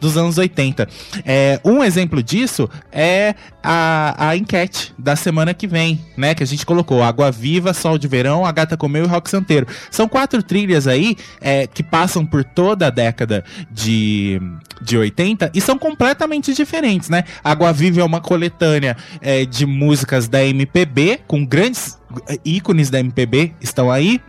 dos 0.00 0.16
anos 0.16 0.38
80. 0.38 0.88
É, 1.24 1.60
um 1.64 1.82
exemplo 1.82 2.22
disso 2.22 2.68
é 2.92 3.34
a, 3.62 4.28
a 4.28 4.36
enquete 4.36 4.94
da 4.98 5.16
semana 5.16 5.52
que 5.52 5.66
vem, 5.66 6.00
né? 6.16 6.34
Que 6.34 6.42
a 6.42 6.46
gente 6.46 6.64
colocou 6.64 7.02
Água 7.02 7.30
Viva, 7.30 7.72
Sol 7.72 7.98
de 7.98 8.08
Verão, 8.08 8.44
A 8.44 8.52
Gata 8.52 8.76
Comeu 8.76 9.04
e 9.04 9.08
Rock 9.08 9.28
Santeiro. 9.28 9.66
São 9.90 10.08
quatro 10.08 10.42
trilhas 10.42 10.86
aí 10.86 11.16
é, 11.40 11.66
que 11.66 11.82
passam 11.82 12.24
por 12.24 12.44
toda 12.44 12.86
a 12.86 12.90
década 12.90 13.44
de, 13.70 14.40
de 14.80 14.96
80 14.96 15.50
e 15.54 15.60
são 15.60 15.78
completamente 15.78 16.54
diferentes, 16.54 17.08
né? 17.08 17.24
Água 17.42 17.72
Viva 17.72 18.00
é 18.00 18.04
uma 18.04 18.20
coletânea 18.20 18.96
é, 19.20 19.44
de 19.44 19.66
músicas 19.66 20.28
da 20.28 20.44
MPB, 20.44 21.20
com 21.26 21.44
grandes 21.44 21.98
ícones 22.44 22.90
da 22.90 23.00
MPB 23.00 23.52
estão 23.60 23.90
aí. 23.90 24.20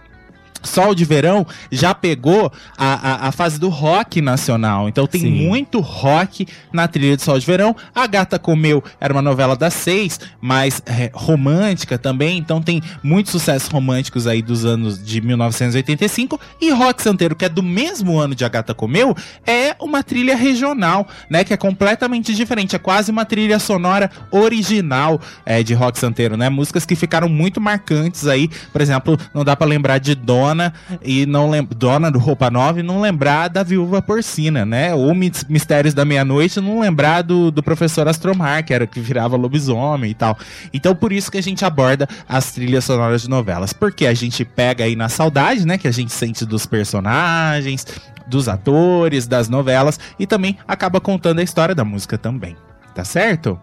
Sol 0.64 0.94
de 0.94 1.06
Verão 1.06 1.46
já 1.72 1.94
pegou 1.94 2.52
a, 2.78 3.26
a, 3.26 3.28
a 3.28 3.32
fase 3.32 3.60
do 3.60 3.70
rock 3.70 4.22
nacional. 4.22 4.88
Então 4.88 5.08
tem 5.08 5.22
Sim. 5.22 5.48
muito 5.48 5.80
rock 5.80 6.48
na 6.72 6.88
trilha 6.88 7.18
de 7.18 7.24
Sol 7.24 7.38
de 7.40 7.46
Verão. 7.46 7.76
A 7.94 8.08
Gata 8.08 8.38
Comeu 8.38 8.84
era 9.00 9.12
uma 9.14 9.22
novela 9.22 9.56
das 9.56 9.74
seis, 9.74 10.20
mas 10.40 10.82
é, 10.86 11.10
romântica 11.14 11.98
também. 11.98 12.38
Então 12.38 12.62
tem 12.62 12.82
muitos 13.04 13.32
sucessos 13.32 13.70
românticos 13.70 14.28
aí 14.28 14.42
dos 14.42 14.66
anos 14.66 15.04
de 15.04 15.22
1985. 15.22 16.40
E 16.60 16.72
Rock 16.72 17.02
Santeiro, 17.02 17.36
que 17.36 17.46
é 17.46 17.50
do 17.50 17.64
mesmo 17.64 18.20
ano 18.20 18.36
de 18.36 18.46
A 18.46 18.50
Gata 18.50 18.74
Comeu, 18.74 19.16
é 19.46 19.76
uma 19.80 20.04
trilha 20.04 20.36
regional, 20.36 21.08
né? 21.30 21.44
Que 21.44 21.54
é 21.54 21.58
completamente 21.58 22.34
diferente. 22.34 22.76
É 22.76 22.80
quase 22.80 23.12
uma 23.12 23.26
trilha 23.26 23.60
sonora 23.60 24.10
original 24.30 25.20
é, 25.46 25.64
de 25.64 25.74
Rock 25.74 25.98
Santeiro, 25.98 26.38
né? 26.38 26.50
Músicas 26.50 26.86
que 26.86 26.96
ficaram 26.96 27.28
muito 27.28 27.60
marcantes 27.60 28.28
aí. 28.28 28.50
Por 28.72 28.82
exemplo, 28.82 29.18
não 29.34 29.44
dá 29.44 29.56
pra 29.56 29.68
lembrar 29.68 29.98
de 29.98 30.16
Dona 30.16 30.51
e 31.02 31.26
não 31.26 31.52
Dona 31.76 32.12
do 32.12 32.20
Roupa 32.20 32.50
Nova 32.50 32.80
e 32.80 32.84
não 32.84 33.02
lembrar 33.02 33.48
da 33.48 33.64
Viúva 33.64 34.02
Porcina, 34.02 34.66
né? 34.66 34.94
Ou 34.94 35.14
Mis- 35.14 35.46
Mistérios 35.48 35.94
da 35.94 36.06
Meia-Noite 36.06 36.60
não 36.60 36.80
lembrar 36.80 37.22
do, 37.22 37.52
do 37.52 37.64
Professor 37.64 38.08
Astromar, 38.08 38.66
que 38.66 38.74
era 38.74 38.86
que 38.88 39.00
virava 39.00 39.36
lobisomem 39.36 40.12
e 40.12 40.14
tal. 40.14 40.38
Então 40.74 40.96
por 40.96 41.12
isso 41.12 41.32
que 41.32 41.38
a 41.38 41.44
gente 41.44 41.64
aborda 41.66 42.08
as 42.28 42.52
trilhas 42.52 42.86
sonoras 42.86 43.22
de 43.24 43.30
novelas, 43.30 43.74
porque 43.74 44.06
a 44.06 44.14
gente 44.14 44.44
pega 44.46 44.84
aí 44.84 44.96
na 44.96 45.10
saudade, 45.10 45.66
né, 45.66 45.78
que 45.78 45.88
a 45.88 45.92
gente 45.92 46.12
sente 46.12 46.46
dos 46.46 46.66
personagens, 46.66 47.86
dos 48.28 48.48
atores, 48.48 49.28
das 49.28 49.50
novelas 49.50 50.00
e 50.20 50.26
também 50.26 50.58
acaba 50.68 51.00
contando 51.00 51.40
a 51.40 51.44
história 51.44 51.76
da 51.76 51.84
música 51.84 52.18
também. 52.18 52.56
Tá 52.94 53.04
certo? 53.06 53.60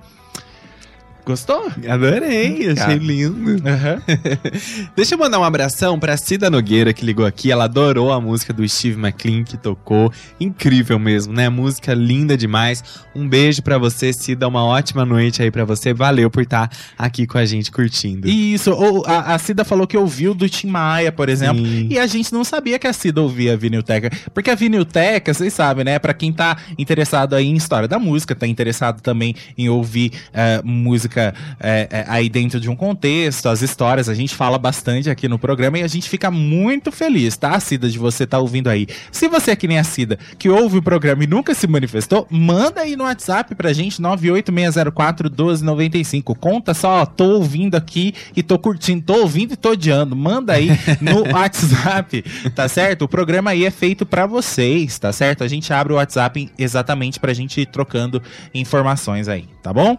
Gostou? 1.28 1.70
Adorei, 1.86 2.70
achei 2.70 2.96
lindo. 2.96 3.62
Aham. 3.68 4.00
Deixa 4.96 5.14
eu 5.14 5.18
mandar 5.18 5.38
um 5.38 5.44
abração 5.44 6.00
pra 6.00 6.16
Cida 6.16 6.48
Nogueira, 6.48 6.94
que 6.94 7.04
ligou 7.04 7.26
aqui. 7.26 7.52
Ela 7.52 7.64
adorou 7.64 8.10
a 8.10 8.18
música 8.18 8.50
do 8.50 8.66
Steve 8.66 8.98
McLean 8.98 9.44
que 9.44 9.58
tocou. 9.58 10.10
Incrível 10.40 10.98
mesmo, 10.98 11.34
né? 11.34 11.50
Música 11.50 11.92
linda 11.92 12.34
demais. 12.34 12.82
Um 13.14 13.28
beijo 13.28 13.60
pra 13.60 13.76
você, 13.76 14.10
Cida. 14.10 14.48
Uma 14.48 14.64
ótima 14.64 15.04
noite 15.04 15.42
aí 15.42 15.50
pra 15.50 15.66
você. 15.66 15.92
Valeu 15.92 16.30
por 16.30 16.44
estar 16.44 16.70
aqui 16.96 17.26
com 17.26 17.36
a 17.36 17.44
gente 17.44 17.70
curtindo. 17.70 18.26
Isso, 18.26 18.72
ou 18.72 19.04
a, 19.06 19.34
a 19.34 19.38
Cida 19.38 19.66
falou 19.66 19.86
que 19.86 19.98
ouviu 19.98 20.32
do 20.32 20.48
Tim 20.48 20.68
Maia, 20.68 21.12
por 21.12 21.28
exemplo, 21.28 21.62
Sim. 21.62 21.88
e 21.90 21.98
a 21.98 22.06
gente 22.06 22.32
não 22.32 22.42
sabia 22.42 22.78
que 22.78 22.86
a 22.86 22.92
Cida 22.94 23.20
ouvia 23.20 23.52
a 23.52 23.56
Vinilteca, 23.56 24.10
porque 24.32 24.48
a 24.48 24.54
Vinilteca, 24.54 25.34
vocês 25.34 25.52
sabem, 25.52 25.84
né, 25.84 25.98
Pra 25.98 26.14
quem 26.14 26.32
tá 26.32 26.56
interessado 26.78 27.34
aí 27.34 27.46
em 27.46 27.54
história 27.54 27.86
da 27.86 27.98
música, 27.98 28.34
tá 28.34 28.46
interessado 28.46 29.02
também 29.02 29.34
em 29.58 29.68
ouvir 29.68 30.12
eh, 30.32 30.62
música 30.64 31.17
eh, 31.18 31.88
eh, 31.90 32.04
aí 32.08 32.28
dentro 32.28 32.60
de 32.60 32.70
um 32.70 32.76
contexto, 32.76 33.48
as 33.48 33.62
histórias, 33.62 34.08
a 34.08 34.14
gente 34.14 34.34
fala 34.34 34.58
bastante 34.58 35.10
aqui 35.10 35.28
no 35.28 35.38
programa 35.38 35.78
e 35.78 35.82
a 35.82 35.88
gente 35.88 36.08
fica 36.08 36.30
muito 36.30 36.90
feliz, 36.90 37.36
tá, 37.36 37.58
Cida, 37.60 37.88
de 37.88 37.98
você 37.98 38.26
tá 38.26 38.38
ouvindo 38.38 38.68
aí. 38.68 38.86
Se 39.10 39.28
você 39.28 39.52
é 39.52 39.56
que 39.56 39.68
nem 39.68 39.78
a 39.78 39.84
Cida, 39.84 40.18
que 40.38 40.48
ouve 40.48 40.78
o 40.78 40.82
programa 40.82 41.24
e 41.24 41.26
nunca 41.26 41.54
se 41.54 41.66
manifestou, 41.66 42.26
manda 42.30 42.80
aí 42.82 42.96
no 42.96 43.04
WhatsApp 43.04 43.54
pra 43.54 43.72
gente, 43.72 44.02
986041295. 44.02 46.36
Conta 46.36 46.74
só, 46.74 47.02
ó, 47.02 47.06
tô 47.06 47.36
ouvindo 47.36 47.74
aqui 47.74 48.14
e 48.36 48.42
tô 48.42 48.58
curtindo, 48.58 49.02
tô 49.02 49.20
ouvindo 49.20 49.52
e 49.52 49.56
tô 49.56 49.70
odiando. 49.70 50.16
Manda 50.16 50.54
aí 50.54 50.70
no 51.00 51.22
WhatsApp, 51.32 52.24
tá 52.54 52.68
certo? 52.68 53.02
O 53.02 53.08
programa 53.08 53.50
aí 53.50 53.64
é 53.64 53.70
feito 53.70 54.06
pra 54.06 54.26
vocês, 54.26 54.98
tá 54.98 55.12
certo? 55.12 55.44
A 55.44 55.48
gente 55.48 55.72
abre 55.72 55.92
o 55.92 55.96
WhatsApp 55.96 56.50
exatamente 56.58 57.20
pra 57.20 57.32
gente 57.32 57.60
ir 57.60 57.66
trocando 57.66 58.20
informações 58.54 59.28
aí, 59.28 59.44
tá 59.62 59.72
bom? 59.72 59.96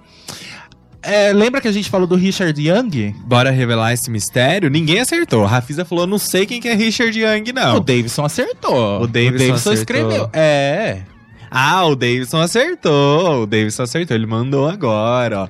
É, 1.02 1.32
lembra 1.32 1.62
que 1.62 1.68
a 1.68 1.72
gente 1.72 1.89
falou 1.89 2.06
do 2.06 2.16
Richard 2.16 2.60
Young? 2.62 3.16
Bora 3.26 3.52
revelar 3.52 3.93
esse 3.93 4.12
mistério? 4.12 4.70
Ninguém 4.70 5.00
acertou. 5.00 5.45
A 5.45 5.47
Rafisa 5.47 5.86
falou: 5.86 6.06
não 6.06 6.18
sei 6.18 6.45
quem 6.45 6.60
que 6.60 6.68
é 6.68 6.74
Richard 6.76 7.18
Young, 7.18 7.52
O 7.52 7.54
não. 7.54 7.80
Davidson 7.80 8.26
acertou. 8.26 9.02
O 9.04 9.08
Davidson 9.08 9.54
acertou. 9.54 9.74
escreveu. 9.74 10.30
É. 10.34 11.02
Ah, 11.50 11.86
o 11.86 11.95
Davidson 11.95 12.41
acertou. 12.41 13.43
O 13.43 13.45
Davidson 13.47 13.84
acertou. 13.84 14.16
Ele 14.16 14.26
mandou 14.28 14.68
agora, 14.70 15.43
ó. 15.43 15.47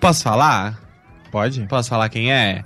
Posso 0.00 0.22
falar? 0.22 0.80
Pode? 1.30 1.60
Posso 1.68 1.88
falar 1.88 2.08
quem 2.08 2.32
é? 2.32 2.64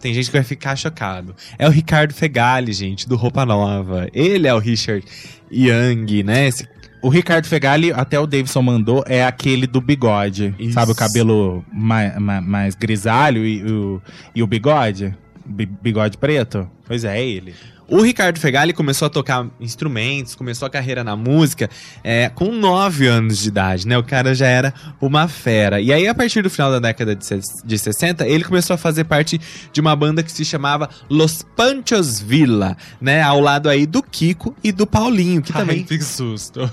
Tem 0.00 0.14
gente 0.14 0.26
que 0.26 0.32
vai 0.32 0.44
ficar 0.44 0.76
chocado. 0.76 1.34
É 1.58 1.66
o 1.66 1.70
Ricardo 1.70 2.14
Fegali, 2.14 2.72
gente, 2.72 3.08
do 3.08 3.16
Roupa 3.16 3.44
Nova. 3.44 4.08
Ele 4.14 4.46
é 4.48 4.54
o 4.54 4.58
Richard 4.58 5.04
Young, 5.52 6.22
né? 6.22 6.46
Esse- 6.48 6.66
O 7.06 7.08
Ricardo 7.08 7.46
Fegali, 7.46 7.92
até 7.92 8.18
o 8.18 8.26
Davidson 8.26 8.62
mandou, 8.62 9.04
é 9.06 9.24
aquele 9.24 9.64
do 9.68 9.80
bigode. 9.80 10.52
Isso. 10.58 10.72
Sabe 10.72 10.90
o 10.90 10.94
cabelo 10.94 11.64
mais, 11.72 12.18
mais 12.18 12.74
grisalho 12.74 13.46
e 13.46 13.62
o, 13.62 14.02
e 14.34 14.42
o 14.42 14.46
bigode? 14.48 15.14
Bi- 15.44 15.66
Bigode 15.80 16.18
preto? 16.18 16.68
Pois 16.84 17.04
é, 17.04 17.16
é 17.20 17.24
ele. 17.24 17.54
O 17.88 18.02
Ricardo 18.02 18.40
Fegali 18.40 18.72
começou 18.72 19.06
a 19.06 19.08
tocar 19.08 19.46
instrumentos, 19.60 20.34
começou 20.34 20.66
a 20.66 20.70
carreira 20.70 21.04
na 21.04 21.14
música 21.14 21.70
é, 22.02 22.28
com 22.28 22.50
9 22.50 23.06
anos 23.06 23.38
de 23.38 23.48
idade, 23.48 23.86
né? 23.86 23.96
O 23.96 24.02
cara 24.02 24.34
já 24.34 24.46
era 24.48 24.74
uma 25.00 25.28
fera. 25.28 25.80
E 25.80 25.92
aí, 25.92 26.08
a 26.08 26.14
partir 26.14 26.42
do 26.42 26.50
final 26.50 26.72
da 26.72 26.80
década 26.80 27.14
de, 27.14 27.24
de 27.64 27.78
60, 27.78 28.26
ele 28.26 28.42
começou 28.42 28.74
a 28.74 28.76
fazer 28.76 29.04
parte 29.04 29.40
de 29.72 29.80
uma 29.80 29.94
banda 29.94 30.20
que 30.24 30.32
se 30.32 30.44
chamava 30.44 30.90
Los 31.08 31.44
Panchos 31.54 32.20
Villa, 32.20 32.76
né? 33.00 33.22
Ao 33.22 33.38
lado 33.40 33.68
aí 33.68 33.86
do 33.86 34.02
Kiko 34.02 34.56
e 34.64 34.72
do 34.72 34.84
Paulinho, 34.84 35.40
que 35.40 35.52
também 35.52 35.84
que 35.84 36.02
susto. 36.02 36.68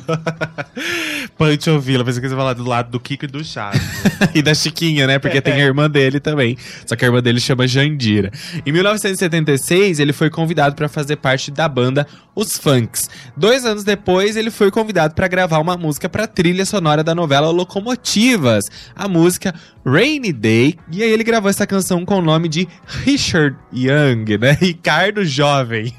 Pancho 1.37 1.79
Villa, 1.79 2.03
pensei 2.03 2.21
que 2.21 2.27
você 2.27 2.33
ia 2.33 2.39
falar 2.39 2.53
do 2.53 2.63
lado 2.63 2.89
do 2.89 2.99
Kiko 2.99 3.25
e 3.25 3.27
do 3.27 3.43
Chaves. 3.43 3.81
e 4.33 4.41
da 4.41 4.55
Chiquinha, 4.55 5.05
né? 5.05 5.19
Porque 5.19 5.39
tem 5.41 5.53
a 5.53 5.65
irmã 5.65 5.87
dele 5.87 6.19
também. 6.19 6.57
Só 6.87 6.95
que 6.95 7.05
a 7.05 7.07
irmã 7.07 7.21
dele 7.21 7.39
chama 7.39 7.67
Jandira. 7.67 8.31
Em 8.65 8.71
1976, 8.71 9.99
ele 9.99 10.11
foi 10.11 10.31
convidado 10.31 10.75
para 10.75 10.89
fazer 10.89 11.02
parte 11.17 11.51
da 11.51 11.67
banda 11.67 12.07
Os 12.35 12.53
Funks. 12.53 13.09
Dois 13.35 13.65
anos 13.65 13.83
depois, 13.83 14.35
ele 14.35 14.49
foi 14.49 14.71
convidado 14.71 15.13
para 15.13 15.27
gravar 15.27 15.59
uma 15.59 15.77
música 15.77 16.07
para 16.07 16.27
trilha 16.27 16.65
sonora 16.65 17.03
da 17.03 17.13
novela 17.13 17.49
Locomotivas, 17.49 18.63
a 18.95 19.07
música 19.07 19.53
Rainy 19.85 20.31
Day. 20.31 20.77
E 20.91 21.03
aí 21.03 21.09
ele 21.11 21.23
gravou 21.23 21.49
essa 21.49 21.67
canção 21.67 22.05
com 22.05 22.19
o 22.19 22.21
nome 22.21 22.47
de 22.47 22.67
Richard 23.03 23.55
Young, 23.73 24.37
né? 24.39 24.57
Ricardo 24.61 25.25
Jovem. 25.25 25.93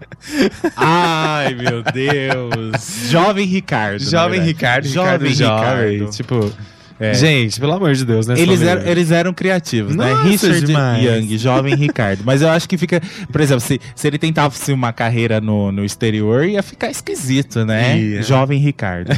Ai, 0.76 1.54
meu 1.54 1.82
Deus. 1.82 3.08
Jovem 3.08 3.46
Ricardo. 3.46 4.02
Jovem. 4.02 4.40
Ricardo, 4.40 4.86
Jovem 4.88 5.30
Ricardo 5.30 5.34
Jovem. 5.34 5.92
Ricardo. 5.98 6.16
Tipo, 6.16 6.52
É. 7.00 7.14
gente, 7.14 7.58
pelo 7.58 7.72
amor 7.72 7.94
de 7.94 8.04
Deus, 8.04 8.26
né? 8.26 8.38
Eles 8.38 8.60
eram, 8.60 8.82
eles 8.82 9.10
eram 9.10 9.32
criativos, 9.32 9.96
né? 9.96 10.10
Nossa, 10.10 10.28
Richard 10.28 10.66
demais. 10.66 11.02
Young, 11.02 11.38
jovem 11.38 11.74
Ricardo. 11.74 12.22
Mas 12.26 12.42
eu 12.42 12.50
acho 12.50 12.68
que 12.68 12.76
fica. 12.76 13.00
Por 13.32 13.40
exemplo, 13.40 13.62
se, 13.62 13.80
se 13.96 14.06
ele 14.06 14.18
tentasse 14.18 14.70
uma 14.70 14.92
carreira 14.92 15.40
no, 15.40 15.72
no 15.72 15.82
exterior, 15.82 16.44
ia 16.44 16.62
ficar 16.62 16.90
esquisito, 16.90 17.64
né? 17.64 18.20
Jovem 18.22 18.60
Ricardo. 18.60 19.12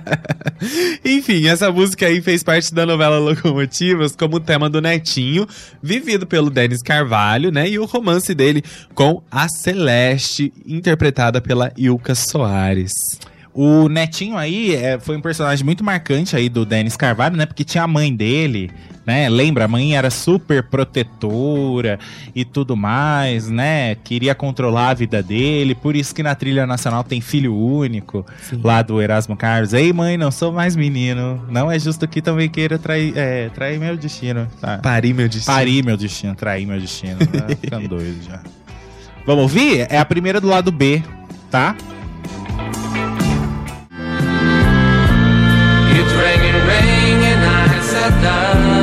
Enfim, 1.02 1.46
essa 1.46 1.72
música 1.72 2.06
aí 2.06 2.20
fez 2.20 2.42
parte 2.42 2.74
da 2.74 2.84
novela 2.84 3.18
Locomotivas 3.18 4.14
como 4.14 4.38
tema 4.38 4.68
do 4.68 4.82
Netinho, 4.82 5.46
vivido 5.82 6.26
pelo 6.26 6.50
Denis 6.50 6.82
Carvalho, 6.82 7.50
né? 7.50 7.66
E 7.66 7.78
o 7.78 7.86
romance 7.86 8.34
dele 8.34 8.62
com 8.94 9.22
a 9.30 9.48
Celeste, 9.48 10.52
interpretada 10.66 11.40
pela 11.40 11.72
Ilka 11.78 12.14
Soares. 12.14 12.92
O 13.52 13.88
Netinho 13.88 14.36
aí 14.36 14.74
é, 14.74 14.98
foi 14.98 15.16
um 15.16 15.20
personagem 15.20 15.64
muito 15.64 15.82
marcante 15.82 16.36
aí 16.36 16.48
do 16.48 16.64
Denis 16.64 16.96
Carvalho, 16.96 17.36
né? 17.36 17.46
Porque 17.46 17.64
tinha 17.64 17.82
a 17.82 17.86
mãe 17.86 18.14
dele, 18.14 18.70
né? 19.04 19.28
Lembra? 19.28 19.64
A 19.64 19.68
mãe 19.68 19.96
era 19.96 20.08
super 20.08 20.62
protetora 20.62 21.98
e 22.32 22.44
tudo 22.44 22.76
mais, 22.76 23.50
né? 23.50 23.96
Queria 23.96 24.36
controlar 24.36 24.90
a 24.90 24.94
vida 24.94 25.20
dele. 25.20 25.74
Por 25.74 25.96
isso 25.96 26.14
que 26.14 26.22
na 26.22 26.32
trilha 26.36 26.64
nacional 26.64 27.02
tem 27.02 27.20
filho 27.20 27.52
único 27.56 28.24
lá 28.62 28.82
do 28.82 29.02
Erasmo 29.02 29.36
Carlos. 29.36 29.72
Ei, 29.72 29.92
mãe, 29.92 30.16
não 30.16 30.30
sou 30.30 30.52
mais 30.52 30.76
menino. 30.76 31.44
Não 31.48 31.68
é 31.68 31.76
justo 31.76 32.06
que 32.06 32.22
também 32.22 32.48
queira 32.48 32.78
trair, 32.78 33.12
é, 33.16 33.48
trair 33.48 33.80
meu 33.80 33.96
destino. 33.96 34.46
Tá. 34.60 34.78
Pari, 34.78 35.12
meu 35.12 35.28
destino. 35.28 35.56
Parir 35.56 35.84
meu 35.84 35.96
destino, 35.96 36.34
trair 36.36 36.66
meu 36.66 36.78
destino. 36.78 37.18
Tá 37.18 37.48
ficando 37.60 37.88
doido 37.90 38.22
já. 38.22 38.40
Vamos 39.26 39.42
ouvir? 39.42 39.88
É 39.90 39.98
a 39.98 40.04
primeira 40.04 40.40
do 40.40 40.46
lado 40.46 40.70
B, 40.70 41.02
tá? 41.50 41.74
It's 46.02 46.14
ringing, 46.14 46.54
ringing, 46.54 47.40
I 47.44 47.78
sat 47.82 48.22
down. 48.22 48.79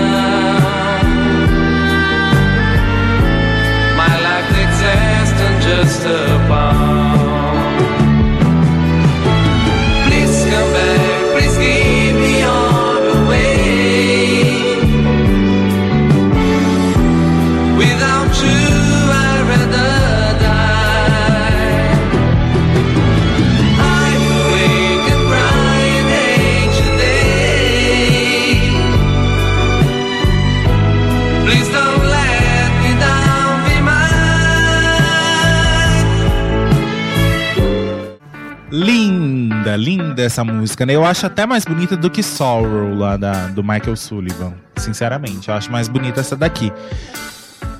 Linda, 40.17 40.21
linda 40.21 40.23
essa 40.23 40.43
música, 40.43 40.85
né? 40.85 40.93
Eu 40.93 41.05
acho 41.05 41.25
até 41.25 41.45
mais 41.45 41.63
bonita 41.63 41.95
do 41.95 42.09
que 42.09 42.23
Sorrow 42.23 42.95
lá 42.95 43.15
da, 43.15 43.47
do 43.47 43.63
Michael 43.63 43.95
Sullivan. 43.95 44.53
Sinceramente, 44.75 45.49
eu 45.49 45.55
acho 45.55 45.71
mais 45.71 45.87
bonita 45.87 46.21
essa 46.21 46.35
daqui. 46.35 46.73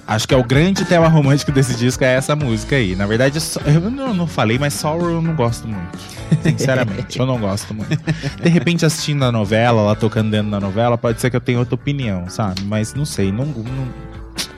Acho 0.08 0.26
que 0.26 0.34
é 0.34 0.38
o 0.38 0.44
grande 0.44 0.86
tema 0.86 1.10
romântico 1.10 1.52
desse 1.52 1.76
disco 1.76 2.02
é 2.02 2.14
essa 2.14 2.34
música 2.34 2.78
aí. 2.78 2.96
Na 2.96 3.06
verdade, 3.06 3.40
eu 3.66 3.92
não, 3.92 4.14
não 4.14 4.28
falei, 4.28 4.58
mas 4.58 4.74
Sorrow 4.74 5.10
eu 5.10 5.22
não 5.22 5.36
gosto 5.36 5.68
muito. 5.68 5.98
Sinceramente, 6.44 7.20
eu 7.20 7.26
não 7.26 7.38
gosto 7.38 7.74
muito. 7.74 7.98
De 8.42 8.48
repente, 8.48 8.86
assistindo 8.86 9.26
a 9.26 9.32
novela, 9.32 9.82
ela 9.82 9.96
tocando 9.96 10.32
dentro 10.32 10.50
da 10.50 10.62
novela, 10.62 10.98
pode 10.98 11.20
ser 11.20 11.30
que 11.30 11.36
eu 11.36 11.42
tenha 11.42 11.60
outra 11.60 11.76
opinião, 11.76 12.30
sabe? 12.30 12.62
Mas 12.64 12.94
não 12.94 13.04
sei, 13.04 13.34
não, 13.34 13.46
não, 13.46 13.88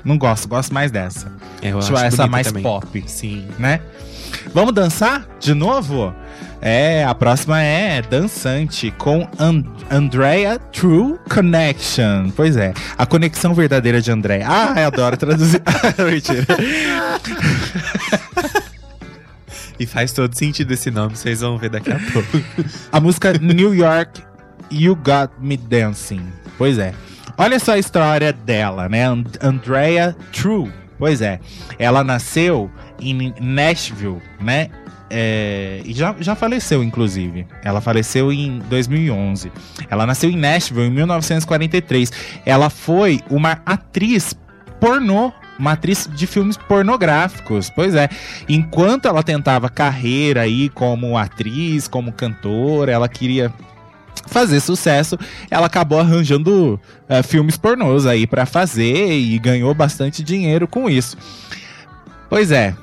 não 0.06 0.18
gosto. 0.20 0.48
Gosto 0.48 0.72
mais 0.72 0.92
dessa. 0.92 1.32
É, 1.64 1.72
eu 1.72 1.80
Acho 1.80 1.96
acho 1.96 2.06
essa 2.06 2.28
mais 2.28 2.46
também. 2.48 2.62
pop 2.62 3.04
Sim. 3.08 3.48
né? 3.58 3.82
Vamos 4.54 4.74
dançar 4.74 5.28
de 5.40 5.56
novo? 5.56 6.14
É, 6.62 7.06
a 7.06 7.16
próxima 7.16 7.62
é 7.62 8.02
dançante 8.02 8.92
com 8.92 9.28
An 9.40 9.64
Andrea 9.90 10.60
True 10.60 11.18
Connection. 11.30 12.32
Pois 12.36 12.58
é, 12.58 12.74
a 12.98 13.06
conexão 13.06 13.54
verdadeira 13.54 14.02
de 14.02 14.12
Andrea. 14.12 14.46
Ah, 14.48 14.74
eu 14.82 14.88
adoro 14.88 15.16
traduzir. 15.16 15.62
Mentira. 15.98 16.46
E 19.80 19.86
faz 19.86 20.12
todo 20.12 20.36
sentido 20.36 20.74
esse 20.74 20.92
nome, 20.92 21.16
vocês 21.16 21.40
vão 21.40 21.58
ver 21.58 21.70
daqui 21.70 21.92
a 21.92 22.00
pouco. 22.12 22.44
A 22.92 23.00
música 23.00 23.32
New 23.34 23.74
York 23.74 24.22
You 24.70 24.96
Got 24.96 25.32
Me 25.40 25.56
Dancing. 25.56 26.28
Pois 26.58 26.78
é. 26.78 26.94
Olha 27.38 27.58
só 27.58 27.72
a 27.72 27.80
história 27.80 28.34
dela, 28.34 28.90
né? 28.90 29.06
And 29.06 29.24
Andrea 29.42 30.14
True. 30.34 30.70
Pois 30.98 31.22
é. 31.22 31.40
Ela 31.80 32.04
nasceu 32.04 32.70
em 33.00 33.34
Nashville, 33.40 34.22
né? 34.42 34.70
É, 35.10 35.82
e 35.86 35.94
já, 35.94 36.16
já 36.20 36.36
faleceu, 36.36 36.84
inclusive. 36.84 37.48
Ela 37.64 37.82
faleceu 37.82 38.32
em 38.32 38.60
2011. 38.70 39.52
Ela 39.90 40.06
nasceu 40.06 40.30
em 40.30 40.38
Nashville 40.38 40.88
em 40.88 40.92
1943. 40.92 42.12
Ela 42.46 42.70
foi 42.70 43.22
uma 43.30 43.60
atriz 43.66 44.36
pornô. 44.80 45.32
Uma 45.58 45.74
atriz 45.74 46.10
de 46.14 46.26
filmes 46.26 46.56
pornográficos. 46.56 47.70
Pois 47.70 47.94
é. 47.94 48.08
Enquanto 48.48 49.08
ela 49.08 49.22
tentava 49.22 49.68
carreira 49.68 50.42
aí 50.42 50.70
como 50.70 51.18
atriz, 51.18 51.88
como 51.88 52.14
cantora, 52.14 52.92
ela 52.92 53.10
queria 53.10 53.54
fazer 54.28 54.60
sucesso, 54.60 55.18
ela 55.50 55.68
acabou 55.68 56.00
arranjando 56.00 56.80
eh, 57.08 57.24
filmes 57.24 57.58
pornôs 57.58 58.06
aí 58.06 58.28
pra 58.28 58.46
fazer 58.46 59.12
e 59.12 59.38
ganhou 59.40 59.74
bastante 59.74 60.24
dinheiro 60.24 60.68
com 60.68 60.90
isso. 60.90 61.18
Pois 62.30 62.52
é. 62.52 62.76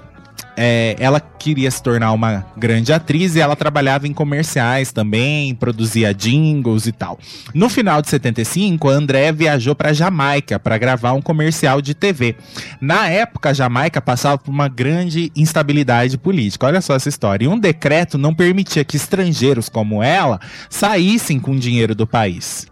É, 0.56 0.96
ela 0.98 1.20
queria 1.20 1.70
se 1.70 1.82
tornar 1.82 2.12
uma 2.12 2.44
grande 2.56 2.92
atriz 2.92 3.36
e 3.36 3.40
ela 3.40 3.54
trabalhava 3.54 4.08
em 4.08 4.12
comerciais 4.12 4.90
também, 4.90 5.54
produzia 5.54 6.14
jingles 6.14 6.86
e 6.86 6.92
tal. 6.92 7.18
No 7.54 7.68
final 7.68 8.00
de 8.00 8.08
75, 8.08 8.88
a 8.88 8.92
André 8.92 9.32
viajou 9.32 9.74
para 9.74 9.92
Jamaica 9.92 10.58
para 10.58 10.78
gravar 10.78 11.12
um 11.12 11.20
comercial 11.20 11.82
de 11.82 11.94
TV. 11.94 12.36
Na 12.80 13.08
época, 13.08 13.50
a 13.50 13.52
Jamaica 13.52 14.00
passava 14.00 14.38
por 14.38 14.50
uma 14.50 14.68
grande 14.68 15.30
instabilidade 15.36 16.16
política. 16.16 16.66
Olha 16.66 16.80
só 16.80 16.94
essa 16.94 17.08
história. 17.08 17.44
E 17.44 17.48
um 17.48 17.58
decreto 17.58 18.16
não 18.16 18.34
permitia 18.34 18.84
que 18.84 18.96
estrangeiros 18.96 19.68
como 19.68 20.02
ela 20.02 20.40
saíssem 20.70 21.38
com 21.38 21.56
dinheiro 21.56 21.94
do 21.94 22.06
país. 22.06 22.66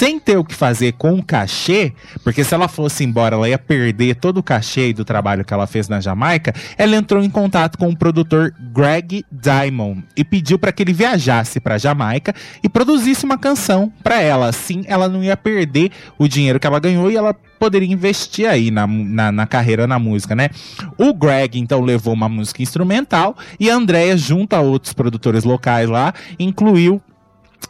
Sem 0.00 0.18
ter 0.18 0.38
o 0.38 0.44
que 0.46 0.54
fazer 0.54 0.92
com 0.92 1.12
o 1.12 1.22
cachê, 1.22 1.92
porque 2.24 2.42
se 2.42 2.54
ela 2.54 2.68
fosse 2.68 3.04
embora, 3.04 3.36
ela 3.36 3.46
ia 3.46 3.58
perder 3.58 4.14
todo 4.14 4.38
o 4.38 4.42
cachê 4.42 4.94
do 4.94 5.04
trabalho 5.04 5.44
que 5.44 5.52
ela 5.52 5.66
fez 5.66 5.90
na 5.90 6.00
Jamaica, 6.00 6.54
ela 6.78 6.96
entrou 6.96 7.22
em 7.22 7.28
contato 7.28 7.76
com 7.76 7.90
o 7.90 7.94
produtor 7.94 8.50
Greg 8.72 9.26
Diamond 9.30 10.02
e 10.16 10.24
pediu 10.24 10.58
para 10.58 10.72
que 10.72 10.82
ele 10.82 10.94
viajasse 10.94 11.60
para 11.60 11.76
Jamaica 11.76 12.34
e 12.64 12.68
produzisse 12.70 13.26
uma 13.26 13.36
canção 13.36 13.92
para 14.02 14.22
ela. 14.22 14.46
Assim, 14.46 14.84
ela 14.86 15.06
não 15.06 15.22
ia 15.22 15.36
perder 15.36 15.90
o 16.18 16.26
dinheiro 16.26 16.58
que 16.58 16.66
ela 16.66 16.80
ganhou 16.80 17.10
e 17.10 17.16
ela 17.16 17.34
poderia 17.34 17.92
investir 17.92 18.48
aí 18.48 18.70
na, 18.70 18.86
na, 18.86 19.30
na 19.30 19.46
carreira 19.46 19.86
na 19.86 19.98
música, 19.98 20.34
né? 20.34 20.48
O 20.96 21.12
Greg, 21.12 21.58
então, 21.58 21.82
levou 21.82 22.14
uma 22.14 22.26
música 22.26 22.62
instrumental 22.62 23.36
e 23.60 23.68
a 23.68 23.74
Andrea, 23.74 24.16
junto 24.16 24.56
a 24.56 24.62
outros 24.62 24.94
produtores 24.94 25.44
locais 25.44 25.90
lá, 25.90 26.14
incluiu 26.38 27.02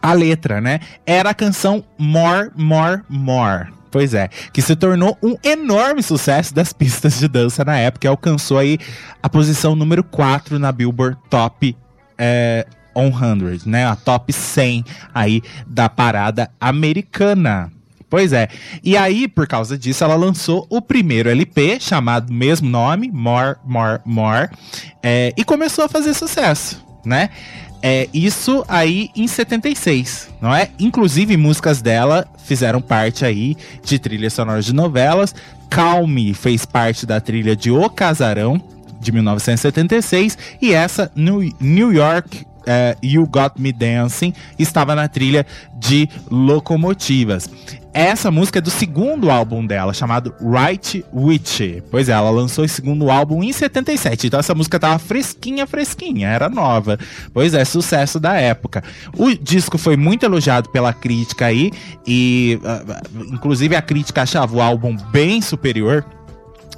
a 0.01 0.13
letra, 0.13 0.61
né? 0.61 0.81
Era 1.07 1.31
a 1.31 1.35
canção 1.35 1.85
More, 1.99 2.51
More, 2.55 3.03
More. 3.09 3.69
Pois 3.91 4.15
é, 4.15 4.29
que 4.53 4.63
se 4.63 4.77
tornou 4.77 5.19
um 5.21 5.37
enorme 5.43 6.03
sucesso 6.03 6.55
das 6.55 6.73
pistas 6.75 7.19
de 7.19 7.27
dança 7.27 7.65
na 7.65 7.77
época 7.77 8.07
e 8.07 8.09
alcançou 8.09 8.59
aí 8.59 8.79
a 9.23 9.29
posição 9.29 9.75
número 9.75 10.05
4 10.05 10.59
na 10.59 10.71
Billboard 10.71 11.19
Top 11.29 11.77
é, 12.17 12.67
100, 12.95 13.63
né? 13.67 13.87
A 13.87 13.97
top 13.97 14.33
100 14.33 14.85
aí 15.15 15.43
da 15.67 15.89
parada 15.89 16.51
americana. 16.61 17.73
Pois 18.09 18.33
é. 18.33 18.49
E 18.83 18.97
aí, 18.97 19.29
por 19.29 19.47
causa 19.47 19.79
disso, 19.79 20.03
ela 20.03 20.17
lançou 20.17 20.67
o 20.69 20.83
primeiro 20.83 21.31
LP, 21.31 21.79
chamado 21.79 22.33
mesmo 22.33 22.69
nome, 22.69 23.09
More, 23.13 23.57
More, 23.65 24.01
More, 24.05 24.49
é, 25.01 25.33
e 25.37 25.45
começou 25.45 25.85
a 25.85 25.89
fazer 25.89 26.13
sucesso, 26.13 26.85
né? 27.07 27.31
É, 27.83 28.09
isso 28.13 28.63
aí 28.69 29.11
em 29.17 29.27
76, 29.27 30.29
não 30.41 30.55
é? 30.55 30.69
Inclusive, 30.79 31.37
músicas 31.37 31.81
dela 31.81 32.27
fizeram 32.45 32.81
parte 32.81 33.25
aí 33.25 33.57
de 33.83 33.99
trilhas 33.99 34.35
sonoras 34.35 34.65
de 34.65 34.75
novelas. 34.75 35.35
Calme 35.71 36.35
fez 36.35 36.67
parte 36.67 37.07
da 37.07 37.21
trilha 37.21 37.57
de 37.57 37.71
O 37.71 37.89
Casarão, 37.89 38.61
de 39.01 39.13
1976, 39.13 40.37
e 40.61 40.75
essa, 40.75 41.11
New, 41.15 41.93
York 41.93 42.45
é, 42.67 42.97
You 43.03 43.27
Got 43.27 43.53
Me 43.57 43.73
Dancing, 43.73 44.35
estava 44.59 44.95
na 44.95 45.09
trilha 45.09 45.47
de 45.75 46.09
Locomotivas. 46.31 47.49
Essa 47.93 48.31
música 48.31 48.61
é 48.61 48.63
do 48.63 48.71
segundo 48.71 49.31
álbum 49.31 49.67
dela, 49.67 49.93
chamado 49.93 50.33
Right 50.41 51.05
Witch. 51.13 51.83
Pois 51.91 52.09
é, 52.09 52.13
ela 52.13 52.31
lançou 52.31 52.65
esse 52.65 52.75
segundo 52.75 53.11
álbum 53.11 53.43
em 53.43 53.53
77. 53.53 54.29
Então 54.29 54.39
essa 54.39 54.55
música 54.55 54.79
tava 54.79 54.99
fresquinha, 54.99 55.67
fresquinha, 55.67 56.29
era 56.29 56.49
nova. 56.49 56.97
Pois 57.35 57.53
é, 57.53 57.65
sucesso 57.65 58.21
da 58.21 58.35
época. 58.35 58.85
O 59.17 59.35
disco 59.35 59.77
foi 59.77 59.97
muito 59.97 60.25
elogiado 60.25 60.69
pela 60.71 60.93
crítica 60.93 61.47
aí, 61.47 61.73
e 62.07 62.61
ah, 62.65 63.03
inclusive 63.33 63.75
a 63.75 63.83
crítica 63.83 64.23
achava 64.23 64.57
o 64.57 64.61
álbum 64.61 64.97
bem 65.11 65.43
superior 65.43 66.05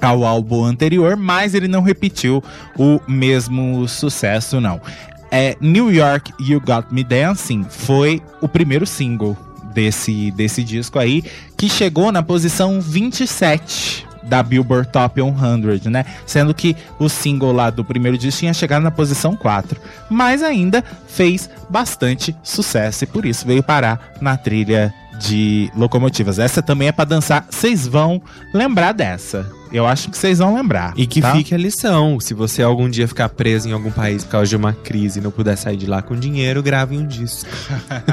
ao 0.01 0.25
álbum 0.25 0.65
anterior, 0.65 1.15
mas 1.15 1.53
ele 1.53 1.67
não 1.67 1.83
repetiu 1.83 2.43
o 2.77 2.99
mesmo 3.07 3.87
sucesso, 3.87 4.59
não. 4.59 4.81
É, 5.29 5.55
New 5.61 5.91
York 5.91 6.33
You 6.39 6.59
Got 6.59 6.87
Me 6.91 7.03
Dancing 7.03 7.65
foi 7.69 8.21
o 8.41 8.47
primeiro 8.47 8.85
single 8.85 9.37
desse, 9.73 10.31
desse 10.31 10.63
disco 10.63 10.99
aí, 10.99 11.23
que 11.57 11.69
chegou 11.69 12.11
na 12.11 12.21
posição 12.23 12.79
27 12.81 14.05
da 14.23 14.41
Billboard 14.41 14.87
Top 14.89 15.19
100, 15.21 15.91
né? 15.91 16.05
Sendo 16.25 16.53
que 16.53 16.75
o 16.97 17.09
single 17.09 17.51
lá 17.51 17.69
do 17.69 17.83
primeiro 17.83 18.17
disco 18.17 18.39
tinha 18.39 18.53
chegado 18.53 18.83
na 18.83 18.91
posição 18.91 19.35
4. 19.35 19.79
Mas 20.09 20.41
ainda 20.41 20.83
fez 21.07 21.49
bastante 21.69 22.35
sucesso 22.41 23.03
e 23.03 23.07
por 23.07 23.25
isso 23.25 23.45
veio 23.45 23.61
parar 23.61 24.13
na 24.21 24.37
trilha 24.37 24.93
de 25.19 25.71
locomotivas. 25.75 26.39
Essa 26.39 26.61
também 26.61 26.87
é 26.87 26.91
pra 26.91 27.05
dançar. 27.05 27.45
Vocês 27.49 27.87
vão 27.87 28.21
lembrar 28.53 28.93
dessa. 28.93 29.49
Eu 29.73 29.87
acho 29.87 30.11
que 30.11 30.17
vocês 30.17 30.37
vão 30.37 30.53
lembrar. 30.53 30.93
E 30.95 31.07
que 31.07 31.19
tá? 31.19 31.31
fique 31.35 31.55
a 31.55 31.57
lição. 31.57 32.19
Se 32.19 32.35
você 32.35 32.61
algum 32.61 32.87
dia 32.87 33.07
ficar 33.07 33.27
preso 33.29 33.67
em 33.67 33.71
algum 33.71 33.89
país 33.89 34.23
por 34.23 34.29
causa 34.29 34.47
de 34.47 34.55
uma 34.55 34.71
crise 34.71 35.19
e 35.19 35.21
não 35.21 35.31
puder 35.31 35.57
sair 35.57 35.77
de 35.77 35.87
lá 35.87 35.99
com 36.03 36.15
dinheiro, 36.15 36.61
grave 36.61 36.95
um 36.95 37.07
disco. 37.07 37.49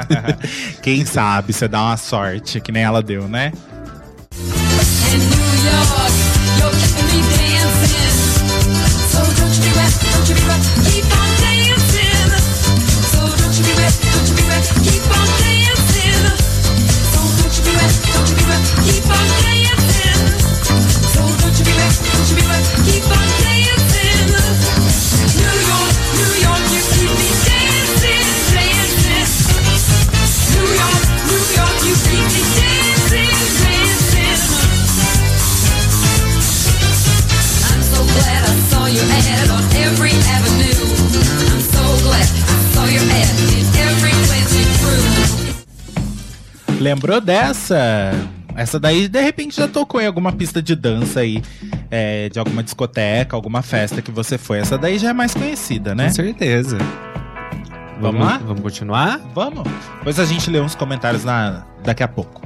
Quem 0.81 1.05
sabe 1.05 1.53
você 1.53 1.67
dá 1.67 1.83
uma 1.83 1.97
sorte, 1.97 2.59
que 2.59 2.71
nem 2.71 2.81
ela 2.81 3.03
deu, 3.03 3.27
né? 3.27 3.53
In 5.13 5.17
New 5.17 5.65
York, 5.65 6.40
Lembrou 46.91 47.21
dessa? 47.21 48.11
Essa 48.53 48.77
daí, 48.77 49.07
de 49.07 49.21
repente, 49.21 49.55
já 49.55 49.65
tocou 49.65 50.01
em 50.01 50.05
alguma 50.05 50.33
pista 50.33 50.61
de 50.61 50.75
dança 50.75 51.21
aí, 51.21 51.41
é, 51.89 52.27
de 52.27 52.37
alguma 52.37 52.61
discoteca, 52.61 53.33
alguma 53.33 53.61
festa 53.61 54.01
que 54.01 54.11
você 54.11 54.37
foi. 54.37 54.59
Essa 54.59 54.77
daí 54.77 54.99
já 54.99 55.11
é 55.11 55.13
mais 55.13 55.33
conhecida, 55.33 55.95
né? 55.95 56.07
Com 56.07 56.15
certeza. 56.15 56.77
Vamos 58.01 58.19
lá? 58.19 58.41
Vamos 58.45 58.61
continuar? 58.61 59.21
Vamos? 59.33 59.63
Depois 59.99 60.19
a 60.19 60.25
gente 60.25 60.49
lê 60.49 60.59
uns 60.59 60.75
comentários 60.75 61.23
na... 61.23 61.65
daqui 61.81 62.03
a 62.03 62.09
pouco. 62.09 62.41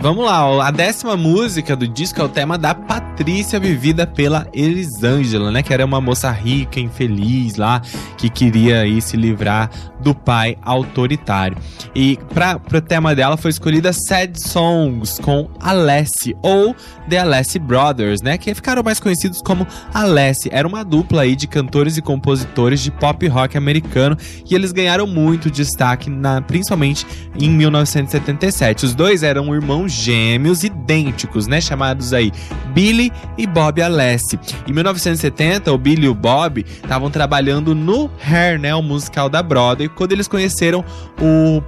Vamos 0.00 0.26
lá. 0.26 0.44
Vamos 0.44 0.60
a 0.60 0.70
décima 0.70 1.16
música 1.16 1.74
do 1.74 1.88
disco 1.88 2.20
é 2.20 2.24
o 2.24 2.28
tema 2.28 2.58
da 2.58 2.74
Patrícia, 2.74 3.58
vivida 3.58 4.06
pela 4.06 4.46
Elisângela, 4.52 5.50
né? 5.50 5.62
Que 5.62 5.72
era 5.72 5.86
uma 5.86 6.02
moça 6.02 6.30
rica, 6.30 6.78
infeliz 6.78 7.56
lá, 7.56 7.80
que 8.18 8.28
queria 8.28 8.80
aí 8.80 9.00
se 9.00 9.16
livrar 9.16 9.70
do 10.04 10.14
pai 10.14 10.56
autoritário. 10.62 11.56
E 11.94 12.18
para 12.34 12.60
o 12.72 12.80
tema 12.80 13.14
dela 13.14 13.36
foi 13.36 13.50
escolhida 13.50 13.92
Sad 13.92 14.38
Songs 14.38 15.18
com 15.18 15.48
Alessi, 15.58 16.36
ou 16.42 16.76
The 17.08 17.18
Alessi 17.18 17.58
Brothers, 17.58 18.20
né? 18.20 18.36
Que 18.36 18.54
ficaram 18.54 18.82
mais 18.82 19.00
conhecidos 19.00 19.40
como 19.40 19.66
Alessi. 19.92 20.50
Era 20.52 20.68
uma 20.68 20.84
dupla 20.84 21.22
aí 21.22 21.34
de 21.34 21.46
cantores 21.46 21.96
e 21.96 22.02
compositores 22.02 22.80
de 22.80 22.90
pop 22.90 23.26
rock 23.26 23.56
americano 23.56 24.16
e 24.48 24.54
eles 24.54 24.72
ganharam 24.72 25.06
muito 25.06 25.50
destaque, 25.50 26.10
na, 26.10 26.42
principalmente 26.42 27.06
em 27.40 27.48
1977. 27.48 28.84
Os 28.84 28.94
dois 28.94 29.22
eram 29.22 29.54
irmãos 29.54 29.90
gêmeos 29.90 30.64
idênticos, 30.64 31.46
né? 31.46 31.60
Chamados 31.60 32.12
aí 32.12 32.30
Billy 32.74 33.10
e 33.38 33.46
Bob 33.46 33.80
Alessi. 33.80 34.38
Em 34.68 34.72
1970, 34.72 35.72
o 35.72 35.78
Billy 35.78 36.04
e 36.04 36.08
o 36.08 36.14
Bob 36.14 36.64
estavam 36.64 37.10
trabalhando 37.10 37.74
no 37.74 38.10
Hair, 38.22 38.60
né? 38.60 38.74
O 38.74 38.82
musical 38.82 39.28
da 39.28 39.42
Broadway, 39.42 39.88
quando 39.94 40.12
eles 40.12 40.28
conheceram 40.28 40.84
o 41.20 41.62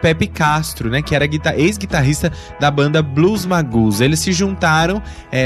Pepe 0.00 0.26
Castro, 0.26 0.88
né, 0.88 1.02
que 1.02 1.14
era 1.14 1.26
guita- 1.26 1.54
ex-guitarrista 1.54 2.32
da 2.58 2.70
banda 2.70 3.02
Blues 3.02 3.44
Magus. 3.44 4.00
Eles 4.00 4.18
se 4.20 4.32
juntaram 4.32 5.02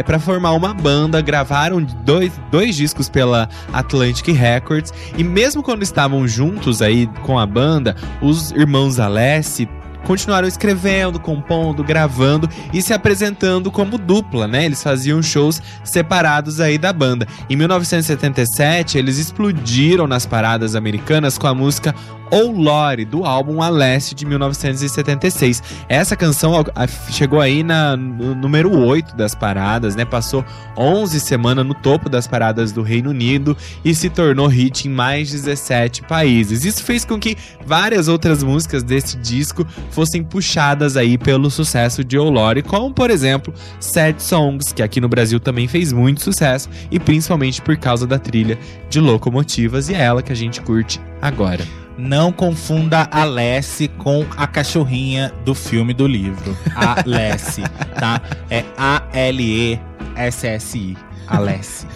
para 0.07 0.19
formar 0.21 0.53
uma 0.53 0.73
banda, 0.73 1.21
gravaram 1.21 1.83
dois, 1.83 2.33
dois 2.53 2.77
discos 2.77 3.09
pela 3.09 3.49
Atlantic 3.73 4.29
Records 4.29 4.93
e 5.19 5.25
mesmo 5.25 5.61
quando 5.61 5.83
estavam 5.83 6.27
juntos 6.29 6.81
aí 6.81 7.09
com 7.23 7.37
a 7.37 7.45
banda, 7.47 7.97
os 8.23 8.53
irmãos 8.53 9.01
Alessi 9.01 9.69
continuaram 10.05 10.47
escrevendo, 10.47 11.19
compondo, 11.19 11.83
gravando 11.83 12.49
e 12.73 12.81
se 12.83 12.93
apresentando 12.93 13.71
como 13.71 13.99
dupla, 13.99 14.47
né? 14.47 14.65
Eles 14.65 14.83
faziam 14.83 15.23
shows 15.23 15.61
separados 15.83 16.61
aí 16.61 16.79
da 16.79 16.93
banda. 16.93 17.27
Em 17.51 17.57
1977, 17.57 18.99
eles 18.99 19.19
explodiram 19.19 20.07
nas 20.07 20.27
paradas 20.27 20.75
americanas 20.75 21.37
com 21.39 21.47
a 21.47 21.55
música 21.55 21.95
Oh 22.31 22.51
Lore, 22.51 23.05
do 23.05 23.25
álbum 23.25 23.63
Alessi 23.63 24.15
de 24.15 24.25
1976. 24.27 25.63
Essa 25.89 26.17
canção 26.17 26.65
a- 26.75 26.87
chegou 27.13 27.41
aí 27.41 27.63
na, 27.63 27.97
no 27.97 28.35
número 28.35 28.77
8 28.77 29.15
das 29.15 29.35
paradas, 29.35 29.95
né? 29.95 30.05
Passou 30.05 30.45
11 30.77 31.21
semanas 31.21 31.65
no 31.65 31.75
topo 31.75 32.09
das 32.09 32.27
paradas 32.27 32.73
do 32.73 32.83
Reino 32.83 33.11
Unido 33.11 33.57
e 33.85 33.95
se 33.95 34.09
tornou 34.09 34.47
hit 34.49 34.89
em 34.89 34.91
mais 34.91 35.29
de 35.29 35.35
17 35.35 36.03
países. 36.03 36.65
Isso 36.65 36.83
fez 36.83 37.05
com 37.05 37.21
que 37.21 37.37
várias 37.65 38.09
outras 38.09 38.43
músicas 38.43 38.83
desse 38.83 39.17
disco 39.19 39.65
fossem 39.95 40.25
puxadas 40.25 40.97
aí 40.97 41.17
pelo 41.17 41.49
sucesso 41.51 42.03
de 42.03 42.19
Oh 42.19 42.29
Lore, 42.29 42.63
como 42.63 42.93
por 42.93 43.11
exemplo 43.11 43.55
Sad 43.79 44.21
Songs, 44.21 44.73
que 44.73 44.83
aqui 44.83 45.01
no 45.01 45.09
Brasil 45.09 45.39
também 45.39 45.69
fez 45.69 45.93
muito 45.93 46.23
sucesso 46.23 46.69
e 46.91 46.99
principalmente 46.99 47.63
por 47.63 47.77
causa 47.77 48.07
da 48.07 48.19
trilha 48.19 48.59
de 48.91 49.01
locomotivas 49.01 49.89
e 49.89 49.95
é 49.95 50.01
ela 50.03 50.23
que 50.23 50.33
a 50.33 50.37
gente 50.37 50.61
curte 50.61 51.01
agora. 51.23 51.65
Não 51.97 52.33
confunda 52.33 53.09
a 53.11 53.23
Lessie 53.25 53.87
com 53.87 54.27
a 54.37 54.49
cachorrinha 54.49 55.33
do 55.45 55.55
filme 55.55 55.95
do 55.95 56.09
livro. 56.09 56.57
A 56.75 56.97
Lessie, 57.07 57.63
tá? 57.99 58.21
É 58.51 58.65
A-L-E-S-S-I. 58.77 59.79
A 61.29 61.39
Lessie. 61.39 61.87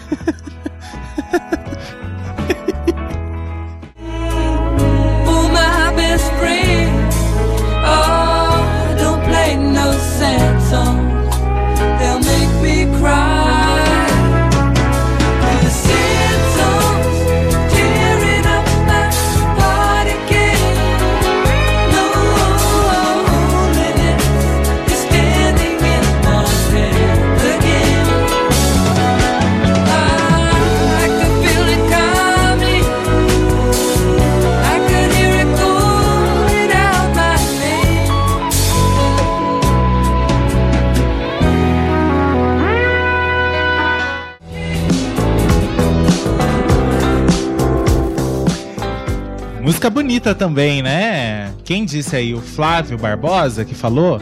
Música 49.79 49.89
bonita 49.89 50.35
também, 50.35 50.83
né? 50.83 51.53
Quem 51.63 51.85
disse 51.85 52.13
aí? 52.13 52.33
O 52.33 52.41
Flávio 52.41 52.97
Barbosa 52.97 53.63
que 53.63 53.73
falou? 53.73 54.19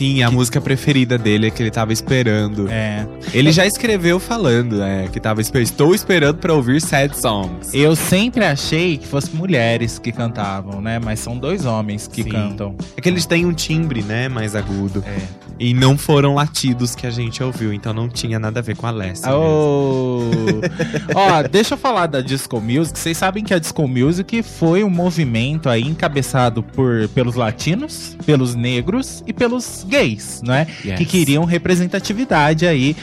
Sim, 0.00 0.22
a 0.22 0.30
música 0.30 0.62
preferida 0.62 1.18
dele 1.18 1.48
é 1.48 1.50
que 1.50 1.62
ele 1.62 1.70
tava 1.70 1.92
esperando. 1.92 2.70
É. 2.70 3.06
Ele 3.34 3.52
já 3.52 3.66
escreveu 3.66 4.18
falando, 4.18 4.82
é, 4.82 5.06
que 5.08 5.20
tava 5.20 5.42
esper- 5.42 5.60
estou 5.60 5.94
esperando 5.94 6.38
pra 6.38 6.54
ouvir 6.54 6.80
sad 6.80 7.14
songs. 7.14 7.74
Eu 7.74 7.94
sempre 7.94 8.42
achei 8.46 8.96
que 8.96 9.06
fossem 9.06 9.34
mulheres 9.34 9.98
que 9.98 10.10
cantavam, 10.10 10.80
né? 10.80 10.98
Mas 10.98 11.20
são 11.20 11.36
dois 11.36 11.66
homens 11.66 12.08
que 12.08 12.22
Sim. 12.22 12.30
cantam. 12.30 12.74
É 12.96 13.00
que 13.02 13.10
eles 13.10 13.26
têm 13.26 13.44
um 13.44 13.52
timbre, 13.52 14.00
né, 14.02 14.26
mais 14.26 14.56
agudo. 14.56 15.04
É. 15.06 15.18
E 15.58 15.74
não 15.74 15.98
foram 15.98 16.34
latidos 16.34 16.94
que 16.94 17.06
a 17.06 17.10
gente 17.10 17.42
ouviu, 17.42 17.70
então 17.70 17.92
não 17.92 18.08
tinha 18.08 18.38
nada 18.38 18.60
a 18.60 18.62
ver 18.62 18.74
com 18.76 18.86
a 18.86 18.90
Lessie. 18.90 19.26
mesmo. 19.26 19.38
Oh. 19.38 20.30
Ó, 21.14 21.42
deixa 21.42 21.74
eu 21.74 21.78
falar 21.78 22.06
da 22.06 22.22
Disco 22.22 22.58
Music. 22.58 22.98
Vocês 22.98 23.18
sabem 23.18 23.44
que 23.44 23.52
a 23.52 23.58
Disco 23.58 23.86
Music 23.86 24.42
foi 24.42 24.82
um 24.82 24.88
movimento 24.88 25.68
aí 25.68 25.82
encabeçado 25.82 26.62
por, 26.62 27.06
pelos 27.08 27.34
latinos, 27.34 28.16
pelos 28.24 28.54
negros 28.54 29.22
e 29.26 29.34
pelos 29.34 29.84
gays, 29.90 30.40
não 30.42 30.54
é? 30.54 30.66
Yes. 30.84 30.96
Que 30.98 31.04
queriam 31.04 31.44
representatividade 31.44 32.66
aí 32.66 32.96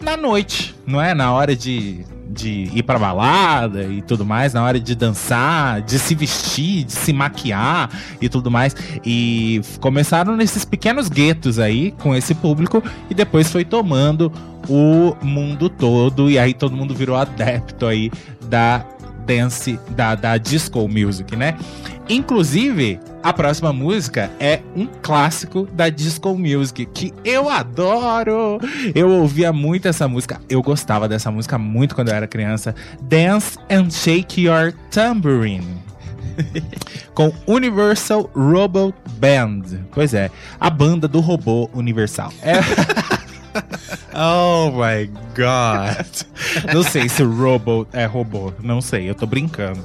na 0.00 0.16
noite, 0.16 0.74
não 0.86 1.00
é? 1.00 1.14
Na 1.14 1.32
hora 1.32 1.56
de, 1.56 2.04
de 2.28 2.70
ir 2.74 2.82
pra 2.82 2.98
balada 2.98 3.84
e 3.84 4.02
tudo 4.02 4.24
mais, 4.24 4.52
na 4.52 4.62
hora 4.62 4.78
de 4.78 4.94
dançar, 4.94 5.80
de 5.82 5.98
se 5.98 6.14
vestir, 6.14 6.84
de 6.84 6.92
se 6.92 7.12
maquiar 7.12 7.90
e 8.20 8.28
tudo 8.28 8.50
mais. 8.50 8.76
E 9.04 9.60
começaram 9.80 10.36
nesses 10.36 10.64
pequenos 10.64 11.08
guetos 11.08 11.58
aí 11.58 11.92
com 11.92 12.14
esse 12.14 12.34
público 12.34 12.82
e 13.08 13.14
depois 13.14 13.50
foi 13.50 13.64
tomando 13.64 14.30
o 14.68 15.16
mundo 15.22 15.68
todo 15.68 16.30
e 16.30 16.38
aí 16.38 16.54
todo 16.54 16.76
mundo 16.76 16.94
virou 16.94 17.16
adepto 17.16 17.86
aí 17.86 18.10
da 18.48 18.84
dance, 19.26 19.78
da, 19.90 20.14
da 20.14 20.36
disco 20.36 20.88
music, 20.88 21.36
né? 21.36 21.56
Inclusive, 22.08 23.00
a 23.22 23.32
próxima 23.32 23.72
música 23.72 24.30
é 24.38 24.60
um 24.76 24.86
clássico 24.86 25.66
da 25.72 25.88
disco 25.88 26.36
music 26.36 26.84
que 26.86 27.14
eu 27.24 27.48
adoro. 27.48 28.58
Eu 28.94 29.08
ouvia 29.10 29.52
muito 29.52 29.88
essa 29.88 30.06
música. 30.06 30.40
Eu 30.48 30.62
gostava 30.62 31.08
dessa 31.08 31.30
música 31.30 31.56
muito 31.56 31.94
quando 31.94 32.08
eu 32.08 32.14
era 32.14 32.26
criança. 32.26 32.74
Dance 33.00 33.58
and 33.70 33.90
Shake 33.90 34.42
Your 34.42 34.74
Tambourine. 34.90 35.82
Com 37.14 37.32
Universal 37.46 38.30
Robot 38.34 38.94
Band. 39.18 39.62
Pois 39.92 40.12
é, 40.12 40.30
a 40.60 40.68
banda 40.68 41.08
do 41.08 41.20
robô 41.20 41.70
universal. 41.72 42.30
É, 42.42 42.56
Oh 44.14 44.70
my 44.70 45.10
god. 45.34 46.06
não 46.72 46.82
sei 46.82 47.08
se 47.08 47.22
o 47.22 47.30
robot 47.30 47.88
é 47.92 48.04
robô, 48.04 48.52
não 48.60 48.80
sei, 48.80 49.08
eu 49.08 49.14
tô 49.14 49.26
brincando. 49.26 49.84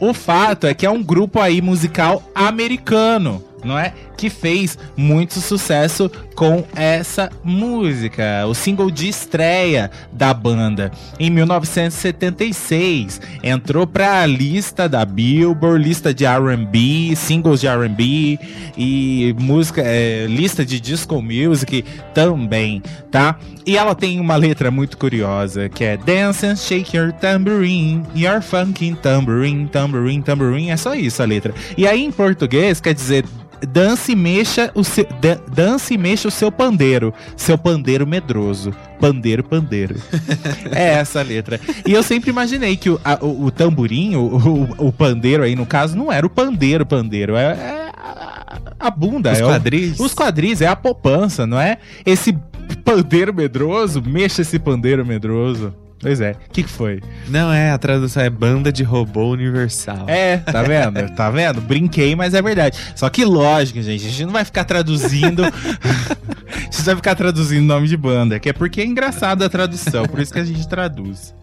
O 0.00 0.12
fato 0.12 0.66
é 0.66 0.74
que 0.74 0.84
é 0.84 0.90
um 0.90 1.02
grupo 1.02 1.40
aí 1.40 1.62
musical 1.62 2.22
americano, 2.34 3.42
não 3.64 3.78
é? 3.78 3.92
Que 4.16 4.30
fez 4.30 4.78
muito 4.96 5.40
sucesso 5.40 6.10
com 6.34 6.64
essa 6.74 7.30
música. 7.42 8.46
O 8.46 8.54
single 8.54 8.90
de 8.90 9.08
estreia 9.08 9.90
da 10.12 10.32
banda 10.32 10.92
em 11.18 11.30
1976 11.30 13.20
entrou 13.42 13.86
pra 13.86 14.24
lista 14.26 14.88
da 14.88 15.04
Billboard, 15.04 15.82
lista 15.82 16.12
de 16.12 16.24
R&B, 16.24 17.14
singles 17.16 17.60
de 17.60 17.66
R&B 17.66 18.38
e 18.76 19.34
música, 19.38 19.82
é, 19.84 20.26
lista 20.28 20.64
de 20.64 20.78
disco 20.78 21.20
music 21.22 21.84
também, 22.12 22.82
tá? 23.10 23.38
E 23.64 23.76
ela 23.76 23.94
tem 23.94 24.20
uma 24.20 24.36
letra 24.36 24.70
muito 24.70 24.96
curiosa 24.96 25.68
que 25.68 25.82
é 25.82 25.96
Dance 25.96 26.46
and 26.46 26.56
shake 26.56 26.96
your 26.96 27.12
tambourine, 27.12 28.04
your 28.14 28.40
funky 28.40 28.94
tambourine, 28.94 29.66
tambourine, 29.66 30.22
tambourine. 30.22 30.70
É 30.70 30.76
só 30.76 30.94
isso 30.94 31.22
a 31.22 31.26
letra. 31.26 31.52
E 31.76 31.86
aí 31.86 32.04
em 32.04 32.12
português 32.12 32.80
quer 32.80 32.94
dizer 32.94 33.24
Dance 33.68 34.12
e 34.12 34.16
mexa 34.16 34.70
o 34.74 34.82
seu, 34.84 35.06
dan- 35.20 35.38
dance 35.52 35.94
e 35.94 35.98
mexa 35.98 36.28
o 36.28 36.30
seu 36.30 36.50
pandeiro, 36.52 37.12
seu 37.36 37.56
pandeiro 37.56 38.06
medroso. 38.06 38.72
Pandeiro, 39.00 39.42
pandeiro. 39.44 39.96
é 40.72 40.94
essa 40.94 41.20
a 41.20 41.22
letra. 41.22 41.60
E 41.86 41.92
eu 41.92 42.02
sempre 42.02 42.30
imaginei 42.30 42.76
que 42.76 42.90
o, 42.90 43.00
a- 43.04 43.18
o, 43.20 43.44
o 43.46 43.50
tamborim, 43.50 44.16
o, 44.16 44.36
o, 44.78 44.86
o 44.88 44.92
pandeiro 44.92 45.42
aí, 45.42 45.54
no 45.54 45.66
caso, 45.66 45.96
não 45.96 46.10
era 46.12 46.26
o 46.26 46.30
pandeiro, 46.30 46.84
pandeiro. 46.86 47.36
É, 47.36 47.44
é 47.52 47.90
a, 47.96 48.58
a 48.80 48.90
bunda. 48.90 49.32
Os 49.32 49.40
é 49.40 49.44
o- 49.44 49.48
quadris? 49.48 50.00
os 50.00 50.14
quadris, 50.14 50.60
é 50.60 50.66
a 50.66 50.76
poupança, 50.76 51.46
não 51.46 51.58
é? 51.60 51.78
Esse 52.04 52.36
pandeiro 52.84 53.32
medroso, 53.34 54.02
mexa 54.02 54.42
esse 54.42 54.58
pandeiro 54.58 55.04
medroso. 55.04 55.74
Pois 56.06 56.20
é. 56.20 56.36
O 56.48 56.52
que, 56.52 56.62
que 56.62 56.70
foi? 56.70 57.00
Não 57.26 57.52
é, 57.52 57.72
a 57.72 57.78
tradução 57.78 58.22
é 58.22 58.30
banda 58.30 58.70
de 58.70 58.84
robô 58.84 59.32
universal. 59.32 60.08
É, 60.08 60.36
tá 60.36 60.62
vendo? 60.62 61.10
Tá 61.16 61.28
vendo? 61.30 61.60
Brinquei, 61.60 62.14
mas 62.14 62.32
é 62.32 62.40
verdade. 62.40 62.78
Só 62.94 63.10
que 63.10 63.24
lógico, 63.24 63.82
gente, 63.82 64.06
a 64.06 64.08
gente 64.08 64.24
não 64.24 64.32
vai 64.32 64.44
ficar 64.44 64.62
traduzindo. 64.62 65.42
a 66.46 66.58
gente 66.60 66.82
vai 66.84 66.94
ficar 66.94 67.16
traduzindo 67.16 67.66
nome 67.66 67.88
de 67.88 67.96
banda, 67.96 68.38
que 68.38 68.48
é 68.48 68.52
porque 68.52 68.82
é 68.82 68.84
engraçado 68.84 69.42
a 69.42 69.48
tradução, 69.48 70.06
por 70.06 70.20
isso 70.20 70.32
que 70.32 70.38
a 70.38 70.44
gente 70.44 70.68
traduz. 70.68 71.34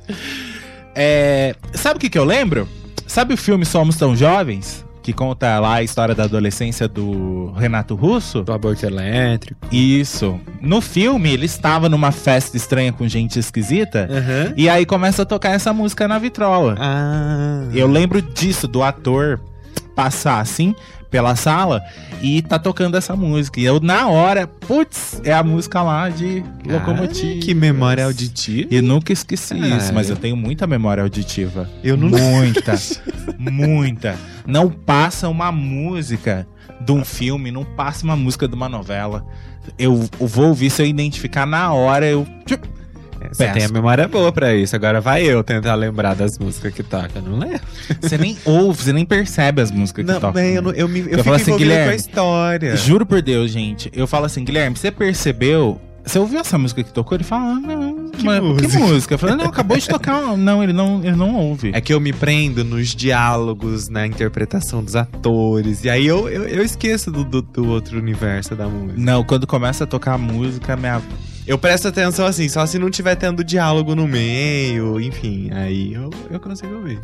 É, 0.95 1.57
sabe 1.73 1.97
o 1.97 1.99
que, 1.99 2.09
que 2.09 2.17
eu 2.17 2.23
lembro? 2.23 2.65
Sabe 3.05 3.33
o 3.33 3.37
filme 3.37 3.65
Somos 3.65 3.97
Tão 3.97 4.15
Jovens? 4.15 4.85
Que 5.03 5.11
conta 5.11 5.59
lá 5.59 5.75
a 5.75 5.83
história 5.83 6.15
da 6.15 6.23
adolescência 6.23 6.87
do 6.87 7.51
Renato 7.57 7.93
Russo? 7.93 8.41
Do 8.41 8.53
aborto 8.53 8.85
elétrico. 8.85 9.59
Isso. 9.69 10.39
No 10.61 10.79
filme, 10.79 11.29
ele 11.29 11.45
estava 11.45 11.89
numa 11.89 12.13
festa 12.13 12.55
estranha 12.55 12.93
com 12.93 13.05
gente 13.05 13.37
esquisita. 13.37 14.07
Aham. 14.09 14.53
E 14.55 14.69
aí 14.69 14.85
começa 14.85 15.23
a 15.23 15.25
tocar 15.25 15.49
essa 15.49 15.73
música 15.73 16.07
na 16.07 16.17
vitrola. 16.17 16.77
Ah. 16.79 17.67
Eu 17.73 17.85
lembro 17.87 18.21
disso, 18.21 18.65
do 18.65 18.81
ator 18.81 19.41
passar 19.93 20.39
assim 20.39 20.73
pela 21.13 21.35
sala 21.35 21.79
e 22.23 22.41
tá 22.41 22.57
tocando 22.57 22.97
essa 22.97 23.15
música. 23.15 23.59
E 23.59 23.65
eu, 23.65 23.79
na 23.79 24.07
hora, 24.07 24.47
putz, 24.47 25.21
é 25.23 25.31
a 25.31 25.43
música 25.43 25.83
lá 25.83 26.09
de 26.09 26.43
Locomotive. 26.65 27.37
Que 27.39 27.53
memória 27.53 28.03
auditiva. 28.05 28.67
E 28.71 28.81
nunca 28.81 29.13
esqueci 29.13 29.53
isso, 29.77 29.93
mas 29.93 30.09
eu- 30.09 30.15
tenho 30.15 30.35
muita 30.35 30.65
memória 30.65 31.03
auditiva. 31.03 31.69
Eu 31.83 31.95
não 31.95 32.09
Muita, 32.09 32.73
muita. 33.37 34.15
Não 34.47 34.71
passa 34.71 35.29
uma 35.29 35.51
música 35.51 36.47
de 36.81 36.91
um 36.91 37.05
filme, 37.05 37.51
não 37.51 37.63
passa 37.63 38.03
uma 38.03 38.15
música 38.15 38.47
de 38.47 38.55
uma 38.55 38.67
novela. 38.67 39.23
Eu, 39.77 40.09
eu 40.19 40.27
vou 40.27 40.47
ouvir, 40.47 40.71
se 40.71 40.81
eu 40.81 40.85
identificar 40.87 41.45
na 41.45 41.71
hora, 41.71 42.07
eu. 42.07 42.25
Você 43.31 43.47
tem 43.49 43.65
a 43.65 43.69
memória 43.69 44.07
boa 44.07 44.31
pra 44.31 44.55
isso. 44.55 44.75
Agora 44.75 44.99
vai 45.01 45.23
eu 45.23 45.43
tentar 45.43 45.75
lembrar 45.75 46.15
das 46.15 46.37
músicas 46.37 46.73
que 46.73 46.83
toca. 46.83 47.21
Não 47.21 47.37
lembro. 47.39 47.61
Você 48.01 48.17
nem 48.17 48.37
ouve, 48.45 48.83
você 48.83 48.93
nem 48.93 49.05
percebe 49.05 49.61
as 49.61 49.71
músicas 49.71 50.05
que 50.05 50.11
Não, 50.11 50.19
tocam. 50.19 50.33
bem, 50.33 50.55
eu, 50.55 50.61
não- 50.61 50.71
eu, 50.71 50.87
me, 50.87 50.99
eu, 51.01 51.07
Eu 51.19 51.23
falo 51.23 51.35
assim, 51.35 51.55
Guilherme, 51.57 51.85
com 51.85 51.91
a 51.91 51.95
história. 51.95 52.75
Juro 52.75 53.05
por 53.05 53.21
Deus, 53.21 53.51
gente. 53.51 53.89
Eu 53.93 54.05
falo 54.07 54.25
assim, 54.25 54.43
Guilherme, 54.43 54.75
você 54.77 54.91
percebeu? 54.91 55.79
Você 56.05 56.19
ouviu 56.19 56.37
essa 56.41 56.57
música 56.57 56.83
que 56.83 56.91
tocou? 56.91 57.15
Ele 57.15 57.23
fala, 57.23 57.43
ah, 57.53 57.59
não. 57.61 58.09
Que 58.09 58.25
mas 58.25 58.41
música? 58.43 58.67
que 58.67 58.77
música? 58.77 59.13
Eu 59.13 59.17
falei, 59.17 59.35
não, 59.37 59.45
acabou 59.45 59.77
de 59.77 59.87
tocar. 59.87 60.21
Não, 60.37 60.61
ele 60.61 60.73
não, 60.73 60.99
ele 61.01 61.15
não 61.15 61.33
ouve. 61.35 61.71
É 61.73 61.79
que 61.79 61.93
eu 61.93 61.99
me 62.01 62.11
prendo 62.11 62.63
nos 62.65 62.89
diálogos, 62.93 63.87
na 63.87 64.05
interpretação 64.05 64.83
dos 64.83 64.95
atores. 64.97 65.83
E 65.85 65.89
aí 65.89 66.05
eu, 66.05 66.27
eu, 66.27 66.43
eu 66.45 66.61
esqueço 66.63 67.09
do, 67.09 67.23
do, 67.23 67.41
do 67.41 67.69
outro 67.69 67.97
universo 67.97 68.53
da 68.53 68.67
música. 68.67 68.99
Não, 68.99 69.23
quando 69.23 69.47
começa 69.47 69.85
a 69.85 69.87
tocar 69.87 70.13
a 70.15 70.17
música, 70.17 70.75
minha. 70.75 71.01
Eu 71.45 71.57
presto 71.57 71.89
atenção 71.89 72.25
assim, 72.25 72.47
só 72.47 72.65
se 72.65 72.79
não 72.79 72.89
tiver 72.89 73.15
tendo 73.15 73.43
diálogo 73.43 73.95
no 73.95 74.07
meio, 74.07 74.99
enfim. 74.99 75.49
Aí 75.51 75.93
eu, 75.93 76.09
eu 76.31 76.39
consigo 76.39 76.75
ouvir. 76.75 76.99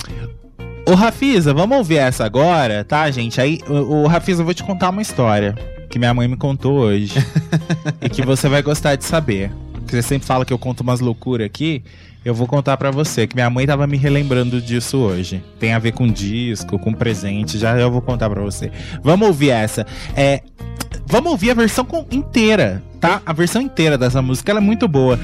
Ô, 0.88 0.96
Rafisa, 0.96 1.54
vamos 1.54 1.78
ouvir 1.78 1.98
essa 1.98 2.26
agora, 2.26 2.84
tá, 2.84 3.10
gente? 3.12 3.40
Aí, 3.42 3.60
ô, 3.68 4.08
Rafisa, 4.08 4.42
eu 4.42 4.46
vou 4.46 4.54
te 4.54 4.64
contar 4.64 4.90
uma 4.90 5.02
história 5.02 5.56
que 5.90 6.00
minha 6.00 6.14
mãe 6.14 6.28
me 6.28 6.38
contou 6.38 6.80
hoje. 6.80 7.14
e 8.02 8.10
que 8.10 8.22
você 8.22 8.48
vai 8.48 8.62
gostar 8.62 8.96
de 8.96 9.04
saber. 9.04 9.52
Porque 9.74 9.96
você 9.96 10.02
sempre 10.02 10.28
fala 10.28 10.46
que 10.46 10.54
eu 10.54 10.60
conto 10.60 10.82
umas 10.82 11.00
loucuras 11.00 11.46
aqui. 11.46 11.84
Eu 12.24 12.34
vou 12.34 12.48
contar 12.48 12.78
pra 12.78 12.92
você, 12.92 13.26
que 13.26 13.36
minha 13.36 13.50
mãe 13.50 13.66
tava 13.66 13.88
me 13.88 13.98
relembrando 13.98 14.62
disso 14.62 14.98
hoje. 14.98 15.44
Tem 15.58 15.74
a 15.74 15.80
ver 15.80 15.94
com 15.94 16.08
disco, 16.08 16.78
com 16.78 16.94
presente, 16.94 17.58
já 17.58 17.78
eu 17.78 17.90
vou 17.90 18.02
contar 18.02 18.30
pra 18.30 18.42
você. 18.42 18.72
Vamos 19.02 19.28
ouvir 19.28 19.50
essa. 19.50 19.86
É, 20.16 20.44
vamos 21.08 21.32
ouvir 21.32 21.52
a 21.52 21.54
versão 21.54 21.88
inteira, 22.12 22.84
tá? 23.00 23.22
A 23.26 23.34
versão 23.34 23.62
inteira 23.62 23.98
dessa 23.98 24.22
música, 24.22 24.52
é 24.52 24.60
muito 24.60 24.88
boa. 24.88 25.20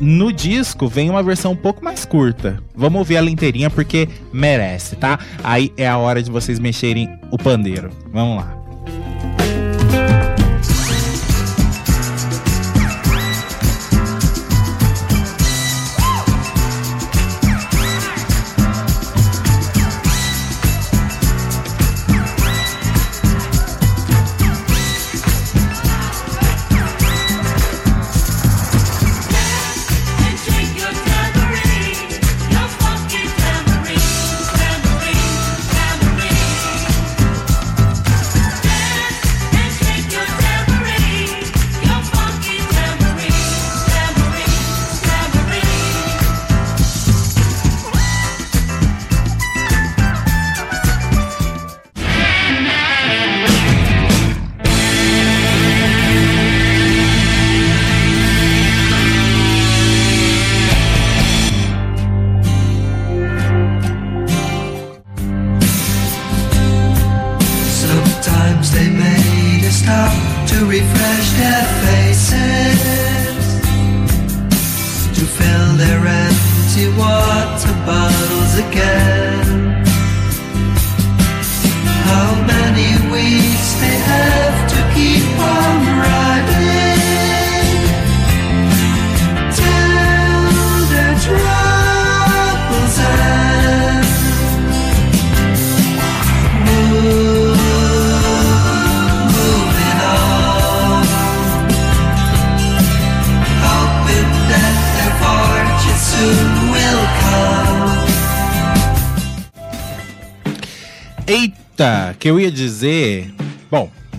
No 0.00 0.32
disco 0.32 0.88
vem 0.88 1.10
uma 1.10 1.22
versão 1.22 1.52
um 1.52 1.56
pouco 1.56 1.84
mais 1.84 2.04
curta. 2.04 2.58
Vamos 2.74 2.98
ouvir 2.98 3.16
ela 3.16 3.30
inteirinha 3.30 3.70
porque 3.70 4.08
merece, 4.32 4.96
tá? 4.96 5.18
Aí 5.44 5.72
é 5.76 5.88
a 5.88 5.98
hora 5.98 6.22
de 6.22 6.30
vocês 6.30 6.58
mexerem 6.58 7.08
o 7.30 7.38
pandeiro. 7.38 7.90
Vamos 8.12 8.38
lá. 8.38 8.59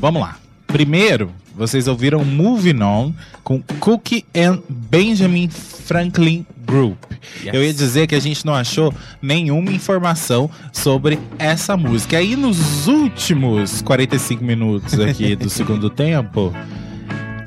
Vamos 0.01 0.21
lá. 0.21 0.37
Primeiro, 0.65 1.31
vocês 1.55 1.87
ouviram 1.87 2.25
Moving 2.25 2.81
On 2.81 3.13
com 3.43 3.61
Cookie 3.79 4.25
and 4.35 4.59
Benjamin 4.67 5.47
Franklin 5.47 6.45
Group. 6.65 6.97
Eu 7.45 7.63
ia 7.63 7.73
dizer 7.73 8.07
que 8.07 8.15
a 8.15 8.19
gente 8.19 8.45
não 8.45 8.55
achou 8.55 8.93
nenhuma 9.21 9.71
informação 9.71 10.49
sobre 10.73 11.19
essa 11.37 11.77
música. 11.77 12.17
Aí 12.17 12.35
nos 12.35 12.87
últimos 12.87 13.81
45 13.81 14.43
minutos 14.43 14.99
aqui 14.99 15.35
do 15.35 15.49
segundo 15.51 15.89
tempo, 15.89 16.53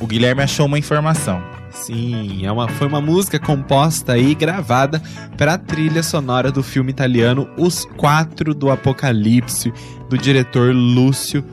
o 0.00 0.06
Guilherme 0.06 0.42
achou 0.42 0.66
uma 0.66 0.78
informação. 0.78 1.42
Sim, 1.74 2.46
é 2.46 2.50
uma, 2.50 2.68
foi 2.68 2.86
uma 2.86 3.00
música 3.00 3.38
composta 3.38 4.16
e 4.16 4.34
gravada 4.34 5.02
para 5.36 5.54
a 5.54 5.58
trilha 5.58 6.02
sonora 6.02 6.50
do 6.50 6.62
filme 6.62 6.90
italiano 6.90 7.48
Os 7.58 7.84
Quatro 7.96 8.54
do 8.54 8.70
Apocalipse, 8.70 9.72
do 10.08 10.16
diretor 10.16 10.72
Lúcio 10.72 11.44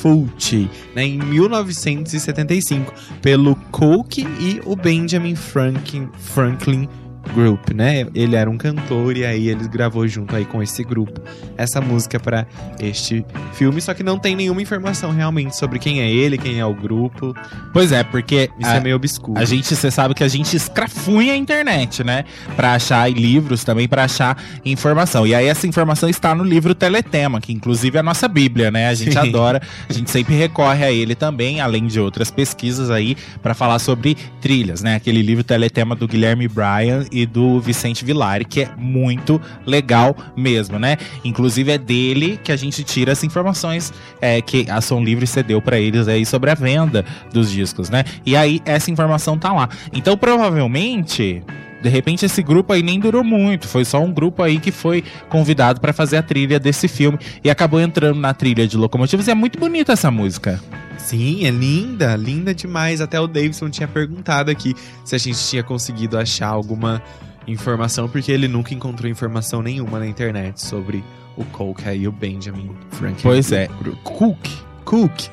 Fulci, 0.00 0.68
né, 0.94 1.04
em 1.04 1.18
1975, 1.18 2.92
pelo 3.22 3.54
Coke 3.70 4.26
e 4.40 4.60
o 4.64 4.76
Benjamin 4.76 5.34
Franklin, 5.34 6.08
Franklin 6.18 6.88
Group, 7.34 7.70
né? 7.70 8.06
Ele 8.14 8.36
era 8.36 8.48
um 8.50 8.56
cantor 8.56 9.16
e 9.16 9.24
aí 9.24 9.48
ele 9.48 9.66
gravou 9.68 10.06
junto 10.06 10.34
aí 10.34 10.44
com 10.44 10.62
esse 10.62 10.82
grupo 10.82 11.20
essa 11.56 11.80
música 11.80 12.20
pra 12.20 12.46
este 12.80 13.24
filme, 13.52 13.80
só 13.80 13.92
que 13.92 14.02
não 14.02 14.18
tem 14.18 14.36
nenhuma 14.36 14.62
informação 14.62 15.10
realmente 15.10 15.56
sobre 15.56 15.78
quem 15.78 16.00
é 16.00 16.10
ele, 16.10 16.38
quem 16.38 16.60
é 16.60 16.64
o 16.64 16.74
grupo. 16.74 17.34
Pois 17.72 17.90
é, 17.90 18.04
porque 18.04 18.48
Isso 18.58 18.70
a, 18.70 18.76
é 18.76 18.80
meio 18.80 18.96
obscuro. 18.96 19.40
a 19.40 19.44
gente, 19.44 19.74
você 19.74 19.90
sabe 19.90 20.14
que 20.14 20.22
a 20.22 20.28
gente 20.28 20.56
escrafunha 20.56 21.32
a 21.32 21.36
internet, 21.36 22.04
né? 22.04 22.24
Pra 22.54 22.74
achar 22.74 23.10
e 23.10 23.14
livros 23.14 23.64
também, 23.64 23.88
pra 23.88 24.04
achar 24.04 24.40
informação. 24.64 25.26
E 25.26 25.34
aí 25.34 25.46
essa 25.46 25.66
informação 25.66 26.08
está 26.08 26.34
no 26.34 26.44
livro 26.44 26.74
Teletema, 26.74 27.40
que 27.40 27.52
inclusive 27.52 27.96
é 27.96 28.00
a 28.00 28.04
nossa 28.04 28.28
bíblia, 28.28 28.70
né? 28.70 28.88
A 28.88 28.94
gente 28.94 29.12
Sim. 29.12 29.18
adora, 29.18 29.60
a 29.88 29.92
gente 29.92 30.10
sempre 30.10 30.34
recorre 30.36 30.84
a 30.84 30.92
ele 30.92 31.14
também, 31.14 31.60
além 31.60 31.86
de 31.86 31.98
outras 31.98 32.30
pesquisas 32.30 32.90
aí, 32.90 33.16
pra 33.42 33.54
falar 33.54 33.78
sobre 33.78 34.16
trilhas, 34.40 34.82
né? 34.82 34.94
Aquele 34.94 35.22
livro 35.22 35.42
Teletema 35.42 35.96
do 35.96 36.06
Guilherme 36.06 36.46
Bryan 36.46 37.04
e 37.18 37.26
do 37.26 37.60
Vicente 37.60 38.04
Villari, 38.04 38.44
que 38.44 38.62
é 38.62 38.70
muito 38.76 39.40
legal 39.66 40.16
mesmo, 40.36 40.78
né? 40.78 40.96
Inclusive 41.24 41.72
é 41.72 41.78
dele 41.78 42.38
que 42.42 42.52
a 42.52 42.56
gente 42.56 42.84
tira 42.84 43.12
as 43.12 43.24
informações 43.24 43.92
é, 44.20 44.40
que 44.40 44.70
a 44.70 44.80
Som 44.80 45.02
Livre 45.02 45.26
cedeu 45.26 45.60
pra 45.60 45.78
eles 45.78 46.06
aí 46.06 46.24
sobre 46.24 46.50
a 46.50 46.54
venda 46.54 47.04
dos 47.32 47.50
discos, 47.50 47.90
né? 47.90 48.04
E 48.24 48.36
aí 48.36 48.60
essa 48.64 48.90
informação 48.90 49.36
tá 49.36 49.52
lá. 49.52 49.68
Então 49.92 50.16
provavelmente 50.16 51.42
de 51.82 51.88
repente 51.88 52.24
esse 52.24 52.42
grupo 52.42 52.72
aí 52.72 52.82
nem 52.82 52.98
durou 52.98 53.22
muito, 53.22 53.68
foi 53.68 53.84
só 53.84 54.02
um 54.02 54.12
grupo 54.12 54.42
aí 54.42 54.58
que 54.58 54.72
foi 54.72 55.04
convidado 55.28 55.80
pra 55.80 55.92
fazer 55.92 56.16
a 56.16 56.22
trilha 56.22 56.58
desse 56.58 56.88
filme 56.88 57.18
e 57.42 57.50
acabou 57.50 57.80
entrando 57.80 58.18
na 58.18 58.34
trilha 58.34 58.66
de 58.66 58.76
Locomotivos. 58.76 59.26
E 59.28 59.30
é 59.30 59.34
muito 59.34 59.58
bonita 59.58 59.92
essa 59.92 60.10
música. 60.10 60.60
Sim, 60.98 61.46
é 61.46 61.50
linda, 61.50 62.14
linda 62.16 62.54
demais. 62.54 63.00
Até 63.00 63.20
o 63.20 63.26
Davidson 63.26 63.70
tinha 63.70 63.88
perguntado 63.88 64.50
aqui 64.50 64.74
se 65.04 65.14
a 65.14 65.18
gente 65.18 65.38
tinha 65.38 65.62
conseguido 65.62 66.18
achar 66.18 66.48
alguma 66.48 67.02
informação, 67.46 68.08
porque 68.08 68.30
ele 68.30 68.46
nunca 68.46 68.74
encontrou 68.74 69.10
informação 69.10 69.62
nenhuma 69.62 69.98
na 69.98 70.06
internet 70.06 70.60
sobre 70.60 71.02
o 71.36 71.44
Colca 71.44 71.94
e 71.94 72.06
o 72.06 72.12
Benjamin 72.12 72.70
Franklin. 72.90 73.22
Pois 73.22 73.52
é. 73.52 73.68
Cook. 74.02 74.48
Cook. 74.84 75.28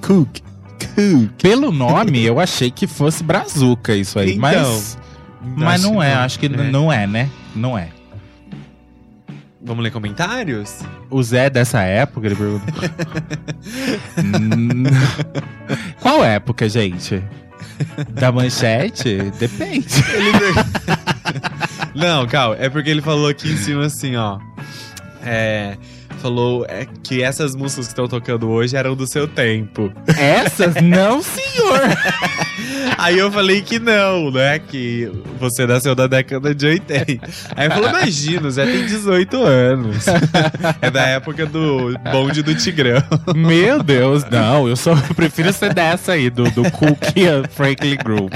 Cook. 0.00 0.38
Cook. 0.78 1.42
Pelo 1.42 1.72
nome, 1.72 2.22
eu 2.22 2.38
achei 2.38 2.70
que 2.70 2.86
fosse 2.86 3.24
Brazuca 3.24 3.94
isso 3.96 4.18
aí, 4.18 4.32
Então, 4.32 4.40
mas 4.40 4.98
mas 5.56 5.84
acho 5.84 5.92
não 5.92 6.02
é, 6.02 6.14
não, 6.14 6.22
acho 6.22 6.38
que 6.38 6.48
né? 6.48 6.70
não 6.70 6.92
é, 6.92 7.06
né? 7.06 7.30
Não 7.54 7.78
é. 7.78 7.88
Vamos 9.60 9.82
ler 9.82 9.90
comentários? 9.90 10.80
O 11.10 11.22
Zé 11.22 11.50
dessa 11.50 11.82
época, 11.82 12.26
ele 12.26 12.36
perguntou. 12.36 12.72
Qual 16.00 16.24
época, 16.24 16.68
gente? 16.68 17.22
Da 18.10 18.32
manchete? 18.32 19.30
Depende. 19.38 19.86
Não, 21.94 22.26
calma. 22.26 22.56
É 22.58 22.68
porque 22.68 22.90
ele 22.90 23.02
falou 23.02 23.28
aqui 23.28 23.52
em 23.52 23.56
cima 23.56 23.86
assim, 23.86 24.16
ó. 24.16 24.38
É. 25.24 25.76
Falou 26.20 26.66
é, 26.68 26.86
que 27.02 27.22
essas 27.22 27.54
músicas 27.54 27.86
que 27.86 27.92
estão 27.92 28.08
tocando 28.08 28.48
hoje 28.48 28.76
eram 28.76 28.96
do 28.96 29.06
seu 29.06 29.28
tempo. 29.28 29.92
Essas? 30.18 30.74
Não, 30.82 31.22
senhor. 31.22 31.80
Aí 32.98 33.16
eu 33.18 33.30
falei 33.30 33.60
que 33.62 33.78
não, 33.78 34.30
né? 34.30 34.58
Que 34.58 35.10
você 35.38 35.66
nasceu 35.66 35.94
na 35.94 36.06
década 36.08 36.52
de 36.54 36.66
80. 36.66 36.94
Aí 37.56 37.66
ele 37.66 37.74
falou: 37.74 37.88
imagina, 37.90 38.48
o 38.48 38.50
Zé 38.50 38.66
tem 38.66 38.84
18 38.86 39.36
anos. 39.42 40.04
É 40.82 40.90
da 40.90 41.02
época 41.06 41.46
do 41.46 41.96
bonde 42.12 42.42
do 42.42 42.54
Tigrão. 42.54 43.02
Meu 43.34 43.82
Deus, 43.82 44.24
não. 44.30 44.68
Eu 44.68 44.76
só 44.76 44.94
prefiro 45.14 45.52
ser 45.52 45.72
dessa 45.74 46.12
aí, 46.12 46.28
do, 46.30 46.44
do 46.50 46.70
Cookie 46.70 47.24
Franklin 47.50 47.96
Group. 47.96 48.32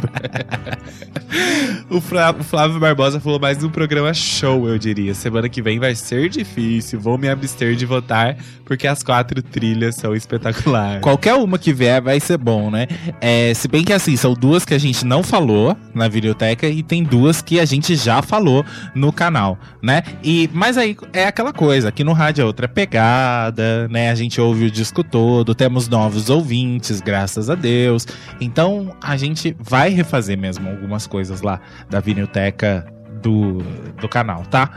O, 1.89 2.01
Fra- 2.01 2.34
o 2.39 2.43
Flávio 2.44 2.78
Barbosa 2.78 3.18
falou 3.20 3.39
mais 3.40 3.59
no 3.62 3.70
programa 3.70 4.12
show, 4.12 4.68
eu 4.68 4.78
diria. 4.78 5.14
Semana 5.14 5.48
que 5.48 5.62
vem 5.62 5.78
vai 5.78 5.94
ser 5.94 6.28
difícil. 6.28 7.01
Vou 7.01 7.16
me 7.18 7.28
abster 7.28 7.74
de 7.74 7.86
votar, 7.86 8.36
porque 8.64 8.86
as 8.86 9.02
quatro 9.02 9.43
trilhas 9.43 9.94
são 9.97 10.14
espetaculares. 10.14 11.01
Qualquer 11.02 11.34
uma 11.34 11.59
que 11.59 11.72
vier 11.72 12.01
vai 12.02 12.20
ser 12.20 12.36
bom, 12.39 12.70
né? 12.70 12.86
É, 13.20 13.52
se 13.55 13.66
bem 13.68 13.82
que 13.84 13.93
assim, 13.93 14.16
são 14.16 14.34
duas 14.34 14.51
que 14.60 14.74
a 14.74 14.78
gente 14.78 15.04
não 15.04 15.22
falou 15.22 15.76
na 15.94 16.08
videoteca 16.08 16.68
e 16.68 16.82
tem 16.82 17.02
duas 17.02 17.40
que 17.40 17.58
a 17.58 17.64
gente 17.64 17.96
já 17.96 18.20
falou 18.20 18.64
no 18.94 19.12
canal, 19.12 19.58
né? 19.82 20.02
E, 20.22 20.48
mas 20.52 20.76
aí 20.76 20.96
é 21.12 21.26
aquela 21.26 21.52
coisa, 21.52 21.88
aqui 21.88 22.04
no 22.04 22.12
rádio 22.12 22.42
é 22.42 22.44
outra 22.44 22.68
pegada, 22.68 23.88
né? 23.88 24.10
A 24.10 24.14
gente 24.14 24.40
ouve 24.40 24.66
o 24.66 24.70
disco 24.70 25.02
todo, 25.02 25.54
temos 25.54 25.88
novos 25.88 26.28
ouvintes, 26.30 27.00
graças 27.00 27.48
a 27.48 27.54
Deus. 27.54 28.06
Então 28.40 28.94
a 29.00 29.16
gente 29.16 29.56
vai 29.58 29.90
refazer 29.90 30.38
mesmo 30.38 30.68
algumas 30.68 31.06
coisas 31.06 31.42
lá 31.42 31.60
da 31.88 32.00
videoteca 32.00 32.86
do, 33.22 33.58
do 34.00 34.08
canal, 34.08 34.42
tá? 34.42 34.70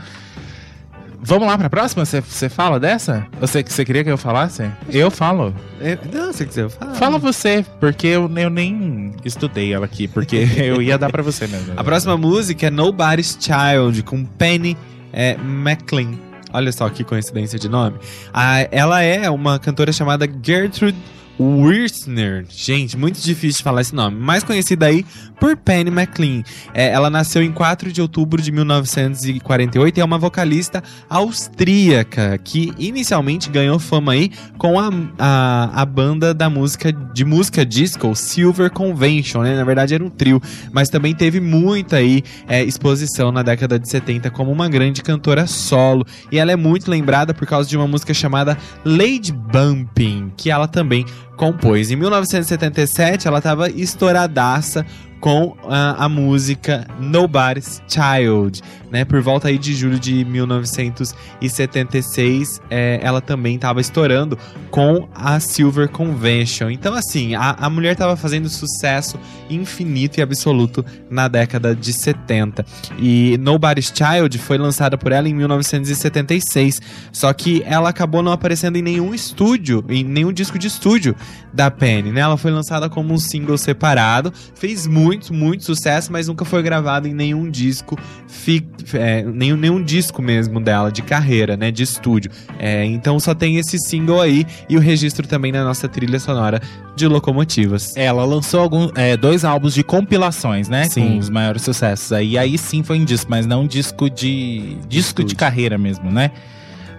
Vamos 1.22 1.48
lá 1.48 1.58
pra 1.58 1.70
próxima? 1.70 2.06
Você 2.06 2.50
fala 2.50 2.80
dessa? 2.80 3.26
Você, 3.40 3.64
você 3.64 3.86
queria 3.86 4.04
que 4.04 4.12
eu 4.12 4.18
falasse? 4.18 4.70
Eu 4.90 5.10
falo. 5.10 5.54
É, 5.80 5.98
não, 6.14 6.32
se 6.32 6.46
quiser, 6.46 6.70
fala. 6.70 6.96
Fala 6.96 7.18
você, 7.18 7.66
porque 7.80 8.08
eu, 8.08 8.32
eu 8.38 8.50
nem 8.50 9.14
estudei 9.24 9.74
ela 9.74 9.86
aqui, 9.86 10.08
porque 10.08 10.48
eu 10.58 10.82
ia 10.82 10.98
dar 10.98 11.12
pra 11.12 11.24
você 11.24 11.48
mesmo. 11.48 11.74
A 11.76 11.84
próxima 11.84 12.18
música 12.18 12.68
é 12.68 12.70
Nobody's 12.70 13.38
Child, 13.40 14.04
com 14.04 14.26
Penny 14.26 14.78
é, 15.12 15.34
McLean. 15.34 16.14
Olha 16.54 16.72
só 16.72 16.90
que 16.90 17.04
coincidência 17.04 17.60
de 17.60 17.68
nome. 17.68 17.98
Ah, 18.34 18.68
ela 18.72 19.02
é 19.02 19.30
uma 19.30 19.60
cantora 19.60 19.92
chamada 19.92 20.26
Gertrude 20.42 20.98
Wirsner. 21.40 22.46
Gente, 22.50 22.98
muito 22.98 23.20
difícil 23.20 23.58
de 23.58 23.64
falar 23.64 23.82
esse 23.82 23.94
nome. 23.94 24.20
Mais 24.20 24.44
conhecida 24.44 24.86
aí 24.86 25.06
por 25.40 25.58
Penny 25.58 25.90
McLean. 25.90 26.44
É, 26.74 26.90
ela 26.90 27.10
nasceu 27.10 27.42
em 27.44 27.52
4 27.52 27.92
de 27.92 28.02
outubro 28.02 28.42
de 28.42 28.52
1948 28.52 29.98
e 29.98 30.02
é 30.02 30.06
uma 30.06 30.18
vocalista 30.18 30.82
austríaca 31.10 32.38
que 32.38 32.74
inicialmente 32.78 33.50
ganhou 33.50 33.78
fama 33.80 34.14
aí 34.14 34.32
com 34.58 34.80
a, 34.80 34.90
a, 35.20 35.82
a 35.82 35.86
banda 35.86 36.34
da 36.34 36.50
música 36.50 36.92
de 36.92 37.26
música 37.26 37.66
disco 37.66 38.16
Silver 38.16 38.72
Convention, 38.72 39.44
né? 39.44 39.56
Na 39.56 39.64
verdade 39.64 39.94
era 39.94 40.04
um 40.04 40.10
trio, 40.10 40.42
mas 40.72 40.90
também 40.90 41.14
teve 41.14 41.40
muita 41.40 41.98
aí 41.98 42.24
é, 42.48 42.64
exposição 42.64 43.32
na 43.32 43.44
década 43.44 43.78
de 43.78 43.90
70 43.90 44.32
como 44.32 44.52
uma 44.52 44.70
grande 44.70 45.02
cantora 45.04 45.48
solo. 45.48 46.06
E 46.32 46.40
ela 46.40 46.52
é 46.52 46.56
muito 46.56 46.90
lembrada 46.90 47.34
por 47.34 47.46
causa 47.46 47.70
de 47.70 47.76
uma 47.76 47.88
música 47.88 48.14
chamada 48.14 48.58
Lady 48.84 49.32
Bumping, 49.32 50.32
que 50.38 50.50
ela 50.50 50.68
também 50.68 51.06
compôs. 51.36 51.92
Em 51.92 51.96
1977, 51.96 53.28
ela 53.28 53.38
estava 53.38 53.70
estouradaça 53.70 54.86
com 55.26 55.58
a, 55.68 56.06
a 56.06 56.08
música 56.08 56.86
Nobody's 57.00 57.82
Child, 57.88 58.62
né? 58.92 59.04
Por 59.04 59.24
volta 59.24 59.48
aí 59.48 59.58
de 59.58 59.74
julho 59.74 60.00
de 60.00 60.24
1976, 60.24 62.62
é, 62.70 63.00
ela 63.02 63.20
também 63.20 63.56
estava 63.56 63.82
estourando 63.82 64.38
com 64.70 65.10
a 65.16 65.40
Silver 65.40 65.90
Convention. 65.90 66.70
Então, 66.70 66.94
assim, 66.94 67.34
a, 67.34 67.56
a 67.60 67.68
mulher 67.72 67.94
estava 67.94 68.16
fazendo 68.16 68.48
sucesso 68.50 69.18
infinito 69.50 70.20
e 70.20 70.22
absoluto 70.22 70.86
na 71.10 71.28
década 71.28 71.76
de 71.76 71.92
70. 71.92 72.64
E 73.00 73.36
Nobody's 73.40 73.92
Child 73.92 74.38
foi 74.38 74.60
lançada 74.60 74.96
por 74.98 75.12
ela 75.12 75.28
em 75.28 75.34
1976. 75.34 76.80
Só 77.12 77.34
que 77.34 77.64
ela 77.66 77.90
acabou 77.90 78.22
não 78.22 78.32
aparecendo 78.32 78.76
em 78.76 78.82
nenhum 78.82 79.14
estúdio, 79.14 79.84
em 79.90 80.04
nenhum 80.04 80.32
disco 80.32 80.58
de 80.60 80.68
estúdio 80.68 81.16
da 81.54 81.72
Penny, 81.72 82.12
né? 82.12 82.22
Ela 82.22 82.38
foi 82.38 82.52
lançada 82.52 82.90
como 82.90 83.14
um 83.14 83.18
single 83.18 83.58
separado, 83.58 84.34
fez 84.56 84.86
muito, 84.86 85.15
muito 85.34 85.64
sucesso, 85.64 86.12
mas 86.12 86.28
nunca 86.28 86.44
foi 86.46 86.62
gravado 86.64 87.08
em 87.08 87.14
nenhum 87.14 87.50
disco, 87.50 87.98
fi- 88.28 88.66
é, 88.94 89.24
nenhum, 89.24 89.56
nenhum 89.58 89.84
disco 89.84 90.22
mesmo 90.22 90.60
dela, 90.60 90.92
de 90.92 91.02
carreira, 91.02 91.56
né? 91.58 91.72
De 91.72 91.84
estúdio. 91.84 92.32
É, 92.60 92.84
então 92.86 93.20
só 93.20 93.34
tem 93.34 93.58
esse 93.58 93.78
single 93.80 94.22
aí 94.22 94.46
e 94.70 94.78
o 94.78 94.80
registro 94.80 95.28
também 95.28 95.52
na 95.52 95.64
nossa 95.64 95.88
trilha 95.88 96.20
sonora 96.20 96.62
de 96.96 97.08
locomotivas. 97.08 97.96
Ela 97.96 98.24
lançou 98.26 98.60
algum, 98.62 98.90
é, 98.96 99.16
dois 99.18 99.44
álbuns 99.46 99.74
de 99.74 99.84
compilações, 99.84 100.70
né? 100.70 100.86
Sim. 100.86 101.08
Com 101.14 101.18
os 101.20 101.30
maiores 101.30 101.62
sucessos 101.62 102.12
aí. 102.14 102.38
Aí 102.38 102.58
sim 102.58 102.84
foi 102.84 103.00
um 103.00 103.06
disco, 103.06 103.30
mas 103.30 103.46
não 103.46 103.64
um 103.64 103.68
disco 103.68 104.10
de. 104.10 104.76
disco 104.88 104.88
de 104.90 105.00
Estúdio. 105.00 105.38
carreira 105.38 105.78
mesmo, 105.78 106.12
né? 106.12 106.32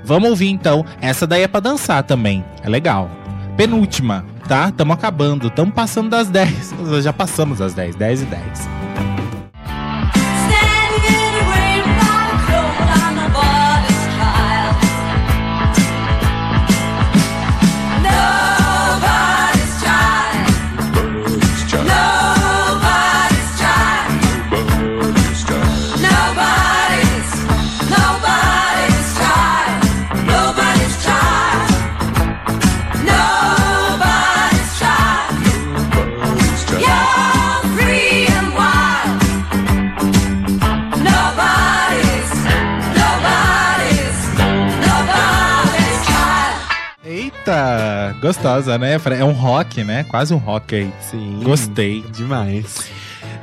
Vamos 0.04 0.28
ouvir 0.30 0.48
então. 0.48 0.84
Essa 1.00 1.26
daí 1.26 1.42
é 1.42 1.48
pra 1.48 1.58
dançar 1.60 2.02
também. 2.04 2.44
É 2.62 2.68
legal. 2.68 3.10
Penúltima, 3.56 4.24
tá? 4.46 4.70
Tamo 4.70 4.92
acabando. 4.92 5.50
Tamo 5.50 5.72
passando 5.72 6.10
das 6.10 6.28
10. 6.28 6.74
Já 7.02 7.12
passamos 7.12 7.58
das 7.58 7.74
10. 7.74 7.96
10 7.96 8.22
e 8.22 8.24
10. 8.24 9.15
Eita, 47.46 48.16
gostosa, 48.20 48.76
né? 48.76 48.98
É 49.16 49.24
um 49.24 49.30
rock, 49.30 49.84
né? 49.84 50.04
Quase 50.08 50.34
um 50.34 50.36
rock 50.36 50.74
aí. 50.74 50.92
Sim. 51.00 51.38
Gostei. 51.44 52.02
Demais. 52.10 52.90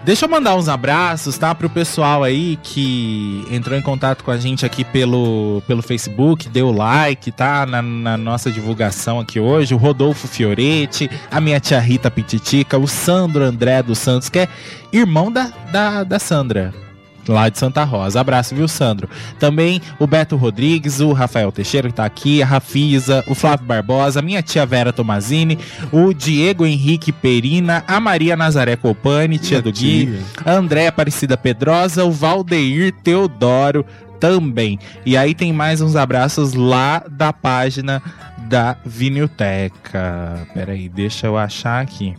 Deixa 0.04 0.26
eu 0.26 0.30
mandar 0.30 0.56
uns 0.56 0.68
abraços, 0.68 1.38
tá? 1.38 1.56
Pro 1.56 1.70
pessoal 1.70 2.22
aí 2.22 2.60
que 2.62 3.48
entrou 3.50 3.80
em 3.80 3.82
contato 3.82 4.22
com 4.26 4.32
a 4.32 4.36
gente 4.36 4.66
aqui 4.66 4.84
pelo, 4.84 5.64
pelo 5.66 5.82
Facebook, 5.82 6.50
deu 6.50 6.70
like, 6.70 7.32
tá? 7.32 7.66
Na, 7.66 7.82
na 7.82 8.18
nossa 8.18 8.52
divulgação 8.52 9.22
aqui 9.22 9.40
hoje. 9.40 9.74
O 9.74 9.78
Rodolfo 9.78 10.28
Fioretti, 10.28 11.10
a 11.32 11.40
minha 11.40 11.62
tia 11.62 11.80
Rita 11.80 12.12
Pititica, 12.12 12.78
o 12.78 12.90
Sandro 12.90 13.42
André 13.42 13.82
dos 13.82 14.00
Santos, 14.00 14.28
que 14.28 14.40
é 14.40 14.50
irmão 14.92 15.32
da, 15.32 15.50
da, 15.72 16.04
da 16.04 16.20
Sandra. 16.20 16.83
Lá 17.28 17.50
de 17.50 17.58
Santa 17.58 17.84
Rosa. 17.84 18.20
Abraço, 18.20 18.56
viu, 18.56 18.68
Sandro? 18.68 19.10
Também 19.40 19.82
o 20.00 20.06
Beto 20.06 20.36
Rodrigues, 20.36 21.00
o 21.00 21.14
Rafael 21.14 21.52
Teixeira, 21.52 21.88
que 21.88 21.96
tá 21.96 22.06
aqui, 22.06 22.42
a 22.42 22.46
Rafisa, 22.46 23.24
o 23.28 23.36
Flávio 23.36 23.66
Barbosa, 23.66 24.20
a 24.20 24.24
minha 24.24 24.42
tia 24.42 24.66
Vera 24.66 24.92
Tomazini, 24.92 25.58
o 25.92 26.14
Diego 26.14 26.66
Henrique 26.66 27.12
Perina, 27.12 27.84
a 27.88 28.00
Maria 28.00 28.36
Nazaré 28.36 28.76
Copani, 28.76 29.38
tia 29.38 29.62
do 29.62 29.72
Gui, 29.72 30.20
a 30.46 30.52
Andréa 30.52 30.90
Aparecida 30.90 31.38
Pedrosa, 31.38 32.04
o 32.04 32.12
Valdeir 32.12 32.94
Teodoro 33.04 33.86
também. 34.20 34.80
E 35.06 35.18
aí 35.18 35.34
tem 35.34 35.52
mais 35.52 35.82
uns 35.82 35.96
abraços 35.96 36.54
lá 36.54 37.04
da 37.10 37.34
página 37.34 38.02
da 38.48 38.78
Vinilteca. 38.86 40.48
Peraí, 40.54 40.88
deixa 40.88 41.28
eu 41.28 41.38
achar 41.38 41.82
aqui. 41.82 42.16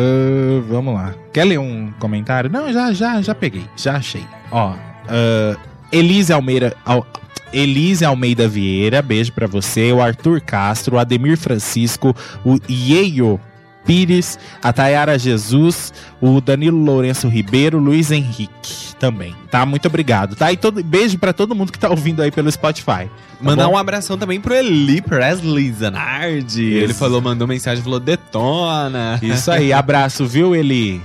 Ah, 0.00 0.62
vamos 0.68 0.94
lá. 0.94 1.12
Quer 1.32 1.44
ler 1.44 1.58
um 1.58 1.90
comentário? 1.98 2.48
Não, 2.48 2.72
já, 2.72 2.92
já, 2.92 3.20
já 3.20 3.34
peguei. 3.34 3.64
Já 3.76 3.96
achei. 3.96 4.24
Ó, 4.52 4.74
ah, 5.08 5.56
Elise 5.90 6.32
Almeida. 6.32 6.76
Al- 6.84 7.06
Elise 7.52 8.04
Almeida 8.04 8.46
Vieira, 8.46 9.00
beijo 9.00 9.32
pra 9.32 9.46
você. 9.46 9.90
O 9.90 10.02
Arthur 10.02 10.40
Castro, 10.40 10.96
o 10.96 10.98
Ademir 10.98 11.36
Francisco, 11.38 12.14
o 12.44 12.58
Ieio 12.68 13.40
Pires, 13.88 14.38
a 14.62 14.70
Tayara 14.70 15.18
Jesus, 15.18 15.94
o 16.20 16.42
Danilo 16.42 16.76
Lourenço 16.76 17.26
Ribeiro, 17.26 17.78
Luiz 17.78 18.10
Henrique 18.10 18.94
também, 19.00 19.34
tá? 19.50 19.64
Muito 19.64 19.88
obrigado, 19.88 20.36
tá? 20.36 20.52
E 20.52 20.58
todo, 20.58 20.84
beijo 20.84 21.16
pra 21.16 21.32
todo 21.32 21.54
mundo 21.54 21.72
que 21.72 21.78
tá 21.78 21.88
ouvindo 21.88 22.20
aí 22.20 22.30
pelo 22.30 22.52
Spotify. 22.52 23.08
Mandar 23.40 23.66
bom? 23.66 23.72
um 23.72 23.78
abração 23.78 24.18
também 24.18 24.42
pro 24.42 24.54
Eli 24.54 25.00
Presley 25.00 25.72
Zanardi. 25.72 26.64
Ele 26.64 26.90
Isso. 26.90 26.98
falou, 26.98 27.22
mandou 27.22 27.48
mensagem, 27.48 27.82
falou 27.82 27.98
detona. 27.98 29.18
Isso 29.22 29.50
aí, 29.50 29.72
abraço, 29.72 30.26
viu, 30.26 30.54
Eli? 30.54 31.00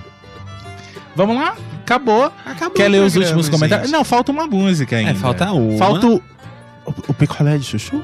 Vamos 1.15 1.38
lá? 1.38 1.55
Acabou. 1.84 2.34
Acabou 2.45 2.76
Quer 2.76 2.89
ler 2.89 3.01
os 3.01 3.15
últimos 3.15 3.47
comentários? 3.47 3.88
gente. 3.88 3.97
Não, 3.97 4.03
falta 4.03 4.30
uma 4.30 4.45
música 4.45 4.97
ainda. 4.97 5.11
É, 5.11 5.14
falta 5.14 5.49
uma. 5.53 5.77
Falta 5.77 6.05
o, 6.05 6.15
o, 6.85 6.93
o 7.07 7.14
picolé 7.14 7.57
de 7.57 7.64
chuchu? 7.64 8.03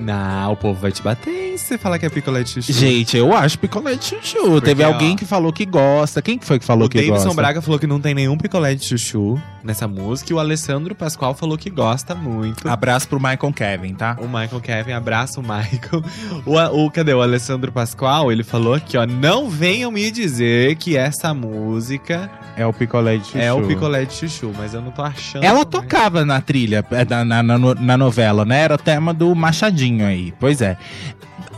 Não, 0.00 0.52
o 0.52 0.56
povo 0.56 0.80
vai 0.80 0.92
te 0.92 1.02
bater 1.02 1.58
se 1.58 1.66
você 1.66 1.78
falar 1.78 1.98
que 1.98 2.06
é 2.06 2.08
picolé 2.08 2.42
de 2.42 2.50
chuchu. 2.50 2.72
Gente, 2.72 3.16
eu 3.16 3.34
acho 3.34 3.58
picolé 3.58 3.94
de 3.94 4.04
chuchu. 4.04 4.60
Teve 4.60 4.82
ó, 4.82 4.88
alguém 4.88 5.14
que 5.14 5.24
falou 5.24 5.52
que 5.52 5.66
gosta. 5.66 6.22
Quem 6.22 6.38
que 6.38 6.46
foi 6.46 6.58
que 6.58 6.64
falou 6.64 6.86
o 6.86 6.88
que 6.88 6.98
Davidson 6.98 7.24
gosta? 7.24 7.34
Braga 7.34 7.60
falou 7.62 7.78
que 7.78 7.86
não 7.86 8.00
tem 8.00 8.14
nenhum 8.14 8.36
picolé 8.36 8.74
de 8.74 8.84
chuchu 8.84 9.40
nessa 9.62 9.86
música. 9.86 10.32
E 10.32 10.34
o 10.34 10.38
Alessandro 10.38 10.94
Pascoal 10.94 11.34
falou 11.34 11.58
que 11.58 11.68
gosta 11.68 12.14
muito. 12.14 12.68
Abraço 12.68 13.08
pro 13.08 13.18
Michael 13.20 13.52
Kevin, 13.54 13.94
tá? 13.94 14.16
O 14.20 14.26
Michael 14.26 14.60
Kevin, 14.60 14.92
abraça 14.92 15.38
o 15.40 15.42
Michael. 15.44 16.02
O, 16.46 16.84
o, 16.84 16.90
cadê 16.90 17.12
o 17.12 17.20
Alessandro 17.20 17.70
Pascoal? 17.70 18.32
Ele 18.32 18.42
falou 18.42 18.74
aqui, 18.74 18.96
ó. 18.96 19.06
Não 19.06 19.48
venham 19.50 19.90
me 19.90 20.10
dizer 20.10 20.76
que 20.76 20.96
essa 20.96 21.34
música 21.34 22.30
É 22.56 22.64
o 22.66 22.72
picolé 22.72 23.16
de 23.18 23.26
chuchu. 23.26 23.38
é 23.38 23.52
o 23.52 23.66
picolé 23.66 24.04
de 24.04 24.14
chuchu, 24.14 24.52
mas 24.56 24.72
eu 24.74 24.80
não 24.80 24.90
tô 24.90 25.02
achando. 25.02 25.44
Ela 25.44 25.64
também. 25.64 25.88
tocava 25.88 26.24
na 26.24 26.40
trilha, 26.40 26.84
é, 26.90 27.04
na, 27.04 27.24
na, 27.24 27.42
na 27.42 27.58
na 27.74 27.96
novela, 27.96 28.44
né? 28.44 28.60
Era 28.62 28.74
o 28.74 28.78
tema 28.78 29.12
do 29.12 29.34
Machadinho 29.34 29.89
aí. 30.02 30.34
Pois 30.38 30.60
é. 30.60 30.76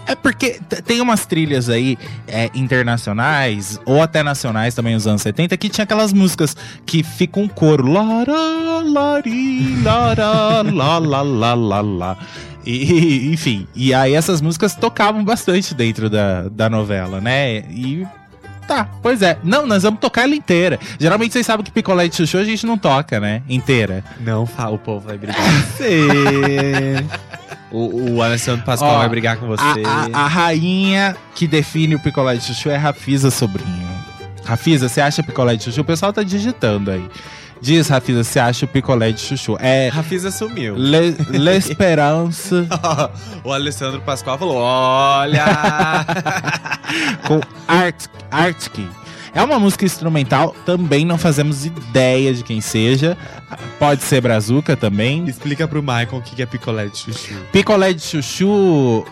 É 0.06 0.16
porque 0.16 0.58
tem 0.84 1.00
umas 1.00 1.26
trilhas 1.26 1.68
aí 1.68 1.96
é, 2.26 2.50
internacionais, 2.54 3.80
ou 3.86 4.02
até 4.02 4.22
nacionais 4.22 4.74
também, 4.74 4.94
nos 4.94 5.06
anos 5.06 5.22
70, 5.22 5.56
que 5.56 5.68
tinha 5.68 5.84
aquelas 5.84 6.12
músicas 6.12 6.56
que 6.84 7.02
fica 7.02 7.38
um 7.38 7.46
coro. 7.46 7.86
Lara, 7.86 8.82
lari, 8.84 9.80
lara, 9.82 10.62
la, 10.62 10.98
la, 10.98 11.22
la, 11.22 11.54
la, 11.54 11.80
la. 11.80 12.18
E, 12.66 13.30
enfim, 13.32 13.66
e 13.74 13.94
aí 13.94 14.14
essas 14.14 14.40
músicas 14.40 14.74
tocavam 14.74 15.24
bastante 15.24 15.74
dentro 15.74 16.10
da, 16.10 16.48
da 16.48 16.68
novela, 16.68 17.20
né? 17.20 17.58
E 17.70 18.06
Tá, 18.66 18.88
pois 19.02 19.22
é. 19.22 19.38
Não, 19.42 19.66
nós 19.66 19.82
vamos 19.82 20.00
tocar 20.00 20.22
ela 20.22 20.34
inteira. 20.34 20.78
Geralmente 20.98 21.32
vocês 21.32 21.44
sabem 21.44 21.64
que 21.64 21.70
picolé 21.70 22.08
de 22.08 22.16
chuchu 22.16 22.38
a 22.38 22.44
gente 22.44 22.64
não 22.64 22.78
toca, 22.78 23.18
né? 23.18 23.42
Inteira. 23.48 24.04
Não 24.20 24.46
fala, 24.46 24.76
o 24.76 24.78
povo 24.78 25.06
vai 25.06 25.18
brigar. 25.18 25.36
o, 27.72 28.14
o 28.16 28.22
Alessandro 28.22 28.64
Pascoal 28.64 28.94
Ó, 28.96 28.98
vai 28.98 29.08
brigar 29.08 29.36
com 29.38 29.46
você. 29.46 29.62
A, 29.84 30.18
a- 30.20 30.24
a 30.24 30.26
rainha 30.26 31.16
que 31.34 31.46
define 31.46 31.94
o 31.94 31.98
picolé 32.00 32.36
de 32.36 32.44
chuchu 32.44 32.68
é 32.70 32.76
Rafisa 32.76 33.30
Sobrinho. 33.30 33.90
Rafisa, 34.44 34.88
você 34.88 35.00
acha 35.00 35.22
picolé 35.22 35.56
de 35.56 35.64
chuchu? 35.64 35.80
O 35.80 35.84
pessoal 35.84 36.12
tá 36.12 36.22
digitando 36.22 36.90
aí. 36.90 37.08
Diz, 37.60 37.86
Rafisa, 37.88 38.24
você 38.24 38.40
acha 38.40 38.64
o 38.64 38.68
picolé 38.68 39.12
de 39.12 39.20
chuchu? 39.20 39.56
É 39.60 39.88
Rafisa 39.88 40.32
sumiu. 40.32 40.74
Le- 40.76 41.14
L'Espérance 41.30 42.52
o 43.44 43.52
Alessandro 43.52 44.00
Pascoal 44.00 44.36
falou: 44.36 44.56
Olha! 44.56 45.44
com 47.26 47.40
Art, 47.68 48.06
Arctic. 48.30 48.84
É 49.34 49.42
uma 49.42 49.58
música 49.58 49.84
instrumental, 49.86 50.54
também 50.66 51.06
não 51.06 51.16
fazemos 51.16 51.64
ideia 51.64 52.34
de 52.34 52.42
quem 52.42 52.60
seja. 52.60 53.16
Pode 53.78 54.02
ser 54.02 54.20
Brazuca 54.20 54.76
também. 54.76 55.24
Explica 55.26 55.66
pro 55.66 55.80
Michael 55.82 56.08
o 56.18 56.20
que 56.22 56.42
é 56.42 56.46
picolé 56.46 56.86
de 56.86 56.98
chuchu. 56.98 57.34
Picolé 57.50 57.92
de 57.94 58.02
chuchu, 58.02 58.46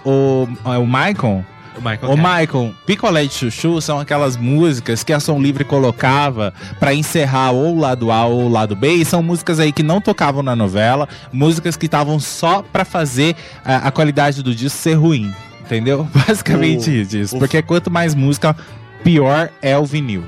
o, 0.04 0.46
o 0.64 0.86
Maicon, 0.86 1.42
O 1.74 1.80
Michael. 1.80 1.98
Quer. 2.14 2.16
Maicon, 2.16 2.74
Picolé 2.84 3.24
de 3.24 3.32
Chuchu 3.32 3.80
são 3.80 3.98
aquelas 3.98 4.36
músicas 4.36 5.02
que 5.02 5.12
a 5.12 5.20
Som 5.20 5.40
Livre 5.40 5.64
colocava 5.64 6.52
pra 6.78 6.92
encerrar 6.92 7.52
ou 7.52 7.76
o 7.76 7.80
lado 7.80 8.12
A 8.12 8.26
ou 8.26 8.42
o 8.44 8.48
lado 8.48 8.76
B, 8.76 8.92
e 8.96 9.04
são 9.06 9.22
músicas 9.22 9.58
aí 9.58 9.72
que 9.72 9.82
não 9.82 10.02
tocavam 10.02 10.42
na 10.42 10.54
novela, 10.54 11.08
músicas 11.32 11.76
que 11.76 11.86
estavam 11.86 12.20
só 12.20 12.62
pra 12.62 12.84
fazer 12.84 13.34
a, 13.64 13.88
a 13.88 13.90
qualidade 13.90 14.42
do 14.42 14.54
disco 14.54 14.78
ser 14.78 14.94
ruim, 14.94 15.32
entendeu? 15.64 16.06
Basicamente 16.26 16.90
O- 16.90 16.92
isso, 17.16 17.36
o- 17.36 17.38
porque 17.38 17.62
quanto 17.62 17.90
mais 17.90 18.14
música, 18.14 18.54
pior 19.02 19.50
é 19.60 19.76
o 19.76 19.84
vinil. 19.84 20.24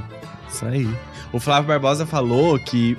Isso 0.49 0.65
aí. 0.67 0.89
O 1.33 1.41
Flávio 1.41 1.69
Barbosa 1.69 2.05
falou 2.05 2.59
que 2.59 2.97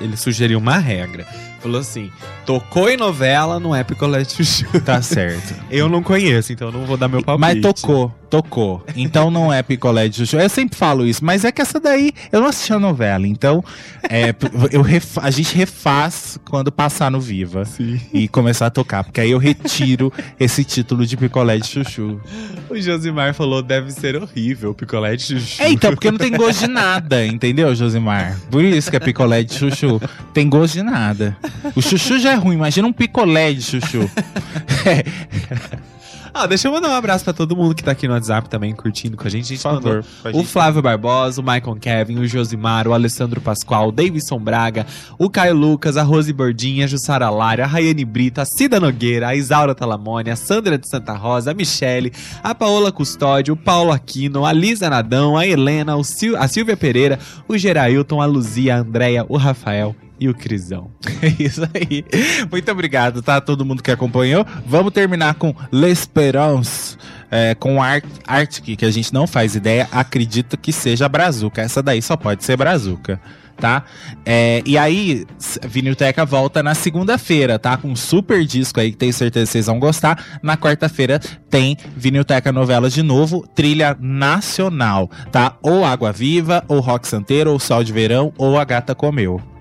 ele 0.00 0.16
sugeriu 0.16 0.58
uma 0.58 0.78
regra. 0.78 1.26
Falou 1.60 1.80
assim: 1.80 2.10
tocou 2.44 2.88
em 2.88 2.96
novela, 2.96 3.58
não 3.58 3.74
é 3.74 3.82
picolé 3.82 4.22
de 4.22 4.32
chuchu. 4.32 4.80
Tá 4.82 5.00
certo. 5.02 5.54
Eu 5.70 5.88
não 5.88 6.02
conheço, 6.02 6.52
então 6.52 6.68
eu 6.68 6.72
não 6.72 6.86
vou 6.86 6.96
dar 6.96 7.08
meu 7.08 7.22
palpite. 7.22 7.60
Mas 7.60 7.60
tocou, 7.60 8.14
tocou. 8.28 8.84
Então 8.96 9.30
não 9.30 9.52
é 9.52 9.62
picolé 9.62 10.08
de 10.08 10.16
chuchu. 10.16 10.36
Eu 10.36 10.48
sempre 10.48 10.76
falo 10.76 11.06
isso, 11.06 11.24
mas 11.24 11.44
é 11.44 11.52
que 11.52 11.62
essa 11.62 11.80
daí 11.80 12.12
eu 12.30 12.40
não 12.40 12.48
assisti 12.48 12.72
a 12.72 12.78
novela. 12.78 13.26
Então 13.26 13.64
é, 14.08 14.34
eu 14.70 14.84
a 15.22 15.30
gente 15.30 15.54
refaz 15.56 16.38
quando 16.48 16.70
passar 16.70 17.10
no 17.10 17.20
Viva 17.20 17.64
Sim. 17.64 18.00
e 18.12 18.28
começar 18.28 18.66
a 18.66 18.70
tocar, 18.70 19.04
porque 19.04 19.20
aí 19.20 19.30
eu 19.30 19.38
retiro 19.38 20.12
esse 20.38 20.64
título 20.64 21.06
de 21.06 21.16
picolé 21.16 21.58
de 21.58 21.66
chuchu. 21.66 22.20
O 22.68 22.80
Josimar 22.80 23.34
falou: 23.34 23.62
deve 23.62 23.90
ser 23.90 24.16
horrível 24.16 24.70
o 24.70 24.74
picolé 24.74 25.16
de 25.16 25.22
chuchu. 25.22 25.62
É, 25.62 25.70
então, 25.70 25.92
porque 25.92 26.10
não 26.10 26.18
tem 26.18 26.32
gosto 26.32 26.60
de 26.60 26.68
nada, 26.68 27.26
entendeu, 27.26 27.74
Josimar? 27.74 28.38
Por 28.50 28.64
isso 28.64 28.90
que 28.90 28.96
é 28.96 29.00
picolé 29.00 29.42
de 29.42 29.54
chuchu. 29.54 30.00
Tem 30.32 30.48
gosto 30.48 30.74
de 30.74 30.82
nada. 30.82 31.36
O 31.74 31.82
chuchu 31.82 32.18
já 32.18 32.32
é 32.32 32.34
ruim, 32.34 32.56
imagina 32.56 32.86
um 32.86 32.92
picolé 32.92 33.52
de 33.52 33.62
chuchu. 33.62 34.10
Ah, 36.38 36.46
deixa 36.46 36.68
eu 36.68 36.72
mandar 36.72 36.90
um 36.90 36.94
abraço 36.94 37.24
pra 37.24 37.32
todo 37.32 37.56
mundo 37.56 37.74
que 37.74 37.82
tá 37.82 37.92
aqui 37.92 38.06
no 38.06 38.12
WhatsApp 38.12 38.48
também 38.50 38.74
curtindo 38.74 39.16
com 39.16 39.26
a 39.26 39.30
gente. 39.30 39.44
A 39.44 39.48
gente 39.56 39.62
Por 39.62 39.72
mandou 39.72 39.92
O 40.40 40.44
Flávio 40.44 40.82
Barbosa, 40.82 41.40
o 41.40 41.44
Michael 41.44 41.76
Kevin, 41.80 42.18
o 42.18 42.26
Josimar, 42.26 42.86
o 42.86 42.92
Alessandro 42.92 43.40
Pascoal, 43.40 43.88
o 43.88 43.92
Davidson 43.92 44.38
Braga, 44.38 44.86
o 45.18 45.30
Caio 45.30 45.54
Lucas, 45.54 45.96
a 45.96 46.02
Rose 46.02 46.30
Bordinha, 46.32 46.84
a 46.84 46.88
Jussara 46.88 47.30
Lara, 47.30 47.64
a 47.64 47.66
Rayane 47.66 48.04
Brito, 48.04 48.40
a 48.40 48.44
Cida 48.44 48.78
Nogueira, 48.78 49.28
a 49.28 49.34
Isaura 49.34 49.74
Talamone, 49.74 50.30
a 50.30 50.36
Sandra 50.36 50.76
de 50.76 50.86
Santa 50.88 51.14
Rosa, 51.14 51.52
a 51.52 51.54
Michele, 51.54 52.12
a 52.42 52.54
Paola 52.54 52.92
Custódio, 52.92 53.54
o 53.54 53.56
Paulo 53.56 53.90
Aquino, 53.90 54.44
a 54.44 54.52
Lisa 54.52 54.90
Nadão, 54.90 55.38
a 55.38 55.46
Helena, 55.46 55.96
o 55.96 56.04
Sil- 56.04 56.36
a 56.36 56.46
Silvia 56.48 56.76
Pereira, 56.76 57.18
o 57.48 57.56
Gerailton, 57.56 58.20
a 58.20 58.26
Luzia, 58.26 58.74
a 58.76 58.78
Andréia, 58.80 59.24
o 59.28 59.38
Rafael 59.38 59.96
e 60.18 60.28
o 60.28 60.34
Crisão. 60.34 60.90
É 61.22 61.42
isso 61.42 61.62
aí. 61.74 62.04
Muito 62.50 62.70
obrigado, 62.70 63.22
tá? 63.22 63.40
Todo 63.40 63.64
mundo 63.64 63.82
que 63.82 63.90
acompanhou. 63.90 64.46
Vamos 64.66 64.92
terminar 64.92 65.34
com 65.34 65.54
L'Espérance, 65.72 66.96
é, 67.30 67.54
com 67.54 67.82
Ar 67.82 68.02
Arctic, 68.26 68.78
que 68.78 68.84
a 68.84 68.90
gente 68.90 69.14
não 69.14 69.26
faz 69.26 69.54
ideia. 69.54 69.88
Acredito 69.90 70.58
que 70.58 70.72
seja 70.72 71.08
Brazuca. 71.08 71.62
Essa 71.62 71.82
daí 71.82 72.02
só 72.02 72.16
pode 72.16 72.44
ser 72.44 72.56
Brazuca. 72.56 73.20
Tá? 73.56 73.84
É, 74.26 74.62
e 74.66 74.76
aí, 74.76 75.24
Vinilteca 75.66 76.26
volta 76.26 76.62
na 76.62 76.74
segunda-feira, 76.74 77.58
tá? 77.58 77.74
Com 77.78 77.88
um 77.88 77.96
super 77.96 78.44
disco 78.44 78.78
aí 78.78 78.90
que 78.90 78.98
tenho 78.98 79.14
certeza 79.14 79.46
que 79.46 79.52
vocês 79.52 79.66
vão 79.66 79.80
gostar. 79.80 80.22
Na 80.42 80.58
quarta-feira 80.58 81.18
tem 81.48 81.78
Vinilteca 81.96 82.52
Novelas 82.52 82.92
de 82.92 83.02
novo, 83.02 83.46
trilha 83.54 83.96
nacional, 83.98 85.10
tá? 85.32 85.56
Ou 85.62 85.86
Água 85.86 86.12
Viva, 86.12 86.62
ou 86.68 86.80
Rock 86.80 87.08
Santeiro, 87.08 87.50
ou 87.50 87.58
Sol 87.58 87.82
de 87.82 87.94
Verão, 87.94 88.30
ou 88.36 88.58
A 88.58 88.64
Gata 88.64 88.94
Comeu. 88.94 89.55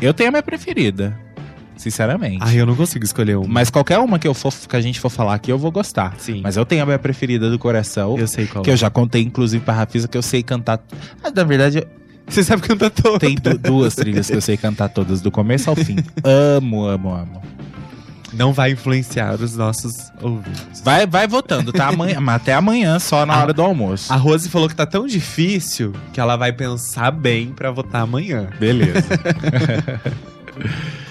Eu 0.00 0.14
tenho 0.14 0.28
a 0.28 0.32
minha 0.32 0.42
preferida. 0.42 1.18
sinceramente. 1.76 2.38
Ai, 2.40 2.60
eu 2.60 2.66
não 2.66 2.74
consigo 2.74 3.04
escolher 3.04 3.36
uma. 3.36 3.46
Mas 3.46 3.70
qualquer 3.70 3.98
uma 3.98 4.18
que, 4.18 4.26
eu 4.26 4.34
for, 4.34 4.52
que 4.52 4.74
a 4.76 4.80
gente 4.80 4.98
for 4.98 5.08
falar 5.10 5.34
aqui, 5.34 5.50
eu 5.52 5.58
vou 5.58 5.70
gostar. 5.70 6.14
Sim. 6.18 6.40
Mas 6.42 6.56
eu 6.56 6.64
tenho 6.66 6.82
a 6.82 6.86
minha 6.86 6.98
preferida 6.98 7.48
do 7.50 7.58
coração. 7.58 8.18
Eu 8.18 8.26
sei 8.26 8.46
qual 8.46 8.64
Que 8.64 8.70
é. 8.70 8.72
eu 8.72 8.76
já 8.76 8.90
contei, 8.90 9.22
inclusive, 9.22 9.64
pra 9.64 9.74
Rafisa, 9.74 10.08
que 10.08 10.18
eu 10.18 10.22
sei 10.22 10.42
cantar. 10.42 10.80
Ah, 11.22 11.30
na 11.34 11.44
verdade, 11.44 11.86
Você 12.26 12.42
sabe 12.42 12.62
cantar 12.62 12.90
todo. 12.90 13.18
tem 13.20 13.34
du- 13.36 13.56
duas 13.58 13.94
trilhas 13.94 14.28
que 14.28 14.36
eu 14.36 14.40
sei 14.40 14.56
cantar 14.56 14.88
todas, 14.88 15.20
do 15.20 15.30
começo 15.30 15.70
ao 15.70 15.76
fim. 15.76 15.96
amo, 16.24 16.84
amo, 16.84 17.14
amo. 17.14 17.42
Não 18.32 18.52
vai 18.52 18.72
influenciar 18.72 19.34
os 19.40 19.56
nossos 19.56 20.12
ouvintes. 20.20 20.80
Vai, 20.84 21.06
vai 21.06 21.26
votando, 21.26 21.72
tá? 21.72 21.88
Amanhã, 21.88 22.20
mas 22.20 22.36
até 22.42 22.54
amanhã, 22.54 22.98
só 22.98 23.24
na 23.24 23.34
Ah. 23.34 23.42
hora 23.42 23.52
do 23.52 23.62
almoço. 23.62 24.12
A 24.12 24.16
Rose 24.16 24.48
falou 24.48 24.68
que 24.68 24.74
tá 24.74 24.86
tão 24.86 25.06
difícil 25.06 25.94
que 26.12 26.20
ela 26.20 26.36
vai 26.36 26.52
pensar 26.52 27.10
bem 27.10 27.48
pra 27.52 27.70
votar 27.70 28.02
amanhã. 28.02 28.48
Beleza. 28.60 29.04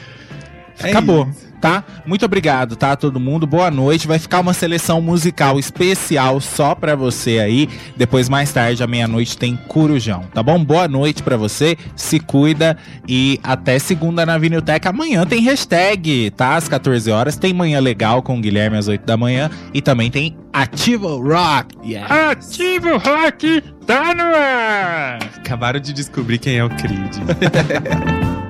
É 0.79 0.89
Acabou, 0.89 1.27
isso. 1.29 1.47
tá? 1.59 1.83
Muito 2.05 2.23
obrigado, 2.25 2.75
tá, 2.75 2.95
todo 2.95 3.19
mundo? 3.19 3.47
Boa 3.47 3.71
noite. 3.71 4.07
Vai 4.07 4.19
ficar 4.19 4.39
uma 4.39 4.53
seleção 4.53 5.01
musical 5.01 5.57
especial 5.57 6.39
só 6.39 6.75
pra 6.75 6.95
você 6.95 7.39
aí. 7.39 7.67
Depois, 7.95 8.29
mais 8.29 8.51
tarde, 8.51 8.83
à 8.83 8.87
meia-noite, 8.87 9.37
tem 9.37 9.55
Curujão, 9.67 10.23
tá 10.33 10.43
bom? 10.43 10.63
Boa 10.63 10.87
noite 10.87 11.23
pra 11.23 11.35
você, 11.35 11.77
se 11.95 12.19
cuida 12.19 12.77
e 13.07 13.39
até 13.43 13.79
segunda 13.79 14.25
na 14.25 14.37
Vinilteca. 14.37 14.89
Amanhã 14.89 15.25
tem 15.25 15.41
hashtag, 15.41 16.31
tá? 16.31 16.55
Às 16.55 16.67
14 16.67 17.09
horas. 17.09 17.35
Tem 17.37 17.53
Manhã 17.53 17.79
Legal 17.79 18.21
com 18.21 18.37
o 18.37 18.41
Guilherme 18.41 18.77
às 18.77 18.87
8 18.87 19.05
da 19.05 19.17
manhã 19.17 19.49
e 19.73 19.81
também 19.81 20.11
tem 20.11 20.37
Ativa 20.53 21.07
Rock. 21.09 21.75
Yeah. 21.83 22.31
Ativo 22.31 22.97
Rock 22.97 23.61
tá 23.85 24.13
no 24.13 24.23
ar! 24.23 25.19
Acabaram 25.37 25.79
de 25.79 25.91
descobrir 25.93 26.37
quem 26.37 26.57
é 26.57 26.63
o 26.63 26.69
Creed. 26.69 27.15